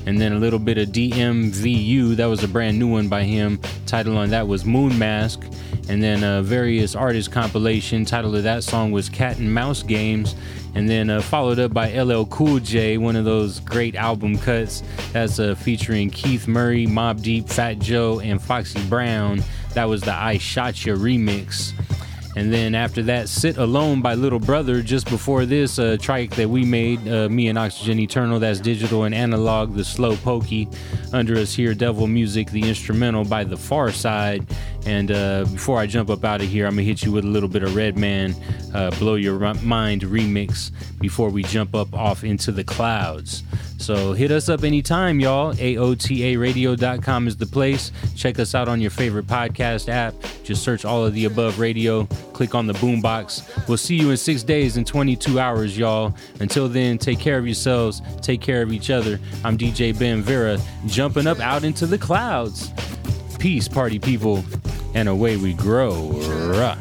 And 0.06 0.20
then 0.20 0.34
a 0.34 0.38
little 0.38 0.60
bit 0.60 0.78
of 0.78 0.90
DMVU. 0.90 2.14
That 2.14 2.26
was 2.26 2.44
a 2.44 2.48
brand 2.48 2.78
new 2.78 2.86
one 2.86 3.08
by 3.08 3.24
him. 3.24 3.58
Title 3.86 4.16
on 4.18 4.30
that 4.30 4.46
was 4.46 4.64
Moon 4.64 4.96
Mask. 4.96 5.42
And 5.88 6.00
then 6.00 6.22
uh, 6.22 6.42
various 6.42 6.94
artist 6.94 7.32
compilation. 7.32 8.04
Title 8.04 8.36
of 8.36 8.44
that 8.44 8.62
song 8.62 8.92
was 8.92 9.08
Cat 9.08 9.38
and 9.38 9.52
Mouse 9.52 9.82
Games. 9.82 10.36
And 10.76 10.90
then 10.90 11.08
uh, 11.08 11.22
followed 11.22 11.58
up 11.58 11.72
by 11.72 11.90
LL 11.98 12.26
Cool 12.26 12.60
J, 12.60 12.98
one 12.98 13.16
of 13.16 13.24
those 13.24 13.60
great 13.60 13.94
album 13.94 14.36
cuts. 14.36 14.82
That's 15.14 15.38
uh, 15.38 15.54
featuring 15.54 16.10
Keith 16.10 16.46
Murray, 16.46 16.86
Mobb 16.86 17.22
Deep, 17.22 17.48
Fat 17.48 17.78
Joe, 17.78 18.20
and 18.20 18.40
Foxy 18.40 18.86
Brown. 18.86 19.42
That 19.72 19.88
was 19.88 20.02
the 20.02 20.12
I 20.12 20.36
Shot 20.36 20.84
Ya 20.84 20.94
remix. 20.94 21.72
And 22.36 22.52
then 22.52 22.74
after 22.74 23.02
that, 23.04 23.30
Sit 23.30 23.56
Alone 23.56 24.02
by 24.02 24.14
Little 24.14 24.38
Brother. 24.38 24.82
Just 24.82 25.08
before 25.08 25.46
this, 25.46 25.78
a 25.78 25.96
that 25.96 26.48
we 26.48 26.66
made, 26.66 27.08
uh, 27.08 27.30
me 27.30 27.48
and 27.48 27.58
Oxygen 27.58 27.98
Eternal, 27.98 28.38
that's 28.38 28.60
digital 28.60 29.04
and 29.04 29.14
analog, 29.14 29.74
the 29.74 29.82
slow 29.82 30.16
pokey. 30.16 30.68
Under 31.14 31.36
us 31.36 31.54
here, 31.54 31.72
Devil 31.72 32.06
Music, 32.06 32.50
the 32.50 32.68
instrumental 32.68 33.24
by 33.24 33.42
The 33.42 33.56
Pharcyde. 33.56 34.46
And 34.84 35.10
uh, 35.10 35.46
before 35.46 35.78
I 35.78 35.86
jump 35.86 36.10
up 36.10 36.24
out 36.24 36.42
of 36.42 36.48
here, 36.48 36.66
I'm 36.66 36.72
gonna 36.72 36.82
hit 36.82 37.02
you 37.02 37.10
with 37.10 37.24
a 37.24 37.28
little 37.28 37.48
bit 37.48 37.62
of 37.62 37.74
Redman, 37.74 38.36
uh, 38.74 38.90
Blow 38.98 39.14
Your 39.14 39.54
Mind 39.54 40.02
remix 40.02 40.70
before 41.00 41.30
we 41.30 41.42
jump 41.42 41.74
up 41.74 41.94
off 41.94 42.22
into 42.22 42.52
the 42.52 42.64
clouds. 42.64 43.44
So 43.86 44.14
hit 44.14 44.32
us 44.32 44.48
up 44.48 44.64
anytime, 44.64 45.20
y'all. 45.20 45.54
AOTARadio.com 45.54 47.28
is 47.28 47.36
the 47.36 47.46
place. 47.46 47.92
Check 48.16 48.40
us 48.40 48.52
out 48.52 48.66
on 48.66 48.80
your 48.80 48.90
favorite 48.90 49.28
podcast 49.28 49.88
app. 49.88 50.12
Just 50.42 50.64
search 50.64 50.84
all 50.84 51.06
of 51.06 51.14
the 51.14 51.26
above 51.26 51.60
radio. 51.60 52.04
Click 52.32 52.56
on 52.56 52.66
the 52.66 52.72
boombox. 52.72 53.68
We'll 53.68 53.76
see 53.76 53.94
you 53.94 54.10
in 54.10 54.16
six 54.16 54.42
days 54.42 54.76
and 54.76 54.84
22 54.84 55.38
hours, 55.38 55.78
y'all. 55.78 56.16
Until 56.40 56.68
then, 56.68 56.98
take 56.98 57.20
care 57.20 57.38
of 57.38 57.46
yourselves. 57.46 58.02
Take 58.22 58.40
care 58.40 58.60
of 58.60 58.72
each 58.72 58.90
other. 58.90 59.20
I'm 59.44 59.56
DJ 59.56 59.96
Ben 59.96 60.20
Vera, 60.20 60.58
jumping 60.86 61.28
up 61.28 61.38
out 61.38 61.62
into 61.62 61.86
the 61.86 61.96
clouds. 61.96 62.72
Peace, 63.38 63.68
party 63.68 64.00
people, 64.00 64.44
and 64.94 65.08
away 65.08 65.36
we 65.36 65.52
grow. 65.52 66.10
Rah. 66.58 66.76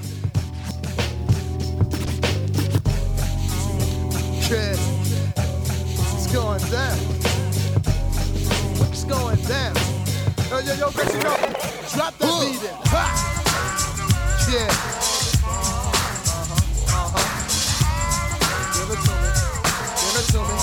Going 6.35 6.59
down? 6.67 6.97
What's 8.75 9.05
going 9.05 9.39
down? 9.47 9.73
Yo, 10.51 10.59
yo, 10.67 10.73
yo, 10.75 10.91
Gracie, 10.91 11.15
yo, 11.15 11.31
drop 11.95 12.11
that 12.19 12.27
beat 12.43 12.59
in. 12.59 12.75
Ha! 12.91 13.03
Yeah. 14.51 14.67
Uh-huh, 16.91 17.15
uh-huh. 17.15 17.23
Give 18.75 18.91
it 18.91 18.99
to 18.99 19.13
me. 19.15 19.31
Give 19.95 20.19
it 20.19 20.27
to 20.35 20.43
me. 20.43 20.59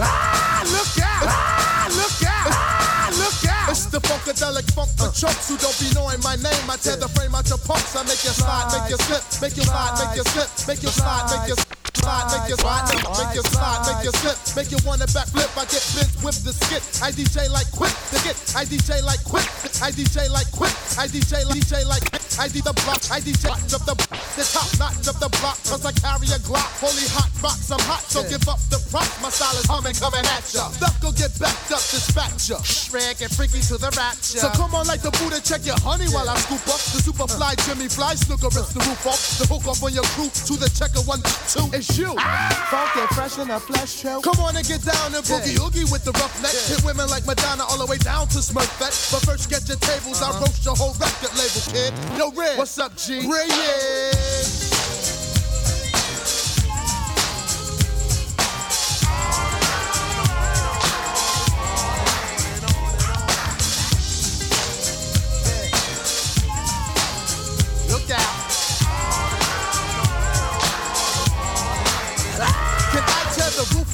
Ah, 0.00 0.64
look 0.72 0.96
out! 1.04 1.28
Ah, 1.28 1.92
look 1.92 2.24
out! 2.24 2.48
Ah, 2.48 3.12
look 3.12 3.44
out! 3.52 3.68
It's 3.68 3.84
the 3.92 4.00
funkadelic 4.00 4.72
funk 4.72 4.88
for 4.96 5.12
chumps 5.12 5.50
who 5.50 5.58
don't 5.58 5.76
be 5.78 5.92
knowing 5.92 6.20
my 6.24 6.36
name. 6.36 6.64
I 6.70 6.76
tear 6.80 6.96
the 6.96 7.08
frame 7.08 7.34
out 7.34 7.46
your 7.50 7.58
punks. 7.58 7.94
I 7.94 8.02
make 8.04 8.24
you 8.24 8.32
slide, 8.32 8.72
make 8.72 8.88
you 8.88 8.96
slip, 9.04 9.20
make 9.42 9.56
you 9.58 9.64
slide, 9.64 10.00
make 10.00 10.16
you 10.16 10.24
slip, 10.24 10.48
make 10.66 10.82
you 10.82 10.88
slide, 10.88 11.28
make 11.28 11.48
you 11.48 11.56
slide. 11.56 11.75
Make 12.06 12.50
you 12.50 12.56
slide, 12.56 12.86
make 12.94 13.34
you 13.34 13.42
slide, 13.42 13.82
make 13.82 14.04
you 14.04 14.12
slip, 14.12 14.38
make 14.54 14.70
you 14.70 14.78
wanna 14.86 15.06
backflip. 15.06 15.50
I 15.58 15.66
get 15.66 15.82
bent 15.98 16.22
with 16.22 16.38
the 16.44 16.52
skit. 16.52 17.02
I 17.02 17.10
DJ 17.10 17.50
like 17.50 17.66
quick, 17.72 17.90
the 18.14 18.22
get. 18.22 18.36
I 18.54 18.64
DJ 18.64 19.02
like 19.02 19.24
quick, 19.24 19.42
I 19.82 19.90
DJ 19.90 20.30
like 20.30 20.48
quick, 20.52 20.70
I 20.98 21.08
DJ 21.08 21.44
like 21.44 21.58
DJ 21.58 21.84
like 21.84 22.25
I 22.38 22.48
do 22.48 22.60
the 22.60 22.72
block, 22.84 23.00
I 23.10 23.20
DJ 23.20 23.48
of 23.72 23.84
the 23.86 23.96
the 24.36 24.44
top 24.44 24.68
notch 24.76 25.08
of 25.08 25.16
the 25.16 25.32
block. 25.40 25.56
Cause 25.64 25.80
I 25.80 25.92
carry 25.96 26.28
a 26.28 26.38
Glock, 26.44 26.68
holy 26.76 27.08
hot 27.16 27.32
rocks. 27.40 27.72
I'm 27.72 27.80
hot, 27.88 28.04
so 28.04 28.20
give 28.28 28.44
up 28.44 28.60
the 28.68 28.76
prop. 28.92 29.08
My 29.24 29.32
style 29.32 29.56
is 29.56 29.64
humming, 29.64 29.96
coming 29.96 30.24
at 30.28 30.44
ya. 30.52 30.68
Go 31.00 31.08
get 31.16 31.32
backed 31.40 31.72
up, 31.72 31.80
dispatch 31.80 32.52
ya. 32.52 32.60
Shrek 32.60 33.24
and 33.24 33.32
freaky 33.32 33.64
to 33.72 33.80
the 33.80 33.88
rapture. 33.96 34.44
So 34.44 34.52
come 34.52 34.76
on 34.76 34.84
like 34.84 35.00
the 35.00 35.10
Buddha, 35.16 35.40
check 35.40 35.64
your 35.64 35.80
honey 35.80 36.12
while 36.12 36.28
I 36.28 36.36
scoop 36.36 36.60
up 36.68 36.80
the 36.92 37.00
super 37.00 37.24
fly 37.24 37.56
uh. 37.56 37.64
Jimmy 37.64 37.88
Fly 37.88 38.12
Snuka 38.12 38.52
rips 38.52 38.76
the 38.76 38.84
roof 38.84 39.08
off. 39.08 39.20
The 39.40 39.48
hook 39.48 39.64
off 39.64 39.80
on 39.80 39.96
your 39.96 40.06
crew 40.12 40.28
to 40.28 40.54
the 40.60 40.68
checker 40.68 41.00
one 41.08 41.24
two. 41.48 41.64
It's 41.72 41.96
you. 41.96 42.12
Ah. 42.20 42.52
Funky 42.68 43.08
fresh 43.16 43.40
in 43.40 43.48
a 43.48 43.56
flesh 43.56 44.04
show. 44.04 44.20
Come 44.20 44.36
on 44.44 44.52
and 44.52 44.66
get 44.68 44.84
down 44.84 45.16
and 45.16 45.24
boogie 45.24 45.56
oogie 45.56 45.88
with 45.88 46.04
the 46.04 46.12
rough 46.20 46.36
neck. 46.44 46.52
Hit 46.52 46.84
women 46.84 47.08
like 47.08 47.24
Madonna 47.24 47.64
all 47.64 47.80
the 47.80 47.88
way 47.88 47.96
down 48.04 48.28
to 48.36 48.44
Smurfette. 48.44 48.92
But 49.08 49.24
first 49.24 49.48
get 49.48 49.64
your 49.64 49.80
tables, 49.80 50.20
I 50.20 50.28
uh-huh. 50.28 50.44
roast 50.44 50.60
your 50.60 50.76
whole 50.76 50.92
record 51.00 51.32
label, 51.40 51.64
kid. 51.72 51.92
Yo, 52.20 52.25
Red, 52.34 52.58
what's 52.58 52.78
up, 52.78 52.96
G? 52.96 53.20
Look 53.20 53.38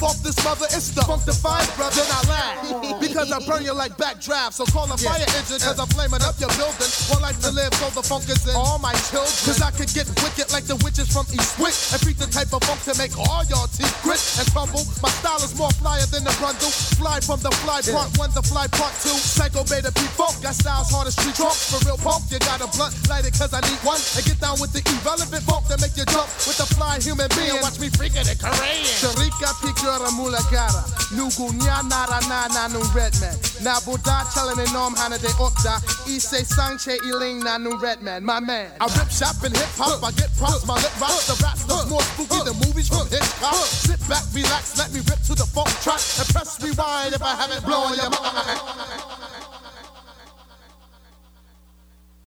off 0.03 0.19
this 0.19 0.35
mother? 0.43 0.67
It's 0.75 0.91
the 0.91 1.01
funkified 1.07 1.65
brother. 1.79 1.95
Then 1.95 2.11
I 2.11 2.21
laugh 2.27 2.99
because 3.03 3.31
I 3.31 3.39
burn 3.47 3.63
you 3.63 3.73
like 3.73 3.95
backdraft. 3.95 4.59
So 4.59 4.67
call 4.67 4.91
a 4.91 4.99
fire 4.99 5.23
engine 5.39 5.63
because 5.63 5.79
I'm 5.79 5.87
flaming 5.95 6.21
up 6.21 6.35
your 6.37 6.51
building. 6.59 6.91
One 7.07 7.23
life 7.23 7.39
to 7.47 7.51
live, 7.55 7.71
so 7.79 7.87
the 7.95 8.03
funk 8.03 8.27
is 8.27 8.43
in 8.43 8.53
all 8.53 8.77
my 8.77 8.93
children. 9.07 9.31
Cause 9.47 9.63
I 9.63 9.71
could 9.71 9.89
get 9.95 10.11
wicked 10.19 10.51
like 10.51 10.67
the 10.67 10.75
witches 10.83 11.07
from 11.07 11.23
Eastwick 11.31 11.73
and 11.95 11.99
beat 12.03 12.19
the 12.19 12.27
type 12.27 12.51
of 12.51 12.61
funk 12.67 12.83
to 12.83 12.93
make 12.99 13.15
all 13.15 13.47
your 13.47 13.63
teeth 13.71 13.95
grit 14.03 14.19
and 14.37 14.45
crumble. 14.51 14.83
My 14.99 15.09
style 15.23 15.39
is 15.39 15.55
more 15.55 15.71
flyer 15.79 16.03
than 16.11 16.27
the 16.27 16.35
Brundle. 16.35 16.71
Fly 16.99 17.23
from 17.23 17.39
the 17.39 17.51
fly 17.63 17.79
part 17.87 18.11
one, 18.19 18.31
the 18.35 18.43
fly 18.43 18.67
part 18.75 18.91
two. 18.99 19.15
Psycho 19.15 19.63
beta 19.71 19.95
P 19.95 20.03
funk. 20.19 20.35
Got 20.43 20.59
styles 20.59 20.91
hard 20.91 21.07
as 21.07 21.15
street 21.15 21.39
trunk. 21.39 21.55
For 21.55 21.79
real 21.87 21.97
punk, 21.97 22.27
you 22.27 22.43
got 22.43 22.59
a 22.59 22.67
blunt, 22.75 22.91
light 23.07 23.23
it 23.23 23.33
cause 23.39 23.55
I 23.55 23.63
need 23.63 23.79
one. 23.87 24.03
And 24.19 24.23
get 24.27 24.43
down 24.43 24.59
with 24.59 24.75
the 24.75 24.83
irrelevant 24.83 25.47
funk 25.47 25.71
that 25.71 25.79
make 25.79 25.95
you 25.95 26.03
jump 26.11 26.27
with 26.43 26.59
the 26.59 26.67
fly 26.75 26.99
human 26.99 27.31
being. 27.39 27.55
Watch 27.63 27.79
me 27.79 27.87
freak 27.87 28.19
it 28.19 28.27
in 28.27 28.35
Korean. 28.35 28.83
Sharika 28.99 29.53
mula 29.92 29.92
cara. 29.99 30.83
Nugu 31.11 31.53
nya 31.53 31.81
nara 31.89 32.19
na 32.27 32.47
na 32.47 32.67
nu 32.67 32.79
redman. 32.95 33.35
Na 33.61 33.79
buddha 33.81 34.25
challenge 34.33 34.57
me 34.57 34.65
nom 34.73 34.95
hana 34.95 35.17
de 35.17 35.27
opda. 35.39 35.77
Ise 36.07 36.43
sanche 36.45 36.97
iling 37.05 37.43
na 37.43 37.57
nu 37.57 37.77
redman. 37.77 38.23
My 38.23 38.39
man. 38.39 38.71
I 38.79 38.85
rip 38.97 39.09
shop 39.11 39.43
and 39.43 39.55
hip 39.55 39.69
hop. 39.77 40.03
I 40.03 40.11
get 40.11 40.35
props. 40.37 40.65
My 40.65 40.75
lip 40.75 40.99
rocks. 40.99 41.27
The 41.27 41.43
raps 41.43 41.67
look 41.67 41.89
more 41.89 42.01
spooky 42.01 42.43
than 42.43 42.55
movies 42.65 42.87
from 42.87 43.07
Hitchcock. 43.07 43.53
Sit 43.65 43.99
back, 44.09 44.23
relax, 44.33 44.77
let 44.77 44.91
me 44.93 44.99
rip 44.99 45.21
to 45.23 45.35
the 45.35 45.45
funk 45.45 45.69
track 45.81 46.01
and 46.19 46.27
press 46.29 46.61
rewind 46.61 47.13
if 47.13 47.21
I 47.21 47.35
haven't 47.35 47.63
blown 47.65 47.95
your 47.95 48.09
mind. 48.09 49.22